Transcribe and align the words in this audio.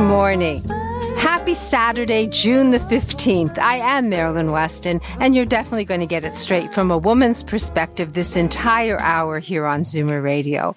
Morning. 0.00 0.62
Happy 1.18 1.54
Saturday, 1.54 2.26
June 2.26 2.70
the 2.70 2.78
15th. 2.78 3.58
I 3.58 3.76
am 3.76 4.08
Marilyn 4.08 4.52
Weston, 4.52 5.00
and 5.20 5.34
you're 5.34 5.44
definitely 5.44 5.84
going 5.84 6.00
to 6.00 6.06
get 6.06 6.24
it 6.24 6.36
straight 6.36 6.72
from 6.72 6.90
a 6.90 6.96
woman's 6.98 7.42
perspective 7.42 8.12
this 8.12 8.36
entire 8.36 8.98
hour 9.00 9.38
here 9.38 9.66
on 9.66 9.82
Zoomer 9.82 10.22
Radio. 10.22 10.74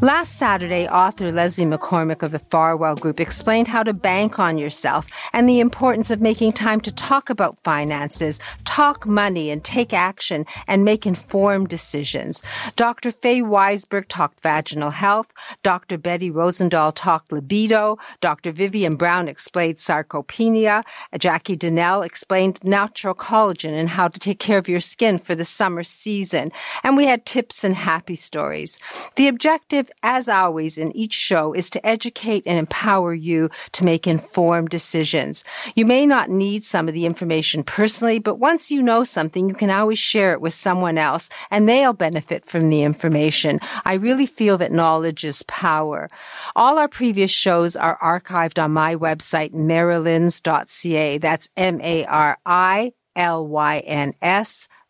Last 0.00 0.36
Saturday, 0.36 0.88
author 0.88 1.30
Leslie 1.30 1.64
McCormick 1.64 2.22
of 2.22 2.32
the 2.32 2.38
Farwell 2.38 2.96
Group 2.96 3.20
explained 3.20 3.68
how 3.68 3.82
to 3.82 3.92
bank 3.92 4.38
on 4.38 4.58
yourself 4.58 5.06
and 5.32 5.48
the 5.48 5.60
importance 5.60 6.10
of 6.10 6.20
making 6.20 6.54
time 6.54 6.80
to 6.80 6.92
talk 6.92 7.30
about 7.30 7.58
finances, 7.62 8.40
talk 8.74 9.06
money, 9.06 9.50
and 9.50 9.62
take 9.62 9.92
action 9.92 10.44
and 10.66 10.84
make 10.84 11.06
informed 11.06 11.68
decisions. 11.68 12.42
Dr. 12.74 13.12
Faye 13.12 13.40
Weisberg 13.40 14.06
talked 14.08 14.40
vaginal 14.40 14.90
health. 14.90 15.32
Dr. 15.62 15.96
Betty 15.96 16.28
Rosendahl 16.28 16.92
talked 16.92 17.30
libido. 17.30 17.98
Dr. 18.20 18.50
Vivian 18.50 18.96
Brown 18.96 19.28
explained 19.28 19.76
sarcopenia. 19.76 20.82
Jackie 21.16 21.54
Donnell 21.54 22.02
explained 22.02 22.58
natural 22.64 23.14
collagen 23.14 23.78
and 23.78 23.90
how 23.90 24.08
to 24.08 24.18
take 24.18 24.40
care 24.40 24.58
of 24.58 24.68
your 24.68 24.80
skin 24.80 25.18
for 25.18 25.36
the 25.36 25.44
summer 25.44 25.84
season. 25.84 26.50
And 26.82 26.96
we 26.96 27.06
had 27.06 27.24
tips 27.24 27.62
and 27.62 27.76
happy 27.76 28.16
stories. 28.16 28.80
The 29.14 29.28
objective, 29.28 29.88
as 30.02 30.28
always 30.28 30.78
in 30.78 30.90
each 30.96 31.14
show, 31.14 31.52
is 31.52 31.70
to 31.70 31.86
educate 31.86 32.42
and 32.44 32.58
empower 32.58 33.14
you 33.14 33.50
to 33.70 33.84
make 33.84 34.08
informed 34.08 34.70
decisions. 34.70 35.44
You 35.76 35.86
may 35.86 36.06
not 36.06 36.28
need 36.28 36.64
some 36.64 36.88
of 36.88 36.94
the 36.94 37.06
information 37.06 37.62
personally, 37.62 38.18
but 38.18 38.40
once 38.40 38.63
you 38.70 38.82
know 38.82 39.04
something, 39.04 39.48
you 39.48 39.54
can 39.54 39.70
always 39.70 39.98
share 39.98 40.32
it 40.32 40.40
with 40.40 40.52
someone 40.52 40.98
else 40.98 41.28
and 41.50 41.68
they'll 41.68 41.92
benefit 41.92 42.44
from 42.44 42.68
the 42.70 42.82
information. 42.82 43.60
I 43.84 43.94
really 43.94 44.26
feel 44.26 44.58
that 44.58 44.72
knowledge 44.72 45.24
is 45.24 45.42
power. 45.44 46.08
All 46.56 46.78
our 46.78 46.88
previous 46.88 47.30
shows 47.30 47.76
are 47.76 47.98
archived 48.00 48.62
on 48.62 48.72
my 48.72 48.96
website, 48.96 49.52
marilyns.ca. 49.52 51.18
That's 51.18 51.50
M-A-R-I-L-Y-N-S 51.56 51.88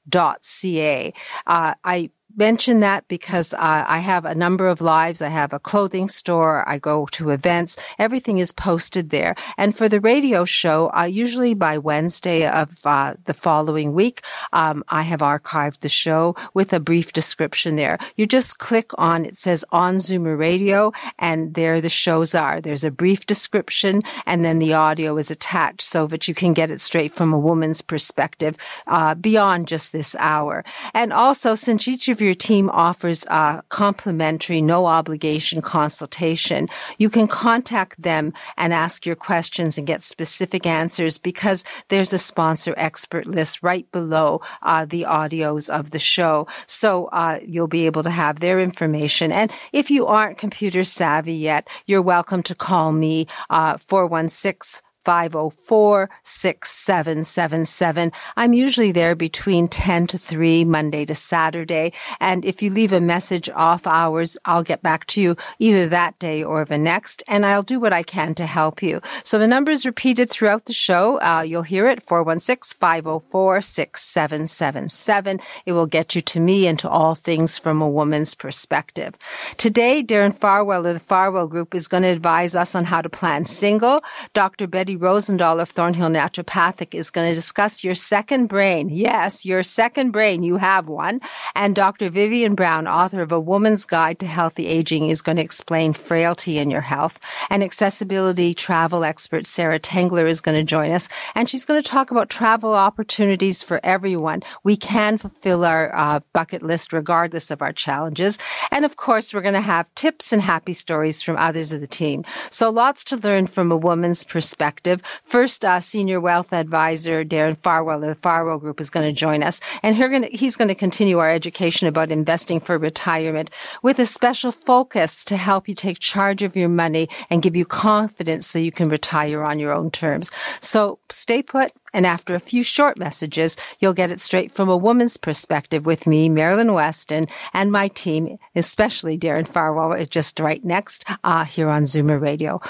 dot 0.09 0.45
ca. 0.45 1.13
Uh, 1.47 1.75
I 1.83 2.11
mention 2.37 2.81
that 2.81 3.07
because 3.09 3.53
uh, 3.55 3.85
I 3.87 3.99
have 3.99 4.25
a 4.25 4.35
number 4.35 4.67
of 4.69 4.81
lives. 4.81 5.23
I 5.23 5.29
have 5.29 5.53
a 5.53 5.59
clothing 5.59 6.09
store. 6.09 6.69
I 6.69 6.79
go 6.79 7.07
to 7.13 7.31
events. 7.31 7.77
Everything 7.99 8.39
is 8.39 8.53
posted 8.53 9.11
there. 9.11 9.35
And 9.57 9.77
for 9.77 9.89
the 9.89 10.01
radio 10.01 10.45
show, 10.45 10.91
uh, 10.97 11.05
usually 11.05 11.55
by 11.55 11.79
Wednesday 11.79 12.47
of 12.47 12.71
uh, 12.85 13.15
the 13.25 13.35
following 13.35 13.93
week, 13.93 14.23
um, 14.53 14.85
I 14.89 15.03
have 15.03 15.21
archived 15.21 15.81
the 15.81 15.89
show 15.89 16.35
with 16.55 16.73
a 16.73 16.81
brief 16.81 17.13
description 17.13 17.77
there. 17.77 17.99
You 18.17 18.27
just 18.27 18.59
click 18.59 18.91
on, 18.99 19.25
it 19.25 19.37
says 19.37 19.65
on 19.71 19.97
Zoomer 19.97 20.39
Radio, 20.39 20.93
and 21.19 21.55
there 21.55 21.81
the 21.81 21.89
shows 21.89 22.35
are. 22.35 22.61
There's 22.61 22.85
a 22.85 22.91
brief 22.91 23.27
description, 23.27 24.03
and 24.27 24.45
then 24.45 24.59
the 24.59 24.75
audio 24.75 25.17
is 25.17 25.31
attached 25.31 25.83
so 25.83 26.07
that 26.09 26.29
you 26.29 26.35
can 26.35 26.53
get 26.53 26.71
it 26.71 26.81
straight 26.81 27.15
from 27.15 27.33
a 27.33 27.39
woman's 27.39 27.83
perspective 27.83 28.57
uh, 28.87 29.15
beyond 29.15 29.69
just 29.69 29.93
this 29.93 30.17
hour. 30.19 30.65
And 30.93 31.13
also, 31.13 31.55
since 31.55 31.87
each 31.89 32.09
of 32.09 32.21
your 32.25 32.35
team 32.35 32.71
offers 32.71 33.25
a 33.27 33.63
complimentary, 33.69 34.61
no 34.61 34.87
obligation 34.87 35.63
consultation, 35.63 36.69
you 36.99 37.09
can 37.09 37.29
contact 37.29 38.01
them 38.03 38.33
and 38.57 38.73
ask 38.73 39.07
your 39.07 39.15
questions 39.15 39.79
and 39.79 39.87
get 39.87 40.03
specific 40.03 40.67
answers 40.67 41.19
because 41.19 41.63
there's 41.89 42.13
a 42.13 42.19
sponsor 42.19 42.75
expert 42.77 43.27
list 43.27 43.63
right 43.63 43.91
below 43.93 44.41
uh, 44.63 44.85
the 44.85 45.03
audios 45.03 45.69
of 45.69 45.91
the 45.91 45.99
show. 45.99 46.47
So 46.67 47.07
uh, 47.07 47.39
you'll 47.47 47.69
be 47.69 47.87
able 47.87 48.03
to 48.03 48.11
have 48.11 48.41
their 48.41 48.59
information. 48.59 49.31
And 49.31 49.53
if 49.73 49.91
you 49.91 50.07
aren't 50.07 50.39
computer 50.39 50.85
savvy 50.85 51.35
yet, 51.35 51.69
you're 51.87 52.03
welcome 52.03 52.43
to 52.45 52.55
call 52.55 52.93
me 52.93 53.27
uh, 53.51 53.77
416 53.77 54.84
504 55.05 56.11
6777. 56.23 58.13
I'm 58.37 58.53
usually 58.53 58.93
there 58.93 59.15
between 59.15 59.69
10 59.69 60.07
to 60.09 60.19
3, 60.19 60.65
Monday 60.65 61.05
to 61.05 61.15
Saturday. 61.15 61.93
And 62.21 62.45
if 62.45 62.63
you 62.63 62.71
leave 62.71 62.93
a 62.93 63.01
message 63.01 63.51
off 63.51 63.87
hours, 63.87 64.37
I'll 64.45 64.63
get 64.63 64.83
back 64.83 65.07
to 65.09 65.23
you 65.23 65.37
either 65.59 65.89
that 65.89 66.19
day 66.19 66.43
or 66.43 66.65
the 66.65 66.79
next, 66.79 67.23
and 67.29 67.45
I'll 67.45 67.63
do 67.63 67.79
what 67.79 67.93
I 67.93 68.03
can 68.03 68.35
to 68.37 68.47
help 68.47 68.83
you. 68.83 69.01
So 69.23 69.39
the 69.39 69.47
number 69.47 69.71
is 69.71 69.87
repeated 69.87 70.31
throughout 70.31 70.65
the 70.67 70.73
show. 70.73 71.21
Uh, 71.21 71.43
you'll 71.43 71.63
hear 71.63 71.87
it 71.89 72.03
416 72.03 72.79
504 72.79 73.61
6777. 73.61 75.41
It 75.67 75.73
will 75.73 75.87
get 75.87 76.15
you 76.15 76.23
to 76.23 76.41
me 76.41 76.67
and 76.67 76.79
to 76.79 76.89
all 76.89 77.15
things 77.15 77.59
from 77.59 77.81
a 77.81 77.89
woman's 77.89 78.35
perspective. 78.35 79.17
Today, 79.57 80.03
Darren 80.03 80.35
Farwell 80.35 80.87
of 80.87 80.95
the 80.95 81.01
Farwell 81.01 81.47
Group 81.47 81.75
is 81.75 81.89
going 81.89 82.03
to 82.03 82.09
advise 82.09 82.55
us 82.55 82.75
on 82.75 82.85
how 82.85 83.03
to 83.03 83.09
plan 83.09 83.45
single. 83.45 84.03
Dr. 84.33 84.67
Betty 84.67 84.94
Rosendahl 84.97 85.61
of 85.61 85.69
Thornhill 85.69 86.09
Naturopathic 86.09 86.95
is 86.95 87.11
going 87.11 87.29
to 87.29 87.35
discuss 87.35 87.83
your 87.83 87.95
second 87.95 88.47
brain. 88.47 88.89
Yes, 88.89 89.45
your 89.45 89.63
second 89.63 90.11
brain. 90.13 90.43
You 90.43 90.57
have 90.57 90.89
one. 90.89 91.21
And 91.55 91.75
Dr. 91.75 92.09
Vivian 92.09 92.55
Brown, 92.55 92.87
author 92.87 93.23
of 93.23 93.33
A 93.33 93.41
Woman's 93.41 93.85
Guide 93.85 94.19
to 94.21 94.27
Healthy 94.27 94.67
Aging, 94.67 95.09
is 95.09 95.23
going 95.23 95.37
to 95.37 95.43
explain 95.43 95.93
frailty 95.93 96.59
in 96.59 96.71
your 96.71 96.83
health. 96.83 97.19
And 97.51 97.63
accessibility 97.63 98.55
travel 98.55 99.05
expert 99.05 99.47
Sarah 99.47 99.81
Tangler 99.81 100.29
is 100.29 100.41
going 100.41 100.57
to 100.57 100.65
join 100.65 100.91
us. 100.91 101.09
And 101.35 101.49
she's 101.49 101.65
going 101.65 101.83
to 101.83 101.89
talk 101.89 102.11
about 102.11 102.31
travel 102.31 102.75
opportunities 102.75 103.63
for 103.63 103.81
everyone. 103.83 104.43
We 104.63 104.77
can 104.77 105.19
fulfill 105.19 105.65
our 105.65 105.95
uh, 105.95 106.21
bucket 106.33 106.63
list 106.63 106.93
regardless 106.93 107.51
of 107.51 107.63
our 107.63 107.73
challenges. 107.73 108.39
And 108.71 108.85
of 108.85 108.97
course, 108.97 109.35
we're 109.35 109.41
going 109.41 109.55
to 109.55 109.61
have 109.61 109.93
tips 109.95 110.33
and 110.33 110.43
happy 110.43 110.73
stories 110.73 111.23
from 111.23 111.37
others 111.37 111.73
of 111.73 111.81
the 111.81 111.87
team. 111.87 112.25
So 112.51 112.71
lots 112.71 113.03
to 113.05 113.17
learn 113.17 113.47
from 113.47 113.73
a 113.73 113.77
woman's 113.77 114.25
perspective. 114.25 114.84
First, 115.23 115.65
uh, 115.65 115.81
Senior 115.81 116.21
Wealth 116.21 116.53
Advisor 116.53 117.25
Darren 117.25 117.57
Farwell 117.57 118.03
of 118.03 118.09
the 118.09 118.15
Farwell 118.15 118.59
Group 118.59 118.81
is 118.81 118.91
going 118.91 119.07
to 119.07 119.19
join 119.19 119.43
us, 119.43 119.61
and 119.83 119.99
gonna, 119.99 120.29
he's 120.31 120.57
going 120.57 120.69
to 120.69 120.75
continue 120.75 121.19
our 121.19 121.31
education 121.31 121.89
about 121.89 122.13
investing 122.13 122.61
for 122.61 122.79
retirement 122.79 123.51
with 123.83 123.99
a 123.99 124.07
special 124.07 124.53
focus 124.53 125.25
to 125.25 125.37
help 125.37 125.69
you 125.69 125.75
take 125.75 125.99
charge 125.99 126.43
of 126.43 126.57
your 126.57 126.69
money 126.69 127.09
and 127.31 127.43
give 127.43 127.57
you 127.57 127.65
confidence 127.65 128.47
so 128.47 128.59
you 128.59 128.73
can 128.73 128.89
retire 128.89 129.43
on 129.43 129.59
your 129.59 129.73
own 129.73 129.91
terms. 129.91 130.31
So 130.61 130.99
stay 131.11 131.43
put. 131.43 131.73
And 131.93 132.07
after 132.07 132.35
a 132.35 132.41
few 132.41 132.65
short 132.65 132.99
messages, 132.99 133.57
you'll 133.79 133.95
get 133.95 134.11
it 134.11 134.19
straight 134.19 134.53
from 134.53 134.69
a 134.69 134.77
woman's 134.77 135.17
perspective 135.17 135.87
with 135.87 136.09
me, 136.09 136.29
Marilyn 136.29 136.73
Weston, 136.73 137.29
and 137.53 137.71
my 137.71 137.87
team, 137.87 138.37
especially 138.57 139.17
Darren 139.17 139.47
Farwell, 139.47 140.05
just 140.07 140.41
right 140.41 140.65
next 140.65 141.05
uh, 141.23 141.45
here 141.45 141.69
on 141.69 141.85
Zoomer 141.85 142.21
Radio. 142.21 142.61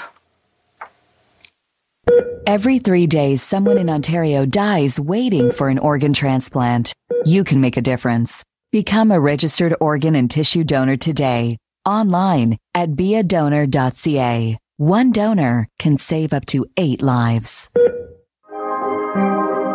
Every 2.47 2.79
three 2.79 3.07
days, 3.07 3.41
someone 3.41 3.77
in 3.77 3.89
Ontario 3.89 4.45
dies 4.45 4.99
waiting 4.99 5.51
for 5.51 5.69
an 5.69 5.79
organ 5.79 6.13
transplant. 6.13 6.93
You 7.25 7.43
can 7.43 7.59
make 7.59 7.75
a 7.75 7.81
difference. 7.81 8.43
Become 8.71 9.11
a 9.11 9.19
registered 9.19 9.75
organ 9.79 10.15
and 10.15 10.29
tissue 10.29 10.63
donor 10.63 10.97
today. 10.97 11.57
Online 11.85 12.57
at 12.73 12.91
beadonor.ca. 12.91 14.57
One 14.77 15.11
donor 15.11 15.69
can 15.79 15.97
save 15.97 16.33
up 16.33 16.45
to 16.47 16.65
eight 16.77 17.01
lives. 17.01 17.69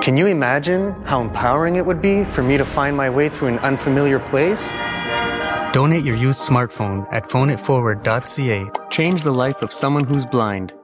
Can 0.03 0.17
you 0.17 0.27
imagine 0.27 0.93
how 1.05 1.21
empowering 1.21 1.77
it 1.77 1.85
would 1.85 2.01
be 2.01 2.25
for 2.27 2.43
me 2.43 2.57
to 2.57 2.65
find 2.65 2.97
my 2.97 3.11
way 3.11 3.29
through 3.29 3.49
an 3.49 3.59
unfamiliar 3.59 4.19
place? 4.19 4.69
Donate 5.73 6.05
your 6.05 6.17
youth 6.17 6.39
smartphone 6.39 7.07
at 7.13 7.25
phoneitforward.ca. 7.25 8.71
Change 8.91 9.23
the 9.23 9.33
life 9.33 9.63
of 9.63 9.73
someone 9.73 10.05
who's 10.05 10.27
blind. 10.27 10.73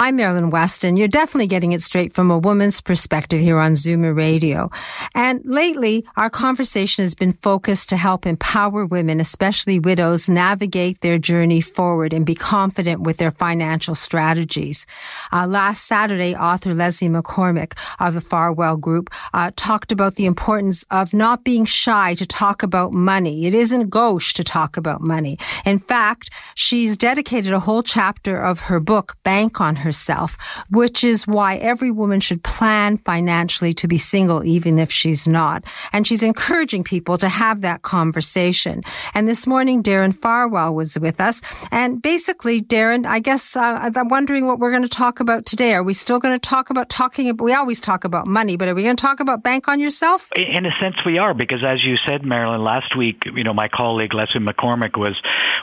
I'm 0.00 0.14
Marilyn 0.14 0.50
Weston. 0.50 0.96
You're 0.96 1.08
definitely 1.08 1.48
getting 1.48 1.72
it 1.72 1.82
straight 1.82 2.12
from 2.12 2.30
a 2.30 2.38
woman's 2.38 2.80
perspective 2.80 3.40
here 3.40 3.58
on 3.58 3.72
Zoomer 3.72 4.16
Radio. 4.16 4.70
And 5.12 5.40
lately, 5.44 6.06
our 6.16 6.30
conversation 6.30 7.02
has 7.04 7.16
been 7.16 7.32
focused 7.32 7.88
to 7.88 7.96
help 7.96 8.24
empower 8.24 8.86
women, 8.86 9.18
especially 9.18 9.80
widows, 9.80 10.28
navigate 10.28 11.00
their 11.00 11.18
journey 11.18 11.60
forward 11.60 12.12
and 12.12 12.24
be 12.24 12.36
confident 12.36 13.00
with 13.00 13.16
their 13.16 13.32
financial 13.32 13.96
strategies. 13.96 14.86
Uh, 15.32 15.48
last 15.48 15.86
Saturday, 15.86 16.32
author 16.32 16.74
Leslie 16.74 17.08
McCormick 17.08 17.76
of 17.98 18.14
the 18.14 18.20
Farwell 18.20 18.76
Group 18.76 19.10
uh, 19.34 19.50
talked 19.56 19.90
about 19.90 20.14
the 20.14 20.26
importance 20.26 20.84
of 20.92 21.12
not 21.12 21.42
being 21.42 21.64
shy 21.64 22.14
to 22.14 22.24
talk 22.24 22.62
about 22.62 22.92
money. 22.92 23.46
It 23.46 23.54
isn't 23.54 23.90
gauche 23.90 24.32
to 24.34 24.44
talk 24.44 24.76
about 24.76 25.00
money. 25.00 25.40
In 25.64 25.80
fact, 25.80 26.30
she's 26.54 26.96
dedicated 26.96 27.52
a 27.52 27.58
whole 27.58 27.82
chapter 27.82 28.40
of 28.40 28.60
her 28.60 28.78
book, 28.78 29.16
Bank 29.24 29.60
on 29.60 29.74
Her 29.74 29.87
herself, 29.88 30.36
which 30.68 31.02
is 31.02 31.26
why 31.26 31.56
every 31.56 31.90
woman 31.90 32.20
should 32.20 32.42
plan 32.42 32.98
financially 32.98 33.72
to 33.72 33.88
be 33.88 33.96
single, 33.96 34.44
even 34.44 34.78
if 34.78 34.92
she's 34.92 35.26
not. 35.26 35.64
And 35.94 36.06
she's 36.06 36.22
encouraging 36.22 36.84
people 36.84 37.16
to 37.18 37.28
have 37.28 37.62
that 37.62 37.80
conversation. 37.80 38.82
And 39.14 39.26
this 39.26 39.46
morning, 39.46 39.82
Darren 39.82 40.14
Farwell 40.14 40.74
was 40.74 40.98
with 40.98 41.22
us. 41.22 41.40
And 41.72 42.02
basically, 42.02 42.60
Darren, 42.60 43.06
I 43.06 43.20
guess 43.20 43.56
uh, 43.56 43.90
I'm 43.96 44.08
wondering 44.08 44.46
what 44.46 44.58
we're 44.58 44.70
going 44.70 44.82
to 44.82 44.88
talk 45.04 45.20
about 45.20 45.46
today. 45.46 45.72
Are 45.72 45.82
we 45.82 45.94
still 45.94 46.18
going 46.18 46.38
to 46.38 46.48
talk 46.48 46.68
about 46.68 46.90
talking? 46.90 47.34
We 47.38 47.54
always 47.54 47.80
talk 47.80 48.04
about 48.04 48.26
money, 48.26 48.56
but 48.56 48.68
are 48.68 48.74
we 48.74 48.82
going 48.82 48.96
to 48.96 49.00
talk 49.00 49.20
about 49.20 49.42
bank 49.42 49.68
on 49.68 49.80
yourself? 49.80 50.28
In 50.36 50.66
a 50.66 50.72
sense, 50.80 50.96
we 51.06 51.16
are 51.16 51.32
because, 51.32 51.64
as 51.64 51.82
you 51.82 51.96
said, 52.06 52.24
Marilyn, 52.24 52.62
last 52.62 52.94
week, 52.94 53.22
you 53.24 53.44
know, 53.44 53.54
my 53.54 53.68
colleague 53.68 54.12
Leslie 54.12 54.40
McCormick 54.40 54.98
was 54.98 55.16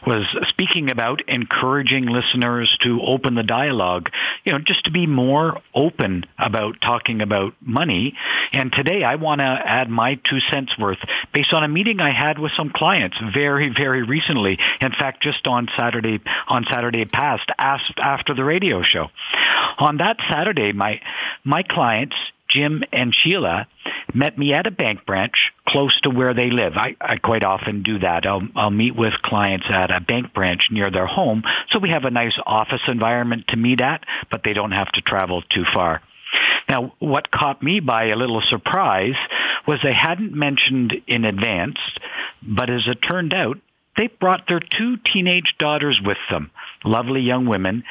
was 0.08 0.26
speaking 0.50 0.90
about 0.90 1.22
encouraging 1.28 2.06
listeners 2.06 2.76
to 2.84 3.02
open 3.02 3.36
the 3.36 3.44
dialogue 3.44 4.10
you 4.44 4.52
know, 4.52 4.60
just 4.60 4.86
to 4.86 4.92
be 4.92 5.08
more 5.08 5.62
open 5.74 6.26
about 6.38 6.82
talking 6.82 7.22
about 7.22 7.54
money. 7.62 8.16
And 8.54 8.72
today 8.72 9.04
I 9.04 9.16
want 9.16 9.40
to 9.40 9.46
add 9.46 9.90
my 9.90 10.16
two 10.16 10.40
cents 10.52 10.78
worth 10.78 11.00
based 11.34 11.54
on 11.54 11.64
a 11.64 11.68
meeting 11.68 12.00
I 12.00 12.12
had 12.12 12.40
with 12.40 12.52
some 12.56 12.70
clients 12.70 13.18
very, 13.34 13.70
very 13.70 14.04
recently. 14.04 14.58
In 14.82 14.92
fact, 14.92 15.24
just 15.24 15.48
on 15.48 15.68
Saturday, 15.78 16.20
on 16.48 16.66
Saturday 16.72 17.06
past, 17.06 17.50
after 17.58 18.34
the 18.34 18.44
radio 18.44 18.84
show. 18.84 19.08
On 19.78 19.98
that 19.98 20.18
Saturday, 20.30 20.72
my, 20.72 21.02
my 21.44 21.64
clients, 21.64 22.16
Jim 22.56 22.84
and 22.94 23.14
Sheila 23.14 23.68
met 24.14 24.38
me 24.38 24.54
at 24.54 24.66
a 24.66 24.72
bank 24.72 25.06
branch 25.06 25.52
close 25.68 26.00
to 26.02 26.10
where 26.10 26.34
they 26.34 26.50
live. 26.50 26.74
I, 26.76 26.96
I 27.02 27.18
quite 27.18 27.44
often 27.44 27.84
do 27.84 28.00
that. 28.00 28.26
I'll, 28.26 28.48
I'll 28.56 28.72
meet 28.72 28.96
with 28.96 29.14
clients 29.22 29.66
at 29.70 29.94
a 29.94 30.00
bank 30.00 30.34
branch 30.34 30.68
near 30.72 30.90
their 30.90 31.06
home, 31.06 31.44
so 31.70 31.80
we 31.80 31.90
have 31.90 32.06
a 32.06 32.12
nice 32.12 32.38
office 32.46 32.82
environment 32.88 33.46
to 33.50 33.58
meet 33.58 33.82
at, 33.82 34.06
but 34.32 34.42
they 34.46 34.54
don't 34.54 34.72
have 34.72 34.92
to 34.94 35.02
travel 35.02 35.42
too 35.42 35.66
far. 35.74 36.02
Now, 36.70 36.94
what 37.00 37.32
caught 37.32 37.62
me 37.62 37.80
by 37.80 38.06
a 38.06 38.16
little 38.16 38.42
surprise 38.50 39.16
was 39.68 39.80
they 39.84 39.94
hadn't 39.94 40.34
mentioned 40.34 40.94
in 41.08 41.26
advance, 41.26 41.78
but 42.42 42.70
as 42.70 42.88
it 42.88 43.02
turned 43.02 43.34
out, 43.34 43.58
they 43.98 44.08
brought 44.08 44.48
their 44.48 44.60
two 44.60 44.98
teenage 44.98 45.56
daughters 45.58 46.00
with 46.04 46.18
them, 46.30 46.52
lovely 46.84 47.22
young 47.22 47.46
women, 47.46 47.84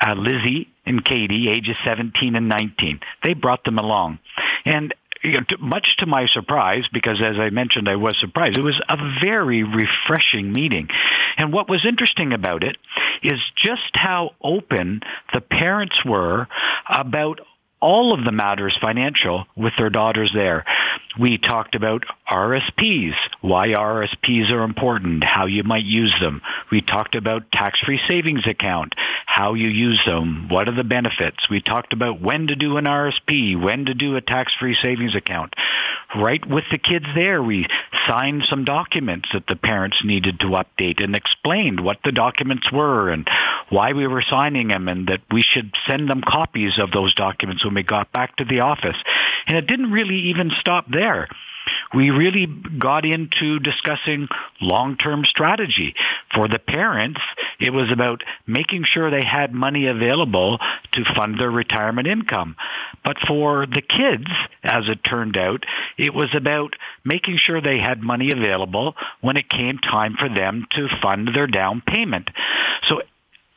uh, 0.00 0.14
Lizzie 0.14 0.68
and 0.86 1.04
Katie, 1.04 1.48
ages 1.50 1.76
17 1.84 2.36
and 2.36 2.48
19. 2.48 3.00
They 3.24 3.34
brought 3.34 3.64
them 3.64 3.78
along. 3.78 4.18
And 4.64 4.94
you 5.22 5.32
know, 5.32 5.44
much 5.60 5.96
to 5.98 6.06
my 6.06 6.26
surprise, 6.26 6.84
because 6.92 7.20
as 7.20 7.38
I 7.38 7.50
mentioned, 7.50 7.88
I 7.88 7.96
was 7.96 8.16
surprised, 8.18 8.56
it 8.56 8.62
was 8.62 8.80
a 8.88 8.96
very 9.20 9.62
refreshing 9.62 10.52
meeting. 10.52 10.88
And 11.36 11.52
what 11.52 11.68
was 11.68 11.84
interesting 11.84 12.32
about 12.32 12.64
it 12.64 12.76
is 13.22 13.38
just 13.56 13.90
how 13.94 14.30
open 14.42 15.00
the 15.34 15.40
parents 15.40 15.96
were 16.04 16.48
about 16.88 17.40
all 17.80 18.12
of 18.12 18.24
the 18.24 18.32
matters 18.32 18.76
financial 18.80 19.46
with 19.56 19.72
their 19.76 19.90
daughters 19.90 20.30
there. 20.34 20.64
We 21.18 21.38
talked 21.38 21.74
about 21.74 22.04
RSPs, 22.30 23.14
why 23.40 23.68
RSPs 23.68 24.52
are 24.52 24.62
important, 24.62 25.24
how 25.24 25.46
you 25.46 25.64
might 25.64 25.84
use 25.84 26.14
them. 26.20 26.40
We 26.70 26.82
talked 26.82 27.14
about 27.14 27.50
tax-free 27.50 28.00
savings 28.06 28.46
account, 28.46 28.94
how 29.26 29.54
you 29.54 29.68
use 29.68 30.00
them, 30.06 30.48
what 30.48 30.68
are 30.68 30.74
the 30.74 30.84
benefits. 30.84 31.48
We 31.50 31.60
talked 31.60 31.92
about 31.92 32.20
when 32.20 32.46
to 32.48 32.56
do 32.56 32.76
an 32.76 32.84
RSP, 32.84 33.60
when 33.60 33.86
to 33.86 33.94
do 33.94 34.16
a 34.16 34.20
tax-free 34.20 34.76
savings 34.82 35.16
account. 35.16 35.54
Right 36.14 36.44
with 36.44 36.64
the 36.70 36.78
kids 36.78 37.06
there, 37.14 37.42
we 37.42 37.66
signed 38.10 38.42
some 38.50 38.64
documents 38.64 39.28
that 39.32 39.46
the 39.46 39.56
parents 39.56 39.98
needed 40.04 40.40
to 40.40 40.46
update 40.46 41.02
and 41.02 41.14
explained 41.14 41.80
what 41.80 41.98
the 42.04 42.12
documents 42.12 42.70
were 42.72 43.08
and 43.08 43.28
why 43.68 43.92
we 43.92 44.06
were 44.06 44.24
signing 44.28 44.68
them 44.68 44.88
and 44.88 45.06
that 45.08 45.20
we 45.30 45.42
should 45.42 45.72
send 45.88 46.10
them 46.10 46.22
copies 46.26 46.78
of 46.78 46.90
those 46.90 47.14
documents 47.14 47.64
when 47.64 47.74
we 47.74 47.82
got 47.82 48.12
back 48.12 48.36
to 48.36 48.44
the 48.44 48.60
office. 48.60 48.96
And 49.46 49.56
it 49.56 49.66
didn't 49.66 49.92
really 49.92 50.30
even 50.30 50.50
stop 50.58 50.86
there 50.90 51.28
we 51.94 52.10
really 52.10 52.46
got 52.46 53.04
into 53.04 53.58
discussing 53.58 54.28
long-term 54.60 55.24
strategy. 55.24 55.94
For 56.34 56.48
the 56.48 56.58
parents, 56.58 57.20
it 57.58 57.72
was 57.72 57.90
about 57.90 58.22
making 58.46 58.84
sure 58.84 59.10
they 59.10 59.26
had 59.26 59.52
money 59.52 59.86
available 59.86 60.58
to 60.92 61.04
fund 61.16 61.38
their 61.38 61.50
retirement 61.50 62.06
income. 62.06 62.56
But 63.04 63.16
for 63.26 63.66
the 63.66 63.82
kids, 63.82 64.30
as 64.62 64.88
it 64.88 65.02
turned 65.02 65.36
out, 65.36 65.64
it 65.98 66.14
was 66.14 66.34
about 66.34 66.74
making 67.04 67.38
sure 67.38 67.60
they 67.60 67.78
had 67.78 68.02
money 68.02 68.30
available 68.30 68.94
when 69.20 69.36
it 69.36 69.48
came 69.48 69.78
time 69.78 70.14
for 70.18 70.28
them 70.28 70.66
to 70.70 70.88
fund 71.02 71.30
their 71.34 71.46
down 71.46 71.82
payment. 71.86 72.30
So 72.88 73.02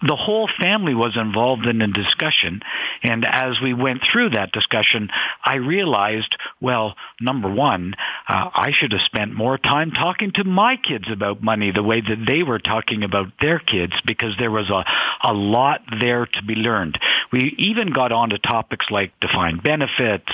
the 0.06 0.16
whole 0.16 0.50
family 0.62 0.94
was 0.94 1.16
involved 1.16 1.66
in 1.66 1.82
a 1.82 1.88
discussion. 1.88 2.62
And 3.04 3.26
as 3.26 3.60
we 3.62 3.74
went 3.74 4.02
through 4.12 4.32
that 4.32 4.52
discussion, 4.52 5.10
I 5.44 5.56
realized, 5.56 6.36
well, 6.62 6.96
number 7.22 7.52
one, 7.52 7.94
uh, 8.28 8.50
I 8.54 8.72
should 8.72 8.92
have 8.92 9.02
spent 9.02 9.34
more 9.34 9.58
time 9.58 9.92
talking 9.92 10.32
to 10.34 10.44
my 10.44 10.76
kids 10.78 11.06
about 11.12 11.42
money 11.42 11.72
the 11.72 11.84
way 11.84 12.02
that 12.02 12.26
they 12.28 12.44
were 12.44 12.60
talking 12.60 13.04
about 13.04 13.32
their 13.40 13.60
kids 13.60 13.94
because 14.06 14.36
there 14.38 14.52
was 14.52 14.70
a, 14.70 14.84
a 15.28 15.34
lot 15.34 15.82
there 16.00 16.26
to 16.26 16.44
be 16.44 16.56
learned. 16.56 17.00
We 17.32 17.56
even 17.58 17.92
got 17.92 18.12
on 18.12 18.32
to 18.32 18.38
topics 18.38 18.88
like 18.90 19.20
defined 19.20 19.64
benefits 19.64 20.32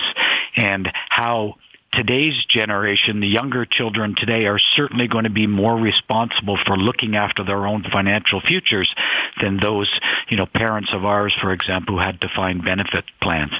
and 0.56 0.89
how 1.10 1.56
today's 1.94 2.33
generation, 2.45 3.19
the 3.19 3.27
younger 3.27 3.65
children 3.65 4.15
today 4.18 4.45
are 4.45 4.59
certainly 4.75 5.07
going 5.07 5.24
to 5.24 5.30
be 5.30 5.47
more 5.47 5.75
responsible 5.75 6.57
for 6.65 6.77
looking 6.77 7.15
after 7.15 7.44
their 7.44 7.65
own 7.65 7.83
financial 7.91 8.41
futures 8.41 8.94
than 9.41 9.57
those, 9.57 9.89
you 10.30 10.38
know, 10.38 10.45
parents 10.45 10.89
of 10.94 11.06
ours, 11.06 11.36
for 11.41 11.51
example, 11.51 11.95
who 11.95 12.01
had 12.01 12.19
defined 12.19 12.63
benefit 12.63 13.06
plans. 13.21 13.51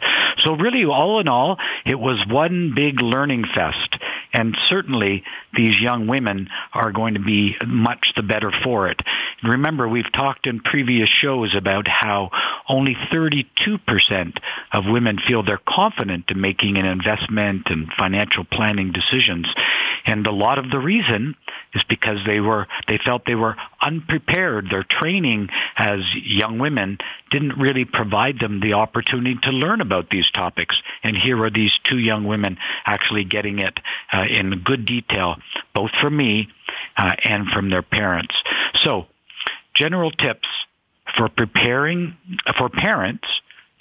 So 0.44 0.54
really, 0.54 0.86
all 0.86 1.20
in 1.20 1.28
all, 1.28 1.58
it 1.86 2.00
was 2.00 2.24
one 2.28 2.74
big 2.76 3.02
learning 3.02 3.46
fest. 3.54 3.98
And 4.32 4.56
certainly 4.68 5.24
these 5.56 5.80
young 5.80 6.06
women 6.06 6.50
are 6.72 6.92
going 6.92 7.16
to 7.16 7.20
be 7.20 7.56
much 7.66 8.14
the 8.16 8.22
better 8.22 8.52
for 8.64 8.90
it. 8.90 9.02
Remember, 9.44 9.88
we've 9.88 10.12
talked 10.12 10.46
in 10.46 10.60
previous 10.60 11.10
shows 11.10 11.56
about 11.56 11.88
how 11.88 12.30
only 12.68 12.96
32% 13.12 13.48
of 14.72 14.86
women 14.86 15.18
feel 15.28 15.42
they're 15.42 15.60
confident 15.68 16.30
in 16.30 16.40
making 16.40 16.78
an 16.78 16.86
investment 16.86 17.68
and 17.68 17.92
financial 17.98 18.19
planning 18.52 18.92
decisions. 18.92 19.48
And 20.06 20.26
a 20.26 20.32
lot 20.32 20.60
of 20.60 20.70
the 20.70 20.80
reason 20.80 21.36
is 21.74 21.84
because 21.84 22.18
they 22.26 22.40
were 22.40 22.68
they 22.88 22.98
felt 23.04 23.24
they 23.26 23.36
were 23.36 23.56
unprepared. 23.82 24.68
Their 24.70 24.84
training 24.84 25.50
as 25.78 26.00
young 26.16 26.60
women 26.60 26.98
didn't 27.32 27.58
really 27.58 27.86
provide 27.86 28.40
them 28.40 28.60
the 28.60 28.74
opportunity 28.74 29.38
to 29.44 29.52
learn 29.52 29.82
about 29.82 30.10
these 30.10 30.30
topics. 30.32 30.76
And 31.04 31.16
here 31.16 31.42
are 31.44 31.52
these 31.52 31.74
two 31.84 31.98
young 31.98 32.26
women 32.26 32.58
actually 32.86 33.26
getting 33.26 33.60
it 33.60 33.80
uh, 34.12 34.24
in 34.30 34.62
good 34.64 34.86
detail, 34.86 35.36
both 35.74 35.92
from 36.02 36.18
me 36.18 36.50
uh, 36.98 37.12
and 37.24 37.48
from 37.48 37.70
their 37.70 37.84
parents. 37.84 38.36
So, 38.84 39.08
general 39.76 40.12
tips 40.12 40.48
for 41.16 41.30
preparing 41.30 42.18
for 42.58 42.70
parents 42.70 43.28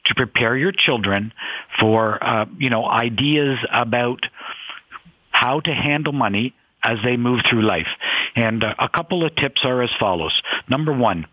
to 0.09 0.15
prepare 0.15 0.57
your 0.57 0.73
children 0.73 1.33
for 1.81 2.23
uh, 2.23 2.47
you 2.59 2.71
know 2.71 2.85
ideas 2.87 3.59
about 3.73 4.21
how 5.31 5.61
to 5.61 5.71
handle 5.73 6.13
money 6.13 6.55
as 6.83 6.99
they 7.05 7.17
move 7.17 7.41
through 7.49 7.63
life. 7.63 7.89
And 8.35 8.65
uh, 8.65 8.75
a 8.79 8.89
couple 8.89 9.25
of 9.25 9.35
tips 9.37 9.63
are 9.65 9.83
as 9.83 9.91
follows. 9.99 10.41
Number 10.69 10.93
one, 10.93 11.27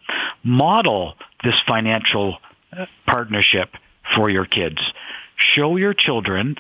model 0.44 1.14
this 1.44 1.56
financial 1.68 2.38
uh, 2.72 2.86
partnership 3.08 3.70
for 4.16 4.30
your 4.30 4.46
kids. 4.46 4.78
Show 5.38 5.78
your 5.78 5.94
children 5.94 6.56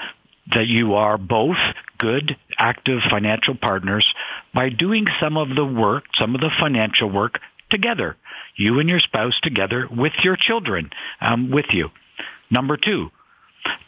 that 0.53 0.67
you 0.67 0.93
are 0.93 1.17
both 1.17 1.57
good, 1.97 2.37
active 2.57 2.99
financial 3.09 3.55
partners 3.55 4.05
by 4.53 4.69
doing 4.69 5.05
some 5.19 5.37
of 5.37 5.49
the 5.55 5.65
work, 5.65 6.05
some 6.19 6.35
of 6.35 6.41
the 6.41 6.51
financial 6.59 7.09
work 7.09 7.39
together. 7.69 8.15
You 8.55 8.79
and 8.79 8.89
your 8.89 8.99
spouse 8.99 9.39
together 9.41 9.87
with 9.89 10.13
your 10.23 10.37
children 10.37 10.91
um, 11.19 11.51
with 11.51 11.65
you. 11.71 11.89
Number 12.49 12.77
two, 12.77 13.09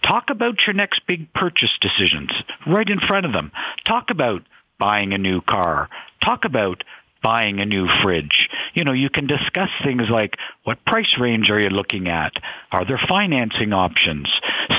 talk 0.02 0.26
about 0.30 0.66
your 0.66 0.74
next 0.74 1.02
big 1.08 1.34
purchase 1.34 1.78
decisions 1.82 2.32
right 2.66 2.90
in 2.90 3.00
front 3.00 3.26
of 3.26 3.34
them. 3.34 3.52
Talk 3.86 4.10
about 4.10 4.44
buying 4.80 5.14
a 5.14 5.18
new 5.18 5.42
car. 5.42 5.90
Talk 6.24 6.46
about 6.46 6.84
buying 7.24 7.60
a 7.60 7.66
new 7.66 7.88
fridge. 8.04 8.50
You 8.74 8.84
know, 8.84 8.94
you 8.94 9.10
can 9.10 9.28
discuss 9.28 9.70
things 9.84 10.04
like 10.10 10.36
what 10.64 10.86
price 10.86 11.18
range 11.20 11.50
are 11.50 11.60
you 11.60 11.70
looking 11.70 12.08
at? 12.08 12.34
Are 12.72 12.86
there 12.86 13.02
financing 13.10 13.74
options? 13.74 14.30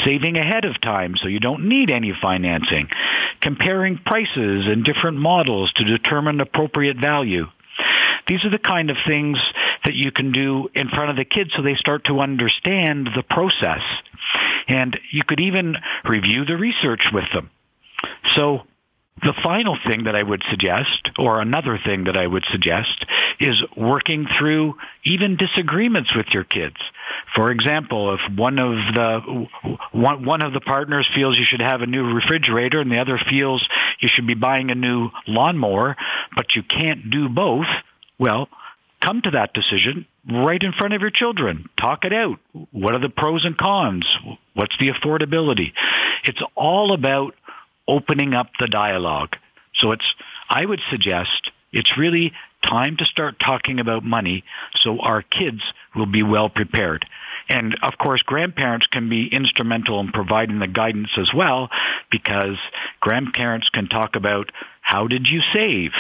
Saving 0.05 0.39
ahead 0.39 0.65
of 0.65 0.81
time 0.81 1.17
so 1.17 1.29
you 1.29 1.41
don't 1.41 1.69
need 1.69 1.91
any 1.91 2.13
financing. 2.21 2.89
Comparing 3.41 3.99
prices 3.99 4.67
and 4.67 4.85
different 4.85 5.19
models 5.19 5.73
to 5.77 5.85
determine 5.85 6.41
appropriate 6.41 6.97
value. 6.97 7.47
These 8.29 8.45
are 8.45 8.51
the 8.51 8.59
kind 8.59 8.91
of 8.91 8.97
things 9.07 9.39
that 9.85 9.95
you 9.95 10.13
can 10.13 10.33
do 10.33 10.69
in 10.75 10.89
front 10.89 11.11
of 11.11 11.17
the 11.17 11.25
kids 11.25 11.51
so 11.57 11.63
they 11.63 11.77
start 11.77 12.05
to 12.05 12.21
understand 12.21 13.09
the 13.17 13.23
process. 13.23 13.83
And 14.69 14.99
you 15.11 15.23
could 15.25 15.41
even 15.41 15.77
review 16.05 16.45
the 16.45 16.57
research 16.57 17.03
with 17.13 17.25
them. 17.33 17.51
So 18.35 18.63
the 19.23 19.35
final 19.43 19.77
thing 19.87 20.05
that 20.05 20.15
I 20.15 20.23
would 20.23 20.43
suggest, 20.51 21.11
or 21.19 21.41
another 21.41 21.79
thing 21.85 22.05
that 22.05 22.17
I 22.17 22.27
would 22.27 22.45
suggest, 22.53 23.05
is 23.41 23.57
working 23.77 24.27
through 24.39 24.77
even 25.05 25.37
disagreements 25.37 26.15
with 26.15 26.27
your 26.33 26.45
kids. 26.45 26.77
For 27.35 27.51
example, 27.51 28.15
if 28.15 28.21
one 28.37 28.59
of 28.59 28.73
the 28.95 29.47
one, 29.93 30.25
one 30.25 30.43
of 30.43 30.53
the 30.53 30.61
partners 30.61 31.09
feels 31.15 31.37
you 31.37 31.45
should 31.45 31.63
have 31.63 31.83
a 31.83 31.87
new 31.87 32.15
refrigerator 32.15 32.81
and 32.81 32.93
the 32.93 33.01
other 33.01 33.19
feels 33.29 33.67
you 34.01 34.09
should 34.09 34.27
be 34.27 34.35
buying 34.35 34.71
a 34.71 34.75
new 34.75 35.11
lawnmower, 35.27 35.97
but 36.37 36.55
you 36.55 36.63
can't 36.63 37.11
do 37.11 37.29
both, 37.29 37.67
well, 38.19 38.49
come 39.01 39.23
to 39.23 39.31
that 39.33 39.55
decision 39.55 40.07
right 40.31 40.63
in 40.63 40.73
front 40.73 40.95
of 40.95 41.01
your 41.01 41.11
children. 41.11 41.69
Talk 41.77 42.05
it 42.05 42.13
out. 42.13 42.39
What 42.73 42.95
are 42.95 43.01
the 43.01 43.09
pros 43.09 43.45
and 43.45 43.57
cons? 43.57 44.07
What's 44.55 44.77
the 44.79 44.89
affordability? 44.89 45.73
It's 46.25 46.43
all 46.55 46.93
about 46.93 47.35
opening 47.87 48.35
up 48.35 48.51
the 48.59 48.67
dialogue. 48.67 49.37
So 49.75 49.93
it's, 49.93 50.05
I 50.51 50.65
would 50.65 50.81
suggest 50.91 51.51
it's 51.73 51.97
really 51.97 52.33
time 52.63 52.97
to 52.97 53.05
start 53.05 53.39
talking 53.39 53.79
about 53.79 54.05
money 54.05 54.45
so 54.81 54.99
our 54.99 55.23
kids 55.23 55.61
will 55.95 56.07
be 56.07 56.23
well 56.23 56.49
prepared. 56.49 57.07
And 57.49 57.77
of 57.83 57.97
course, 57.97 58.21
grandparents 58.23 58.87
can 58.89 59.09
be 59.09 59.29
instrumental 59.33 60.01
in 60.01 60.13
providing 60.13 60.59
the 60.59 60.67
guidance 60.67 61.11
as 61.17 61.33
well 61.35 61.71
because 62.11 62.59
grandparents 63.01 63.69
can 63.71 63.89
talk 63.89 64.17
about 64.17 64.51
how 64.83 65.07
did 65.07 65.29
you 65.29 65.41
save? 65.53 65.93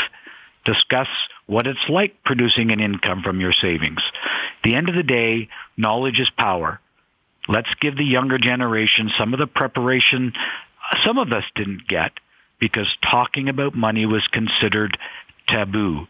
Discuss 0.65 1.09
what 1.49 1.67
it's 1.67 1.89
like 1.89 2.23
producing 2.25 2.71
an 2.71 2.79
income 2.79 3.23
from 3.25 3.41
your 3.41 3.53
savings. 3.53 4.01
At 4.01 4.71
the 4.71 4.77
end 4.77 4.89
of 4.89 4.95
the 4.95 5.03
day, 5.03 5.49
knowledge 5.77 6.21
is 6.21 6.31
power. 6.39 6.79
Let's 7.49 7.73
give 7.81 7.97
the 7.97 8.05
younger 8.05 8.39
generation 8.39 9.11
some 9.19 9.33
of 9.33 9.41
the 9.41 9.47
preparation 9.47 10.35
some 11.05 11.19
of 11.19 11.33
us 11.33 11.45
didn't 11.55 11.87
get 11.87 12.13
because 12.61 12.87
talking 13.03 13.49
about 13.49 13.75
money 13.75 14.07
was 14.07 14.27
considered 14.29 14.99
taboo. 15.47 16.07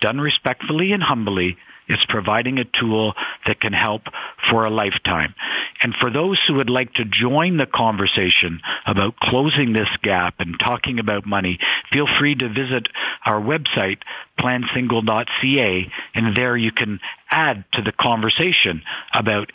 Done 0.00 0.20
respectfully 0.20 0.92
and 0.92 1.02
humbly, 1.02 1.56
it's 1.88 2.04
providing 2.06 2.58
a 2.58 2.64
tool 2.64 3.14
that 3.46 3.60
can 3.60 3.72
help 3.72 4.02
for 4.50 4.64
a 4.64 4.70
lifetime. 4.70 5.34
And 5.82 5.94
for 5.94 6.10
those 6.10 6.40
who 6.46 6.54
would 6.54 6.70
like 6.70 6.94
to 6.94 7.04
join 7.04 7.56
the 7.56 7.66
conversation 7.66 8.60
about 8.86 9.16
closing 9.16 9.72
this 9.72 9.88
gap 10.02 10.36
and 10.38 10.58
talking 10.58 10.98
about 10.98 11.26
money, 11.26 11.58
feel 11.92 12.06
free 12.18 12.34
to 12.34 12.48
visit 12.48 12.88
our 13.24 13.40
website, 13.40 13.98
plansingle.ca, 14.38 15.92
and 16.14 16.36
there 16.36 16.56
you 16.56 16.72
can 16.72 17.00
add 17.30 17.64
to 17.72 17.82
the 17.82 17.92
conversation 17.92 18.82
about 19.12 19.52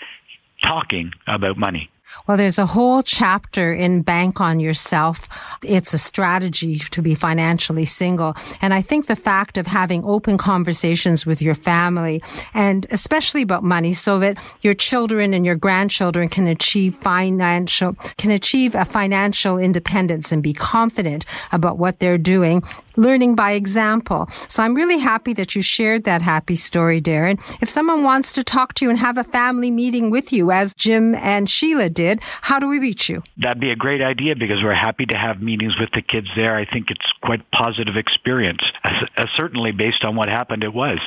talking 0.63 1.11
about 1.27 1.57
money. 1.57 1.89
Well, 2.27 2.37
there's 2.37 2.59
a 2.59 2.65
whole 2.65 3.01
chapter 3.01 3.73
in 3.73 4.01
Bank 4.01 4.39
on 4.41 4.59
Yourself. 4.59 5.27
It's 5.63 5.93
a 5.93 5.97
strategy 5.97 6.79
to 6.79 7.01
be 7.01 7.15
financially 7.15 7.85
single. 7.85 8.35
And 8.61 8.73
I 8.73 8.81
think 8.81 9.07
the 9.07 9.15
fact 9.15 9.57
of 9.57 9.67
having 9.67 10.03
open 10.03 10.37
conversations 10.37 11.25
with 11.25 11.41
your 11.41 11.55
family 11.55 12.21
and 12.53 12.85
especially 12.91 13.41
about 13.41 13.63
money 13.63 13.93
so 13.93 14.19
that 14.19 14.37
your 14.61 14.73
children 14.73 15.33
and 15.33 15.45
your 15.45 15.55
grandchildren 15.55 16.29
can 16.29 16.47
achieve 16.47 16.95
financial, 16.95 17.93
can 18.17 18.31
achieve 18.31 18.75
a 18.75 18.85
financial 18.85 19.57
independence 19.57 20.31
and 20.31 20.43
be 20.43 20.53
confident 20.53 21.25
about 21.51 21.77
what 21.77 21.99
they're 21.99 22.17
doing 22.17 22.63
learning 22.97 23.35
by 23.35 23.51
example. 23.51 24.27
So 24.47 24.63
I'm 24.63 24.75
really 24.75 24.97
happy 24.97 25.33
that 25.33 25.55
you 25.55 25.61
shared 25.61 26.03
that 26.03 26.21
happy 26.21 26.55
story, 26.55 27.01
Darren. 27.01 27.39
If 27.61 27.69
someone 27.69 28.03
wants 28.03 28.31
to 28.33 28.43
talk 28.43 28.73
to 28.75 28.85
you 28.85 28.89
and 28.89 28.99
have 28.99 29.17
a 29.17 29.23
family 29.23 29.71
meeting 29.71 30.09
with 30.09 30.33
you, 30.33 30.51
as 30.51 30.73
Jim 30.73 31.15
and 31.15 31.49
Sheila 31.49 31.89
did, 31.89 32.00
how 32.41 32.59
do 32.59 32.67
we 32.67 32.79
reach 32.79 33.09
you? 33.09 33.23
That'd 33.37 33.59
be 33.59 33.71
a 33.71 33.75
great 33.75 34.01
idea 34.01 34.35
because 34.35 34.63
we're 34.63 34.73
happy 34.73 35.05
to 35.07 35.17
have 35.17 35.41
meetings 35.41 35.77
with 35.79 35.89
the 35.93 36.01
kids 36.01 36.27
there. 36.35 36.55
I 36.55 36.65
think 36.65 36.91
it's 36.91 37.05
quite 37.21 37.49
positive 37.51 37.97
experience, 37.97 38.61
as 38.83 39.27
certainly 39.35 39.71
based 39.71 40.03
on 40.03 40.15
what 40.15 40.29
happened 40.29 40.63
it 40.63 40.73
was. 40.73 40.99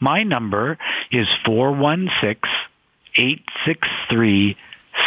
My 0.00 0.22
number 0.22 0.78
is 1.10 1.26
416 1.44 2.50
863 3.16 4.56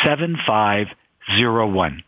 7501. 0.03 2.03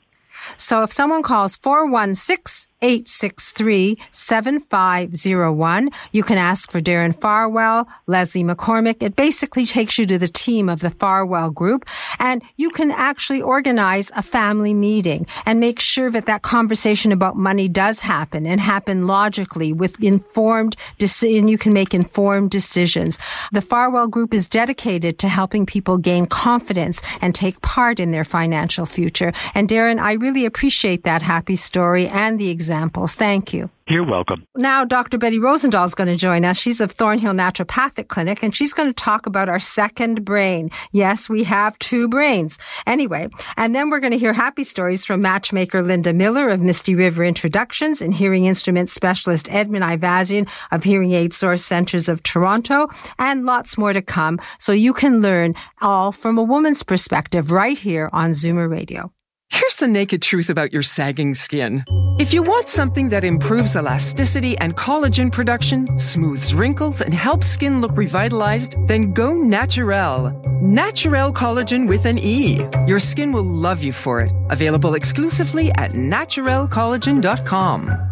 So 0.57 0.83
if 0.83 0.91
someone 0.91 1.23
calls 1.23 1.55
416 1.55 2.69
863 2.81 3.97
7501. 4.11 5.89
You 6.11 6.23
can 6.23 6.37
ask 6.37 6.71
for 6.71 6.79
Darren 6.79 7.19
Farwell, 7.19 7.87
Leslie 8.07 8.43
McCormick. 8.43 8.97
It 9.01 9.15
basically 9.15 9.65
takes 9.65 9.97
you 9.97 10.05
to 10.05 10.17
the 10.17 10.27
team 10.27 10.69
of 10.69 10.79
the 10.79 10.89
Farwell 10.89 11.51
group 11.51 11.85
and 12.19 12.41
you 12.57 12.69
can 12.69 12.91
actually 12.91 13.41
organize 13.41 14.11
a 14.11 14.21
family 14.21 14.73
meeting 14.73 15.27
and 15.45 15.59
make 15.59 15.79
sure 15.79 16.09
that 16.11 16.25
that 16.27 16.41
conversation 16.41 17.11
about 17.11 17.35
money 17.35 17.67
does 17.67 17.99
happen 17.99 18.45
and 18.45 18.61
happen 18.61 19.07
logically 19.07 19.73
with 19.73 20.01
informed 20.01 20.75
decision. 20.97 21.47
You 21.47 21.57
can 21.57 21.73
make 21.73 21.93
informed 21.93 22.51
decisions. 22.51 23.19
The 23.51 23.61
Farwell 23.61 24.07
group 24.07 24.33
is 24.33 24.47
dedicated 24.47 25.19
to 25.19 25.27
helping 25.27 25.65
people 25.65 25.97
gain 25.97 26.25
confidence 26.25 27.01
and 27.21 27.35
take 27.35 27.61
part 27.61 27.99
in 27.99 28.11
their 28.11 28.23
financial 28.23 28.85
future. 28.85 29.33
And 29.53 29.67
Darren, 29.67 29.99
I 29.99 30.13
really 30.13 30.28
appreciate 30.45 31.03
that 31.03 31.21
happy 31.21 31.55
story 31.55 32.07
and 32.07 32.39
the 32.39 32.49
example. 32.49 33.07
Thank 33.07 33.53
you. 33.53 33.69
You're 33.91 34.05
welcome. 34.05 34.45
Now, 34.55 34.85
Dr. 34.85 35.17
Betty 35.17 35.39
Rosendahl 35.39 35.83
is 35.85 35.95
going 35.95 36.09
to 36.09 36.15
join 36.15 36.45
us. 36.45 36.59
She's 36.59 36.79
of 36.79 36.91
Thornhill 36.91 37.33
Naturopathic 37.33 38.07
Clinic, 38.07 38.43
and 38.43 38.55
she's 38.55 38.71
going 38.71 38.87
to 38.87 38.93
talk 38.93 39.25
about 39.25 39.49
our 39.49 39.57
second 39.57 40.23
brain. 40.23 40.69
Yes, 40.91 41.27
we 41.27 41.43
have 41.45 41.77
two 41.79 42.07
brains. 42.07 42.59
Anyway, 42.85 43.29
and 43.57 43.75
then 43.75 43.89
we're 43.89 43.99
going 43.99 44.11
to 44.11 44.19
hear 44.19 44.31
happy 44.31 44.63
stories 44.63 45.05
from 45.05 45.23
matchmaker 45.23 45.81
Linda 45.81 46.13
Miller 46.13 46.49
of 46.49 46.61
Misty 46.61 46.93
River 46.93 47.23
Introductions 47.25 47.99
and 47.99 48.13
hearing 48.13 48.45
instrument 48.45 48.91
specialist 48.91 49.51
Edmund 49.51 49.83
Ivazian 49.83 50.47
of 50.69 50.83
Hearing 50.83 51.13
Aid 51.13 51.33
Source 51.33 51.65
Centers 51.65 52.07
of 52.07 52.21
Toronto, 52.21 52.89
and 53.17 53.47
lots 53.47 53.75
more 53.75 53.93
to 53.93 54.03
come. 54.03 54.39
So 54.59 54.71
you 54.71 54.93
can 54.93 55.19
learn 55.21 55.55
all 55.81 56.11
from 56.11 56.37
a 56.37 56.43
woman's 56.43 56.83
perspective 56.83 57.51
right 57.51 57.77
here 57.77 58.07
on 58.13 58.31
Zoomer 58.31 58.69
Radio. 58.69 59.11
Here's 59.51 59.77
the 59.77 59.87
naked 59.87 60.21
truth 60.21 60.51
about 60.51 60.71
your 60.71 60.83
sagging 60.83 61.33
skin. 61.33 61.83
If 62.19 62.33
you 62.33 62.43
want 62.43 62.69
something 62.69 63.09
that 63.09 63.23
improves 63.23 63.75
elasticity 63.75 64.55
and 64.59 64.77
collagen 64.77 65.31
production, 65.31 65.87
smooths 65.97 66.53
wrinkles, 66.53 67.01
and 67.01 67.11
helps 67.13 67.47
skin 67.47 67.81
look 67.81 67.97
revitalized, 67.97 68.75
then 68.87 69.11
go 69.11 69.33
Naturel. 69.33 70.39
Naturel 70.61 71.33
collagen 71.33 71.87
with 71.87 72.05
an 72.05 72.19
E. 72.19 72.61
Your 72.85 72.99
skin 72.99 73.31
will 73.31 73.41
love 73.43 73.81
you 73.81 73.91
for 73.91 74.21
it. 74.21 74.31
Available 74.49 74.93
exclusively 74.93 75.71
at 75.73 75.93
naturelcollagen.com. 75.93 78.05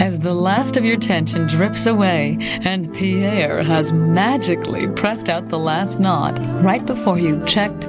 As 0.00 0.20
the 0.20 0.34
last 0.34 0.76
of 0.76 0.84
your 0.84 0.96
tension 0.98 1.48
drips 1.48 1.86
away 1.86 2.36
and 2.40 2.94
Pierre 2.94 3.64
has 3.64 3.92
magically 3.92 4.86
pressed 4.88 5.28
out 5.28 5.48
the 5.48 5.58
last 5.58 5.98
knot 5.98 6.38
right 6.62 6.86
before 6.86 7.18
you 7.18 7.44
checked 7.46 7.88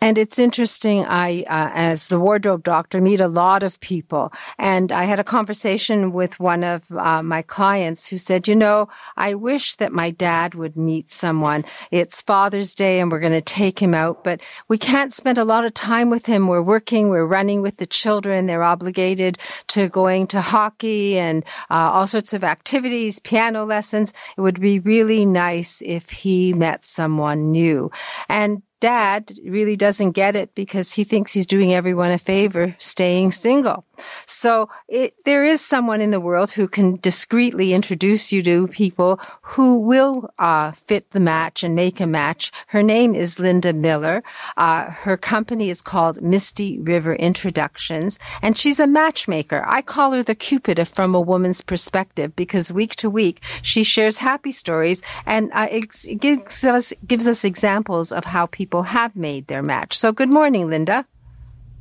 And 0.00 0.18
it's 0.18 0.38
interesting. 0.38 1.04
I, 1.06 1.40
uh, 1.48 1.70
as 1.74 2.08
the 2.08 2.20
wardrobe 2.20 2.62
doctor, 2.62 3.00
meet 3.00 3.18
a 3.18 3.28
lot 3.28 3.62
of 3.62 3.80
people. 3.80 4.32
And 4.58 4.92
I 4.92 5.04
had 5.04 5.18
a 5.18 5.24
conversation 5.24 6.12
with 6.12 6.38
one 6.38 6.64
of 6.64 6.90
uh, 6.92 7.22
my 7.22 7.42
clients 7.42 8.08
who 8.08 8.18
said, 8.18 8.46
you 8.46 8.54
know, 8.54 8.88
I 9.16 9.34
wish 9.34 9.76
that 9.76 9.92
my 9.92 10.10
dad 10.10 10.54
would 10.54 10.76
meet 10.76 11.08
someone. 11.08 11.64
It's 11.90 12.20
Father's 12.20 12.74
Day 12.74 13.00
and 13.00 13.10
we're 13.10 13.20
going 13.20 13.32
to 13.32 13.40
take 13.40 13.78
him 13.80 13.94
out, 13.94 14.22
but 14.22 14.40
we 14.68 14.76
can't 14.76 15.12
spend 15.12 15.38
a 15.38 15.44
lot 15.44 15.64
of 15.64 15.72
time 15.72 16.10
with 16.10 16.26
him. 16.26 16.46
We're 16.46 16.62
working, 16.62 17.08
we're 17.08 17.24
running 17.24 17.62
with 17.62 17.78
the 17.78 17.86
children. 17.86 18.46
They're 18.46 18.62
obligated 18.62 19.38
to 19.68 19.88
going 19.88 20.26
to 20.28 20.42
hockey 20.42 21.18
and 21.18 21.42
uh, 21.70 21.90
all 21.92 22.06
sorts 22.06 22.34
of 22.34 22.44
activities, 22.44 23.18
piano 23.18 23.64
lessons. 23.64 24.12
It 24.36 24.42
would 24.42 24.60
be 24.60 24.78
really 24.78 25.24
nice 25.24 25.82
if 25.84 26.10
he 26.10 26.52
met 26.52 26.84
someone 26.84 27.50
new. 27.50 27.90
And 28.28 28.62
dad 28.80 29.32
really 29.44 29.76
doesn't 29.76 30.12
get 30.12 30.36
it 30.36 30.54
because 30.54 30.94
he 30.94 31.04
thinks 31.04 31.32
he's 31.32 31.46
doing 31.46 31.72
everyone 31.72 32.10
a 32.10 32.18
favor 32.18 32.74
staying 32.78 33.32
single. 33.32 33.84
So 34.26 34.68
it, 34.88 35.14
there 35.24 35.44
is 35.44 35.60
someone 35.60 36.00
in 36.00 36.10
the 36.10 36.20
world 36.20 36.50
who 36.52 36.68
can 36.68 36.96
discreetly 36.96 37.72
introduce 37.72 38.32
you 38.32 38.42
to 38.42 38.68
people 38.68 39.20
who 39.42 39.78
will 39.78 40.30
uh, 40.38 40.72
fit 40.72 41.10
the 41.10 41.20
match 41.20 41.62
and 41.62 41.74
make 41.74 42.00
a 42.00 42.06
match. 42.06 42.52
Her 42.68 42.82
name 42.82 43.14
is 43.14 43.38
Linda 43.38 43.72
Miller. 43.72 44.22
Uh, 44.56 44.90
her 44.90 45.16
company 45.16 45.70
is 45.70 45.82
called 45.82 46.22
Misty 46.22 46.78
River 46.78 47.14
Introductions, 47.14 48.18
and 48.42 48.56
she's 48.56 48.80
a 48.80 48.86
matchmaker. 48.86 49.64
I 49.66 49.82
call 49.82 50.12
her 50.12 50.22
the 50.22 50.34
Cupid 50.34 50.86
from 50.88 51.14
a 51.14 51.20
woman's 51.20 51.60
perspective 51.60 52.36
because 52.36 52.72
week 52.72 52.96
to 52.96 53.08
week 53.10 53.42
she 53.62 53.82
shares 53.82 54.18
happy 54.18 54.52
stories 54.52 55.02
and 55.24 55.50
uh, 55.52 55.68
it 55.70 56.20
gives 56.20 56.64
us 56.64 56.92
gives 57.06 57.26
us 57.26 57.44
examples 57.44 58.12
of 58.12 58.24
how 58.24 58.46
people 58.46 58.82
have 58.84 59.16
made 59.16 59.46
their 59.46 59.62
match. 59.62 59.96
So, 59.96 60.12
good 60.12 60.28
morning, 60.28 60.68
Linda. 60.68 61.06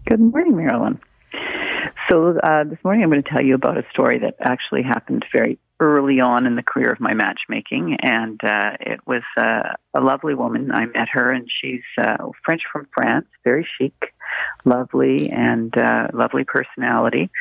Good 0.07 0.19
morning, 0.19 0.55
Marilyn. 0.55 0.99
So 2.09 2.37
uh, 2.37 2.65
this 2.65 2.77
morning 2.83 3.03
I'm 3.03 3.09
going 3.09 3.23
to 3.23 3.29
tell 3.29 3.43
you 3.43 3.55
about 3.55 3.77
a 3.77 3.83
story 3.89 4.19
that 4.19 4.35
actually 4.39 4.83
happened 4.83 5.25
very 5.31 5.57
early 5.79 6.19
on 6.19 6.45
in 6.45 6.53
the 6.53 6.61
career 6.61 6.91
of 6.91 6.99
my 6.99 7.15
matchmaking, 7.15 7.97
and 8.01 8.39
uh, 8.43 8.77
it 8.79 8.99
was 9.07 9.23
uh, 9.37 9.73
a 9.95 10.01
lovely 10.01 10.35
woman. 10.35 10.71
I 10.71 10.85
met 10.85 11.07
her, 11.13 11.31
and 11.31 11.49
she's 11.49 11.81
uh, 11.99 12.17
French 12.43 12.61
from 12.71 12.87
France, 12.93 13.25
very 13.43 13.67
chic, 13.77 14.13
lovely, 14.65 15.31
and 15.31 15.75
uh, 15.75 16.09
lovely 16.13 16.43
personality. 16.43 17.31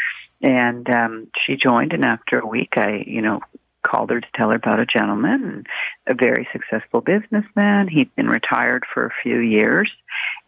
And 0.41 0.89
um, 0.89 1.29
she 1.47 1.57
joined, 1.57 1.93
and 1.93 2.05
after 2.05 2.39
a 2.39 2.47
week, 2.47 2.73
I, 2.77 3.05
you 3.07 3.21
know, 3.21 3.41
called 3.87 4.11
her 4.11 4.21
to 4.21 4.27
tell 4.35 4.49
her 4.49 4.57
about 4.57 4.81
a 4.81 4.87
gentleman, 4.87 5.65
a 6.07 6.15
very 6.15 6.49
successful 6.53 7.03
businessman. 7.03 7.89
He'd 7.89 8.15
been 8.17 8.29
retired 8.29 8.85
for 8.93 9.07
a 9.07 9.15
few 9.23 9.41
years, 9.41 9.91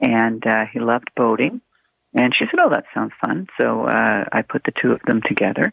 and 0.01 0.45
uh, 0.47 0.65
he 0.73 0.81
loved 0.81 1.11
boating 1.15 1.61
and 2.17 2.35
she 2.37 2.47
said, 2.47 2.61
"Oh, 2.63 2.71
that 2.71 2.85
sounds 2.95 3.13
fun." 3.25 3.47
So 3.61 3.85
uh, 3.85 4.25
I 4.33 4.43
put 4.43 4.65
the 4.65 4.73
two 4.81 4.93
of 4.93 5.01
them 5.07 5.21
together, 5.27 5.73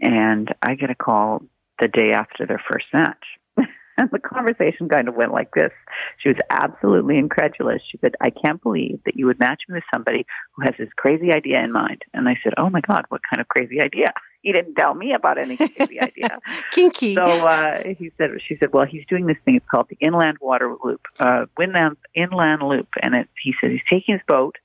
and 0.00 0.52
I 0.62 0.74
get 0.74 0.90
a 0.90 0.94
call 0.94 1.42
the 1.80 1.88
day 1.88 2.12
after 2.12 2.46
their 2.46 2.62
first 2.70 2.86
match. 2.92 3.24
and 3.56 4.10
the 4.10 4.18
conversation 4.18 4.88
kind 4.88 5.08
of 5.08 5.14
went 5.14 5.32
like 5.32 5.50
this. 5.54 5.72
She 6.18 6.28
was 6.28 6.38
absolutely 6.50 7.18
incredulous. 7.18 7.80
She 7.90 7.98
said, 7.98 8.14
I 8.20 8.30
can't 8.30 8.62
believe 8.62 9.00
that 9.04 9.16
you 9.16 9.26
would 9.26 9.38
match 9.38 9.62
me 9.68 9.74
with 9.74 9.84
somebody 9.92 10.26
who 10.52 10.62
has 10.62 10.74
this 10.78 10.88
crazy 10.96 11.32
idea 11.32 11.62
in 11.62 11.72
mind. 11.72 12.02
And 12.12 12.28
I 12.28 12.34
said, 12.42 12.54
Oh 12.58 12.70
my 12.70 12.80
God, 12.80 13.04
what 13.08 13.20
kind 13.28 13.40
of 13.40 13.48
crazy 13.48 13.80
idea? 13.80 14.06
He 14.44 14.52
didn't 14.52 14.74
tell 14.74 14.92
me 14.92 15.14
about 15.14 15.38
any 15.38 15.56
crazy 15.56 15.98
idea. 15.98 16.38
Kinky. 16.70 17.14
So 17.14 17.22
uh, 17.22 17.82
he 17.96 18.12
said, 18.18 18.28
She 18.46 18.58
said, 18.60 18.74
Well, 18.74 18.84
he's 18.84 19.06
doing 19.08 19.24
this 19.24 19.38
thing. 19.46 19.56
It's 19.56 19.64
called 19.70 19.86
the 19.88 19.96
Inland 20.06 20.36
Water 20.38 20.76
Loop, 20.84 21.00
uh, 21.18 21.46
Inland, 21.58 21.96
Inland 22.14 22.62
Loop. 22.62 22.88
And 23.00 23.14
it, 23.14 23.28
he 23.42 23.54
said 23.58 23.70
he's 23.70 23.80
taking 23.90 24.16
his 24.16 24.20
boat 24.28 24.56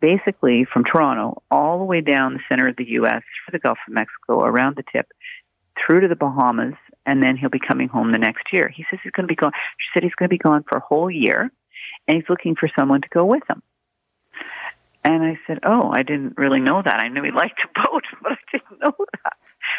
basically 0.00 0.66
from 0.70 0.84
Toronto 0.84 1.42
all 1.50 1.78
the 1.78 1.84
way 1.84 2.00
down 2.00 2.34
the 2.34 2.40
center 2.48 2.68
of 2.68 2.76
the 2.76 2.88
U.S. 2.90 3.22
through 3.22 3.52
the 3.52 3.58
Gulf 3.58 3.78
of 3.86 3.94
Mexico, 3.94 4.44
around 4.44 4.76
the 4.76 4.84
tip, 4.92 5.06
through 5.76 6.00
to 6.00 6.08
the 6.08 6.16
Bahamas, 6.16 6.74
and 7.04 7.22
then 7.22 7.36
he'll 7.36 7.50
be 7.50 7.60
coming 7.60 7.88
home 7.88 8.12
the 8.12 8.18
next 8.18 8.52
year. 8.52 8.70
He 8.74 8.84
says 8.90 9.00
he's 9.02 9.12
going 9.12 9.24
to 9.24 9.32
be 9.32 9.36
gone. 9.36 9.52
She 9.78 9.86
said 9.94 10.02
he's 10.02 10.14
going 10.14 10.28
to 10.28 10.34
be 10.34 10.38
gone 10.38 10.64
for 10.68 10.78
a 10.78 10.82
whole 10.82 11.10
year, 11.10 11.50
and 12.08 12.16
he's 12.16 12.28
looking 12.28 12.56
for 12.56 12.68
someone 12.78 13.00
to 13.02 13.08
go 13.08 13.24
with 13.24 13.42
him. 13.48 13.62
And 15.04 15.22
I 15.22 15.38
said, 15.46 15.60
"Oh, 15.64 15.90
I 15.92 16.02
didn't 16.02 16.36
really 16.36 16.60
know 16.60 16.82
that. 16.84 17.00
I 17.00 17.08
knew 17.08 17.22
he 17.22 17.30
liked 17.30 17.60
to 17.60 17.82
boat, 17.90 18.02
but 18.22 18.32
I 18.32 18.36
didn't 18.50 18.80
know 18.80 18.92
that." 18.98 19.34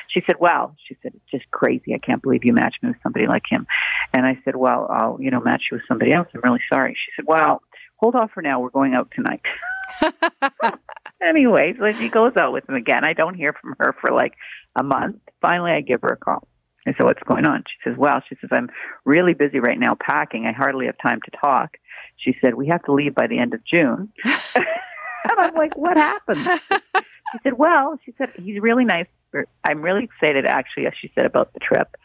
She 0.07 0.21
said, 0.25 0.37
"Well," 0.39 0.75
she 0.87 0.95
said, 1.03 1.13
"It's 1.15 1.31
just 1.31 1.51
crazy. 1.51 1.93
I 1.93 1.97
can't 1.97 2.21
believe 2.21 2.45
you 2.45 2.53
matched 2.53 2.81
me 2.81 2.89
with 2.89 3.01
somebody 3.03 3.27
like 3.27 3.43
him." 3.49 3.67
And 4.13 4.25
I 4.25 4.39
said, 4.45 4.55
"Well, 4.55 4.87
I'll, 4.89 5.17
you 5.19 5.29
know, 5.31 5.41
match 5.41 5.63
you 5.69 5.77
with 5.77 5.87
somebody 5.87 6.13
else. 6.13 6.27
I'm 6.33 6.41
really 6.43 6.63
sorry." 6.71 6.93
She 6.93 7.11
said, 7.15 7.25
"Well, 7.27 7.61
hold 7.97 8.15
off 8.15 8.31
for 8.31 8.41
now. 8.41 8.61
We're 8.61 8.69
going 8.69 8.93
out 8.93 9.11
tonight." 9.13 9.41
anyway, 11.21 11.73
so 11.77 11.91
she 11.91 12.09
goes 12.09 12.33
out 12.37 12.53
with 12.53 12.67
him 12.67 12.75
again. 12.75 13.03
I 13.03 13.13
don't 13.13 13.35
hear 13.35 13.53
from 13.53 13.75
her 13.79 13.95
for 14.01 14.13
like 14.13 14.33
a 14.75 14.83
month. 14.83 15.17
Finally, 15.41 15.71
I 15.71 15.81
give 15.81 16.01
her 16.01 16.13
a 16.13 16.17
call. 16.17 16.47
I 16.87 16.93
said, 16.93 17.03
What's 17.03 17.23
going 17.23 17.45
on? 17.45 17.63
She 17.67 17.89
says, 17.89 17.97
Well, 17.97 18.21
she 18.27 18.35
says, 18.39 18.49
I'm 18.51 18.69
really 19.05 19.33
busy 19.33 19.59
right 19.59 19.79
now 19.79 19.97
packing. 19.99 20.45
I 20.45 20.53
hardly 20.53 20.85
have 20.85 20.95
time 21.01 21.19
to 21.25 21.31
talk. 21.37 21.77
She 22.17 22.35
said, 22.41 22.55
We 22.55 22.67
have 22.67 22.83
to 22.83 22.93
leave 22.93 23.13
by 23.13 23.27
the 23.27 23.39
end 23.39 23.53
of 23.53 23.61
June. 23.65 24.09
and 24.55 24.65
I'm 25.37 25.53
like, 25.55 25.75
What 25.75 25.97
happened? 25.97 26.39
She 27.33 27.39
said, 27.43 27.53
Well, 27.57 27.99
she 28.05 28.13
said, 28.17 28.29
He's 28.37 28.61
really 28.61 28.85
nice. 28.85 29.07
I'm 29.65 29.81
really 29.81 30.05
excited, 30.05 30.45
actually, 30.45 30.87
as 30.87 30.93
she 30.99 31.11
said, 31.13 31.25
about 31.25 31.53
the 31.53 31.59
trip 31.59 31.95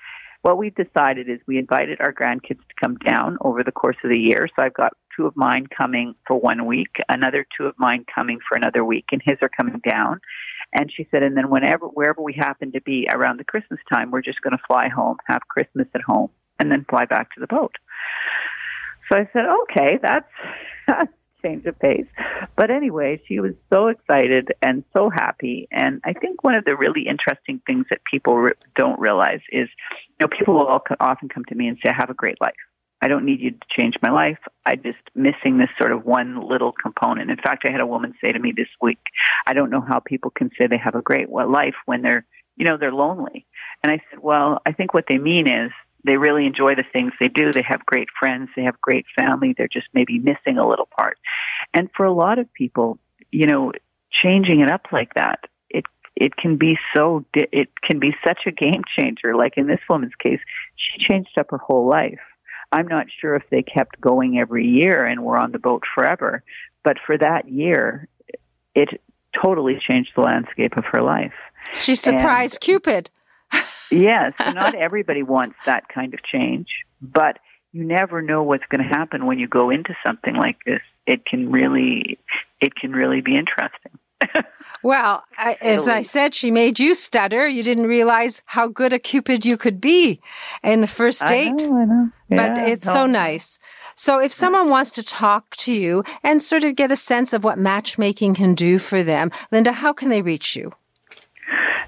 what 0.43 0.59
we've 0.59 0.75
decided 0.75 1.29
is 1.29 1.39
we 1.47 1.57
invited 1.59 2.01
our 2.01 2.13
grandkids 2.13 2.59
to 2.59 2.75
come 2.83 2.97
down 2.97 3.39
over 3.41 3.63
the 3.63 3.73
course 3.73 3.97
of 4.05 4.11
the 4.11 4.19
year. 4.19 4.49
So 4.49 4.65
I've 4.65 4.75
got 4.75 4.93
two 5.17 5.27
of 5.27 5.37
mine 5.37 5.67
coming 5.77 6.15
for 6.27 6.39
one 6.39 6.67
week, 6.67 6.97
another 7.09 7.47
two 7.57 7.67
of 7.67 7.75
mine 7.79 8.05
coming 8.13 8.39
for 8.49 8.57
another 8.57 8.85
week, 8.85 9.07
and 9.13 9.23
his 9.25 9.39
are 9.41 9.49
coming 9.49 9.81
down. 9.89 10.21
And 10.75 10.91
she 10.95 11.07
said, 11.11 11.23
and 11.23 11.37
then 11.37 11.49
whenever, 11.49 11.87
wherever 11.87 12.21
we 12.21 12.35
happen 12.37 12.73
to 12.73 12.81
be 12.81 13.07
around 13.09 13.39
the 13.39 13.45
Christmas 13.45 13.79
time, 13.93 14.11
we're 14.11 14.23
just 14.23 14.41
going 14.43 14.57
to 14.57 14.63
fly 14.67 14.89
home, 14.89 15.17
have 15.27 15.43
Christmas 15.49 15.87
at 15.95 16.01
home, 16.03 16.31
and 16.59 16.73
then 16.73 16.87
fly 16.89 17.05
back 17.05 17.33
to 17.35 17.41
the 17.41 17.47
boat. 17.47 17.77
So 19.11 19.19
I 19.19 19.29
said, 19.33 19.45
okay, 19.63 19.99
that's, 20.03 20.27
that's 20.89 21.13
change 21.45 21.67
of 21.67 21.79
pace. 21.79 22.07
But 22.57 22.71
anyway, 22.71 23.21
she 23.27 23.41
was 23.41 23.53
so 23.73 23.89
excited 23.89 24.53
and 24.63 24.85
so 24.93 25.11
happy. 25.11 25.69
And 25.71 26.01
I 26.05 26.13
think 26.13 26.43
one 26.45 26.55
of 26.55 26.65
the 26.65 26.77
really 26.77 27.07
interesting 27.09 27.61
things 27.67 27.87
that 27.91 28.01
people 28.05 28.37
re- 28.37 28.51
don't 28.77 28.99
realize 29.01 29.41
is, 29.51 29.69
you 30.09 30.27
know, 30.27 30.29
people 30.29 30.55
will 30.55 30.81
often 31.01 31.29
come 31.29 31.45
to 31.47 31.55
me 31.55 31.69
and 31.69 31.79
say, 31.79 31.91
I 31.91 31.97
have 31.99 32.11
a 32.11 32.15
great 32.15 32.41
life. 32.41 32.55
I 33.05 33.09
don't 33.09 33.25
need 33.25 33.41
you 33.41 33.51
to 33.51 33.59
change 33.77 33.97
my 34.01 34.11
life. 34.11 34.39
I'm 34.65 34.81
just 34.81 34.99
missing 35.15 35.59
this 35.59 35.71
sort 35.77 35.91
of 35.91 36.07
one 36.07 36.49
little 36.49 36.71
component. 36.71 37.31
In 37.31 37.37
fact, 37.37 37.65
I 37.67 37.73
had 37.73 37.81
a 37.81 37.87
woman 37.87 38.15
say 38.21 38.31
to 38.31 38.39
me 38.39 38.53
this 38.57 38.69
week, 38.81 39.01
I 39.49 39.55
don't 39.55 39.71
know 39.71 39.81
how 39.81 39.99
people 39.99 40.31
can 40.31 40.51
say 40.51 40.69
they 40.69 40.79
have 40.79 40.95
a 40.95 41.03
great 41.03 41.29
life 41.29 41.75
when 41.85 42.03
they're, 42.03 42.25
you 42.57 42.65
know, 42.65 42.77
they're 42.79 42.93
lonely. 42.93 43.45
And 43.83 43.93
I 43.93 44.01
said, 44.09 44.21
well, 44.21 44.61
I 44.65 44.71
think 44.71 44.95
what 44.95 45.07
they 45.09 45.19
mean 45.19 45.49
is 45.49 45.73
they 46.05 46.17
really 46.17 46.47
enjoy 46.47 46.75
the 46.75 46.85
things 46.93 47.13
they 47.21 47.29
do. 47.29 47.53
They 47.53 47.65
have 47.67 47.87
great 47.87 48.09
friends. 48.19 48.51
They 48.57 48.63
have 48.63 48.81
great 48.81 49.07
family. 49.19 49.55
They're 49.57 49.69
just 49.69 49.87
maybe 49.95 50.19
missing 50.19 50.59
a 50.59 50.67
little 50.67 50.89
part. 50.99 51.19
And 51.73 51.89
for 51.97 52.05
a 52.05 52.13
lot 52.13 52.39
of 52.39 52.53
people, 52.53 52.99
you 53.31 53.47
know, 53.47 53.73
changing 54.11 54.61
it 54.61 54.71
up 54.71 54.87
like 54.93 55.15
that, 55.15 55.41
it 55.71 55.85
it 56.17 56.37
can 56.37 56.57
be 56.57 56.77
so 56.95 57.25
it 57.35 57.69
can 57.83 57.99
be 57.99 58.15
such 58.27 58.41
a 58.47 58.51
game 58.51 58.83
changer. 58.99 59.35
Like 59.35 59.55
in 59.57 59.67
this 59.67 59.81
woman's 59.89 60.15
case, 60.21 60.41
she 60.77 61.05
changed 61.05 61.39
up 61.39 61.51
her 61.51 61.59
whole 61.59 61.89
life. 61.89 62.21
I'm 62.73 62.89
not 62.89 63.07
sure 63.21 63.35
if 63.35 63.43
they 63.51 63.63
kept 63.63 64.01
going 64.01 64.39
every 64.39 64.67
year 64.67 65.05
and 65.05 65.23
were 65.23 65.37
on 65.37 65.53
the 65.53 65.59
boat 65.59 65.83
forever, 65.95 66.43
but 66.83 66.97
for 67.07 67.19
that 67.19 67.49
year, 67.49 68.09
it 68.75 68.89
totally 69.43 69.79
changed 69.87 70.11
the 70.17 70.23
landscape 70.23 70.77
of 70.77 70.85
her 70.93 71.03
life. 71.03 71.35
She 71.75 71.95
surprised 71.95 72.55
and, 72.55 72.61
Cupid. 72.61 73.11
Yes, 73.93 74.33
not 74.55 74.75
everybody 74.89 75.23
wants 75.23 75.57
that 75.67 75.89
kind 75.89 76.15
of 76.15 76.23
change, 76.23 76.69
but 77.01 77.39
you 77.73 77.85
never 77.85 78.21
know 78.23 78.43
what's 78.43 78.65
going 78.69 78.87
to 78.87 78.89
happen 78.89 79.27
when 79.27 79.39
you 79.39 79.49
go 79.49 79.71
into 79.71 79.95
something 80.05 80.35
like 80.35 80.59
this. 80.67 80.81
It 81.07 81.25
can 81.25 81.51
really, 81.51 82.19
it 82.61 82.75
can 82.75 82.93
really 82.93 83.21
be 83.21 83.37
interesting. 83.37 83.99
well, 84.83 85.23
I, 85.37 85.57
as 85.61 85.89
I 85.89 86.03
said, 86.03 86.35
she 86.35 86.51
made 86.51 86.79
you 86.79 86.95
stutter. 86.95 87.47
You 87.49 87.63
didn't 87.63 87.87
realize 87.87 88.43
how 88.47 88.69
good 88.69 88.93
a 88.93 88.99
cupid 88.99 89.45
you 89.45 89.57
could 89.57 89.81
be 89.81 90.21
in 90.63 90.81
the 90.81 90.87
first 90.87 91.27
date. 91.27 91.49
I 91.49 91.67
know, 91.67 91.77
I 91.77 91.85
know. 91.85 92.11
Yeah, 92.29 92.49
but 92.49 92.69
it's 92.69 92.85
so 92.85 93.07
nice. 93.07 93.59
So 93.95 94.21
if 94.21 94.33
someone 94.33 94.69
wants 94.69 94.91
to 94.93 95.03
talk 95.03 95.57
to 95.57 95.73
you 95.73 96.05
and 96.23 96.43
sort 96.43 96.65
of 96.65 96.77
get 96.77 96.91
a 96.91 96.97
sense 96.97 97.33
of 97.33 97.45
what 97.45 97.59
matchmaking 97.59 98.35
can 98.35 98.55
do 98.55 98.79
for 98.79 99.03
them, 99.03 99.31
Linda, 99.51 99.73
how 99.73 99.93
can 99.93 100.09
they 100.09 100.23
reach 100.23 100.57
you? 100.57 100.73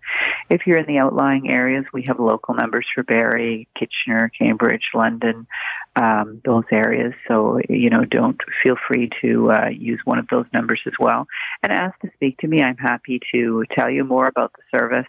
If 0.50 0.66
you're 0.66 0.78
in 0.78 0.86
the 0.86 0.98
outlying 0.98 1.50
areas, 1.50 1.84
we 1.92 2.04
have 2.04 2.20
local 2.20 2.54
numbers 2.54 2.86
for 2.94 3.02
Barrie, 3.02 3.66
Kitchener, 3.74 4.30
Cambridge, 4.38 4.90
London, 4.94 5.48
um, 5.96 6.40
those 6.44 6.62
areas. 6.70 7.14
So, 7.26 7.58
you 7.68 7.90
know, 7.90 8.04
don't 8.04 8.40
feel 8.62 8.76
free 8.86 9.10
to 9.22 9.50
uh, 9.50 9.70
use 9.70 10.00
one 10.04 10.18
of 10.18 10.28
those 10.30 10.46
numbers 10.52 10.82
as 10.86 10.92
well. 11.00 11.26
And 11.62 11.72
ask 11.72 11.98
to 12.00 12.10
speak 12.14 12.36
to 12.38 12.46
me. 12.46 12.62
I'm 12.62 12.76
happy 12.76 13.18
to 13.32 13.64
tell 13.76 13.90
you 13.90 14.04
more 14.04 14.26
about 14.26 14.52
the 14.52 14.62
service 14.78 15.08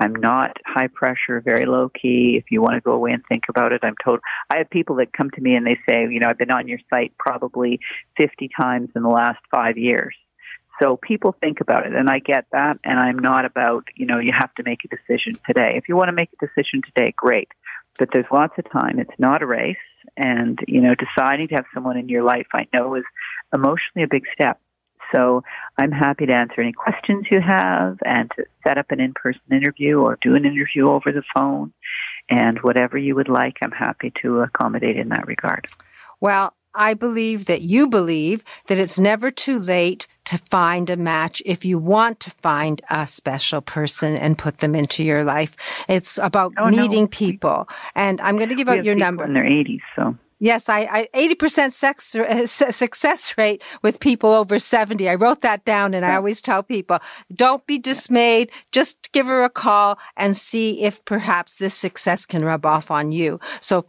I'm 0.00 0.14
not 0.14 0.56
high 0.66 0.88
pressure, 0.88 1.40
very 1.40 1.66
low 1.66 1.88
key. 1.88 2.36
If 2.36 2.50
you 2.50 2.60
want 2.60 2.74
to 2.74 2.80
go 2.80 2.92
away 2.92 3.12
and 3.12 3.22
think 3.28 3.44
about 3.48 3.72
it, 3.72 3.80
I'm 3.84 3.94
told. 4.04 4.20
I 4.52 4.58
have 4.58 4.70
people 4.70 4.96
that 4.96 5.12
come 5.12 5.30
to 5.30 5.40
me 5.40 5.54
and 5.54 5.66
they 5.66 5.78
say, 5.88 6.02
you 6.10 6.20
know, 6.20 6.28
I've 6.28 6.38
been 6.38 6.50
on 6.50 6.66
your 6.68 6.80
site 6.90 7.12
probably 7.18 7.80
50 8.16 8.50
times 8.60 8.90
in 8.96 9.02
the 9.02 9.08
last 9.08 9.38
five 9.52 9.78
years. 9.78 10.14
So 10.82 10.96
people 10.96 11.36
think 11.40 11.60
about 11.60 11.86
it, 11.86 11.94
and 11.94 12.10
I 12.10 12.18
get 12.18 12.46
that. 12.50 12.78
And 12.82 12.98
I'm 12.98 13.18
not 13.18 13.44
about, 13.44 13.84
you 13.94 14.06
know, 14.06 14.18
you 14.18 14.32
have 14.36 14.52
to 14.54 14.64
make 14.64 14.80
a 14.84 14.88
decision 14.88 15.38
today. 15.46 15.74
If 15.76 15.88
you 15.88 15.96
want 15.96 16.08
to 16.08 16.12
make 16.12 16.30
a 16.32 16.46
decision 16.46 16.82
today, 16.82 17.14
great. 17.16 17.48
But 17.96 18.08
there's 18.12 18.26
lots 18.32 18.54
of 18.58 18.68
time. 18.72 18.98
It's 18.98 19.18
not 19.18 19.42
a 19.42 19.46
race. 19.46 19.76
And, 20.16 20.58
you 20.66 20.80
know, 20.80 20.94
deciding 20.94 21.48
to 21.48 21.54
have 21.54 21.66
someone 21.72 21.96
in 21.96 22.08
your 22.08 22.24
life 22.24 22.46
I 22.52 22.66
know 22.74 22.96
is 22.96 23.04
emotionally 23.54 24.02
a 24.02 24.08
big 24.08 24.24
step. 24.32 24.60
So 25.12 25.42
I'm 25.78 25.92
happy 25.92 26.26
to 26.26 26.32
answer 26.32 26.60
any 26.60 26.72
questions 26.72 27.26
you 27.30 27.40
have 27.40 27.98
and 28.04 28.30
to 28.36 28.44
set 28.66 28.78
up 28.78 28.90
an 28.90 29.00
in 29.00 29.12
person 29.14 29.42
interview 29.50 29.98
or 29.98 30.18
do 30.20 30.34
an 30.34 30.44
interview 30.44 30.88
over 30.88 31.12
the 31.12 31.22
phone. 31.34 31.72
And 32.28 32.58
whatever 32.60 32.96
you 32.96 33.14
would 33.14 33.28
like, 33.28 33.56
I'm 33.62 33.72
happy 33.72 34.12
to 34.22 34.40
accommodate 34.40 34.96
in 34.96 35.10
that 35.10 35.26
regard. 35.26 35.66
Well, 36.20 36.54
I 36.74 36.94
believe 36.94 37.44
that 37.46 37.62
you 37.62 37.88
believe 37.88 38.44
that 38.66 38.78
it's 38.78 38.98
never 38.98 39.30
too 39.30 39.58
late 39.58 40.08
to 40.24 40.38
find 40.38 40.90
a 40.90 40.96
match 40.96 41.42
if 41.46 41.64
you 41.64 41.78
want 41.78 42.18
to 42.20 42.30
find 42.30 42.82
a 42.90 43.06
special 43.06 43.60
person 43.60 44.16
and 44.16 44.36
put 44.36 44.58
them 44.58 44.74
into 44.74 45.04
your 45.04 45.22
life. 45.22 45.84
It's 45.88 46.18
about 46.18 46.54
oh, 46.58 46.70
meeting 46.70 47.04
no. 47.04 47.08
people. 47.08 47.68
And 47.94 48.20
I'm 48.20 48.36
going 48.36 48.48
to 48.48 48.54
give 48.54 48.68
we 48.68 48.78
out 48.78 48.84
your 48.84 48.94
number. 48.96 49.24
In 49.24 49.34
their 49.34 49.44
80s, 49.44 49.80
so. 49.94 50.16
Yes, 50.44 50.68
I, 50.68 50.80
I 50.80 51.08
80% 51.14 51.72
sex, 51.72 52.14
uh, 52.14 52.46
success 52.46 53.38
rate 53.38 53.62
with 53.80 53.98
people 53.98 54.28
over 54.28 54.58
70. 54.58 55.08
I 55.08 55.14
wrote 55.14 55.40
that 55.40 55.64
down 55.64 55.94
and 55.94 56.04
I 56.04 56.16
always 56.16 56.42
tell 56.42 56.62
people, 56.62 56.98
don't 57.34 57.66
be 57.66 57.78
dismayed. 57.78 58.52
Just 58.70 59.10
give 59.12 59.24
her 59.24 59.42
a 59.42 59.48
call 59.48 59.98
and 60.18 60.36
see 60.36 60.82
if 60.84 61.02
perhaps 61.06 61.56
this 61.56 61.72
success 61.72 62.26
can 62.26 62.44
rub 62.44 62.66
off 62.66 62.90
on 62.90 63.10
you. 63.10 63.40
So 63.60 63.80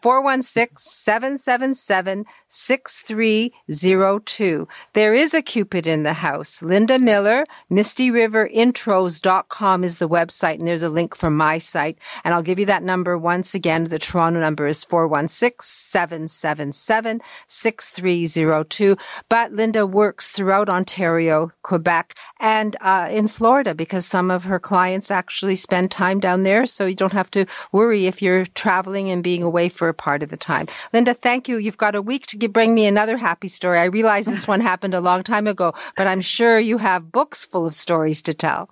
416-777-6302. 2.56 4.68
There 4.94 5.14
is 5.14 5.34
a 5.34 5.42
Cupid 5.42 5.88
in 5.88 6.04
the 6.04 6.14
house. 6.14 6.62
Linda 6.62 7.00
Miller, 7.00 7.46
MistyRiverIntros.com 7.72 9.84
is 9.84 9.98
the 10.00 10.10
website 10.10 10.60
and 10.60 10.68
there's 10.68 10.84
a 10.84 10.90
link 10.90 11.16
from 11.16 11.38
my 11.38 11.58
site. 11.58 11.98
And 12.24 12.34
I'll 12.34 12.42
give 12.42 12.60
you 12.60 12.66
that 12.66 12.84
number 12.84 13.18
once 13.18 13.54
again. 13.54 13.86
The 13.86 14.00
Toronto 14.00 14.40
number 14.40 14.68
is 14.68 14.84
416 14.84 15.64
777 15.64 17.22
6302. 17.48 18.98
But 19.30 19.54
Linda 19.54 19.86
works 19.86 20.32
throughout 20.32 20.70
Ontario, 20.70 21.52
Quebec, 21.62 22.16
and 22.40 22.76
uh, 22.82 23.08
in 23.12 23.28
Florida 23.28 23.76
because 23.76 24.06
some 24.06 24.32
of 24.32 24.46
her 24.46 24.60
clients 24.60 25.12
actually 25.12 25.56
spend 25.56 25.92
time 25.92 26.20
down 26.20 26.44
there. 26.44 26.66
So 26.66 26.86
you 26.86 26.96
don't 26.96 27.14
have 27.14 27.32
to 27.32 27.46
worry 27.72 28.08
if 28.08 28.22
you're 28.22 28.46
traveling 28.46 29.10
and 29.10 29.24
being 29.24 29.44
away 29.44 29.70
for 29.70 29.90
a 29.90 29.94
part 29.94 30.24
of 30.24 30.30
the 30.30 30.38
time. 30.38 30.68
Linda, 30.94 31.14
thank 31.14 31.48
you. 31.48 31.58
You've 31.58 31.78
got 31.78 31.96
a 31.96 32.02
week 32.02 32.26
to 32.28 32.38
bring 32.48 32.74
me 32.74 32.86
another 32.86 33.18
happy 33.18 33.48
story. 33.48 33.80
I 33.80 33.86
realize 33.86 34.26
this 34.26 34.48
one 34.48 34.62
happened 34.62 34.94
a 34.94 35.02
long 35.02 35.24
time 35.24 35.48
ago, 35.48 35.74
but 35.98 36.08
I'm 36.08 36.22
sure 36.22 36.60
you 36.60 36.78
have 36.78 37.12
books 37.12 37.46
full 37.46 37.66
of 37.66 37.74
stories 37.74 38.22
to 38.24 38.34
tell. 38.34 38.70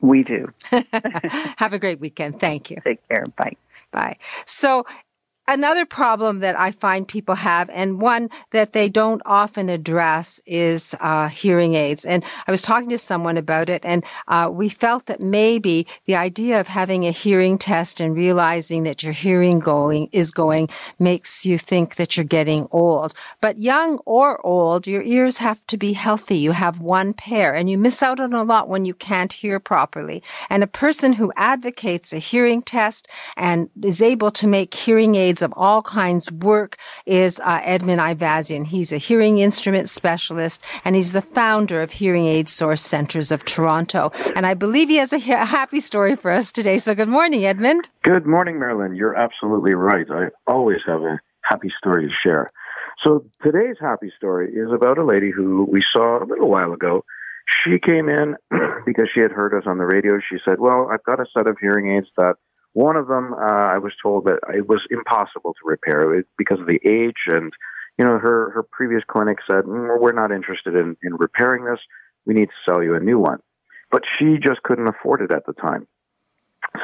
We 0.00 0.24
do. 0.24 0.52
Have 1.58 1.72
a 1.72 1.78
great 1.78 2.00
weekend. 2.00 2.40
Thank 2.40 2.70
you. 2.70 2.78
Take 2.84 3.06
care. 3.08 3.26
Bye. 3.36 3.56
Bye. 3.92 4.16
So 4.46 4.84
Another 5.48 5.84
problem 5.84 6.38
that 6.38 6.58
I 6.58 6.70
find 6.70 7.06
people 7.06 7.34
have, 7.34 7.68
and 7.70 8.00
one 8.00 8.30
that 8.52 8.74
they 8.74 8.88
don't 8.88 9.20
often 9.26 9.68
address, 9.68 10.40
is 10.46 10.94
uh, 11.00 11.26
hearing 11.28 11.74
aids. 11.74 12.04
And 12.04 12.22
I 12.46 12.52
was 12.52 12.62
talking 12.62 12.88
to 12.90 12.98
someone 12.98 13.36
about 13.36 13.68
it, 13.68 13.84
and 13.84 14.04
uh, 14.28 14.48
we 14.52 14.68
felt 14.68 15.06
that 15.06 15.20
maybe 15.20 15.88
the 16.06 16.14
idea 16.14 16.60
of 16.60 16.68
having 16.68 17.06
a 17.06 17.10
hearing 17.10 17.58
test 17.58 18.00
and 18.00 18.14
realizing 18.14 18.84
that 18.84 19.02
your 19.02 19.12
hearing 19.12 19.58
going 19.58 20.08
is 20.12 20.30
going 20.30 20.68
makes 21.00 21.44
you 21.44 21.58
think 21.58 21.96
that 21.96 22.16
you're 22.16 22.24
getting 22.24 22.68
old. 22.70 23.12
But 23.40 23.58
young 23.58 23.98
or 24.06 24.44
old, 24.46 24.86
your 24.86 25.02
ears 25.02 25.38
have 25.38 25.66
to 25.66 25.76
be 25.76 25.94
healthy. 25.94 26.38
You 26.38 26.52
have 26.52 26.78
one 26.78 27.14
pair, 27.14 27.52
and 27.52 27.68
you 27.68 27.78
miss 27.78 28.00
out 28.00 28.20
on 28.20 28.32
a 28.32 28.44
lot 28.44 28.68
when 28.68 28.84
you 28.84 28.94
can't 28.94 29.32
hear 29.32 29.58
properly. 29.58 30.22
And 30.48 30.62
a 30.62 30.68
person 30.68 31.14
who 31.14 31.32
advocates 31.34 32.12
a 32.12 32.18
hearing 32.18 32.62
test 32.62 33.08
and 33.36 33.70
is 33.82 34.00
able 34.00 34.30
to 34.30 34.46
make 34.46 34.72
hearing 34.72 35.16
aids 35.16 35.31
of 35.40 35.54
all 35.56 35.80
kinds 35.80 36.30
work 36.30 36.76
is 37.06 37.40
uh, 37.40 37.60
Edmund 37.64 38.00
Ivazian. 38.00 38.66
He's 38.66 38.92
a 38.92 38.98
hearing 38.98 39.38
instrument 39.38 39.88
specialist 39.88 40.62
and 40.84 40.94
he's 40.94 41.12
the 41.12 41.22
founder 41.22 41.80
of 41.80 41.92
Hearing 41.92 42.26
Aid 42.26 42.48
Source 42.48 42.82
Centers 42.82 43.32
of 43.32 43.44
Toronto. 43.44 44.10
And 44.36 44.44
I 44.44 44.54
believe 44.54 44.88
he 44.88 44.96
has 44.96 45.12
a 45.12 45.18
happy 45.18 45.80
story 45.80 46.16
for 46.16 46.30
us 46.30 46.52
today. 46.52 46.78
So 46.78 46.94
good 46.94 47.08
morning, 47.08 47.44
Edmund. 47.46 47.88
Good 48.02 48.26
morning, 48.26 48.58
Marilyn. 48.58 48.94
You're 48.94 49.16
absolutely 49.16 49.74
right. 49.74 50.06
I 50.10 50.28
always 50.46 50.80
have 50.86 51.00
a 51.02 51.20
happy 51.42 51.72
story 51.78 52.08
to 52.08 52.12
share. 52.22 52.50
So 53.04 53.24
today's 53.42 53.76
happy 53.80 54.12
story 54.16 54.52
is 54.52 54.70
about 54.72 54.98
a 54.98 55.04
lady 55.04 55.30
who 55.30 55.66
we 55.70 55.82
saw 55.92 56.22
a 56.22 56.26
little 56.26 56.48
while 56.48 56.72
ago. 56.72 57.04
She 57.64 57.78
came 57.78 58.08
in 58.08 58.36
because 58.86 59.08
she 59.12 59.20
had 59.20 59.32
heard 59.32 59.54
us 59.54 59.64
on 59.66 59.78
the 59.78 59.84
radio. 59.84 60.18
She 60.20 60.38
said, 60.44 60.60
Well, 60.60 60.88
I've 60.90 61.02
got 61.04 61.20
a 61.20 61.26
set 61.36 61.46
of 61.46 61.58
hearing 61.60 61.96
aids 61.96 62.08
that 62.16 62.36
one 62.74 62.96
of 62.96 63.06
them, 63.06 63.34
uh, 63.34 63.36
I 63.36 63.78
was 63.78 63.92
told 64.02 64.24
that 64.24 64.40
it 64.54 64.68
was 64.68 64.80
impossible 64.90 65.52
to 65.54 65.60
repair 65.64 66.14
it 66.14 66.26
because 66.38 66.58
of 66.60 66.66
the 66.66 66.80
age, 66.88 67.26
and 67.26 67.52
you 67.98 68.04
know, 68.04 68.18
her 68.18 68.50
her 68.50 68.62
previous 68.62 69.02
clinic 69.06 69.38
said 69.50 69.64
mm, 69.64 70.00
we're 70.00 70.12
not 70.12 70.32
interested 70.32 70.74
in, 70.74 70.96
in 71.02 71.14
repairing 71.16 71.64
this. 71.64 71.80
We 72.24 72.34
need 72.34 72.46
to 72.46 72.70
sell 72.70 72.82
you 72.82 72.94
a 72.94 73.00
new 73.00 73.18
one, 73.18 73.40
but 73.90 74.02
she 74.18 74.36
just 74.42 74.62
couldn't 74.62 74.88
afford 74.88 75.20
it 75.20 75.32
at 75.32 75.44
the 75.46 75.52
time. 75.52 75.86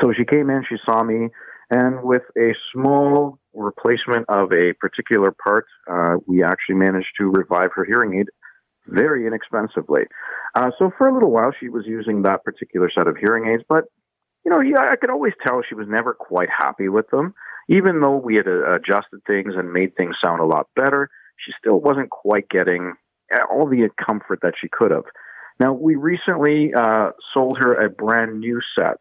So 0.02 0.12
she 0.12 0.24
came 0.24 0.50
in, 0.50 0.64
she 0.68 0.76
saw 0.84 1.02
me, 1.02 1.28
and 1.70 2.02
with 2.02 2.22
a 2.36 2.54
small 2.72 3.38
replacement 3.54 4.26
of 4.28 4.52
a 4.52 4.74
particular 4.74 5.32
part, 5.32 5.66
uh, 5.90 6.16
we 6.26 6.42
actually 6.42 6.74
managed 6.74 7.08
to 7.18 7.30
revive 7.30 7.70
her 7.74 7.84
hearing 7.84 8.18
aid 8.18 8.26
very 8.86 9.26
inexpensively. 9.26 10.02
Uh, 10.54 10.70
so 10.78 10.90
for 10.96 11.08
a 11.08 11.14
little 11.14 11.30
while, 11.30 11.52
she 11.58 11.68
was 11.68 11.84
using 11.86 12.22
that 12.22 12.44
particular 12.44 12.90
set 12.94 13.06
of 13.06 13.16
hearing 13.16 13.52
aids, 13.52 13.62
but 13.68 13.84
you 14.48 14.54
know, 14.54 14.60
yeah, 14.62 14.86
I 14.90 14.96
could 14.96 15.10
always 15.10 15.34
tell 15.46 15.60
she 15.68 15.74
was 15.74 15.86
never 15.88 16.14
quite 16.14 16.48
happy 16.48 16.88
with 16.88 17.10
them. 17.10 17.34
Even 17.68 18.00
though 18.00 18.16
we 18.16 18.36
had 18.36 18.48
uh, 18.48 18.72
adjusted 18.72 19.20
things 19.26 19.52
and 19.54 19.72
made 19.72 19.94
things 19.94 20.16
sound 20.24 20.40
a 20.40 20.46
lot 20.46 20.68
better, 20.74 21.10
she 21.36 21.52
still 21.58 21.78
wasn't 21.78 22.08
quite 22.08 22.48
getting 22.48 22.94
uh, 23.32 23.44
all 23.52 23.68
the 23.68 23.90
comfort 24.02 24.38
that 24.40 24.54
she 24.58 24.68
could 24.68 24.90
have. 24.90 25.04
Now, 25.60 25.74
we 25.74 25.96
recently 25.96 26.72
uh, 26.74 27.10
sold 27.34 27.58
her 27.60 27.74
a 27.74 27.90
brand 27.90 28.40
new 28.40 28.60
set. 28.78 28.96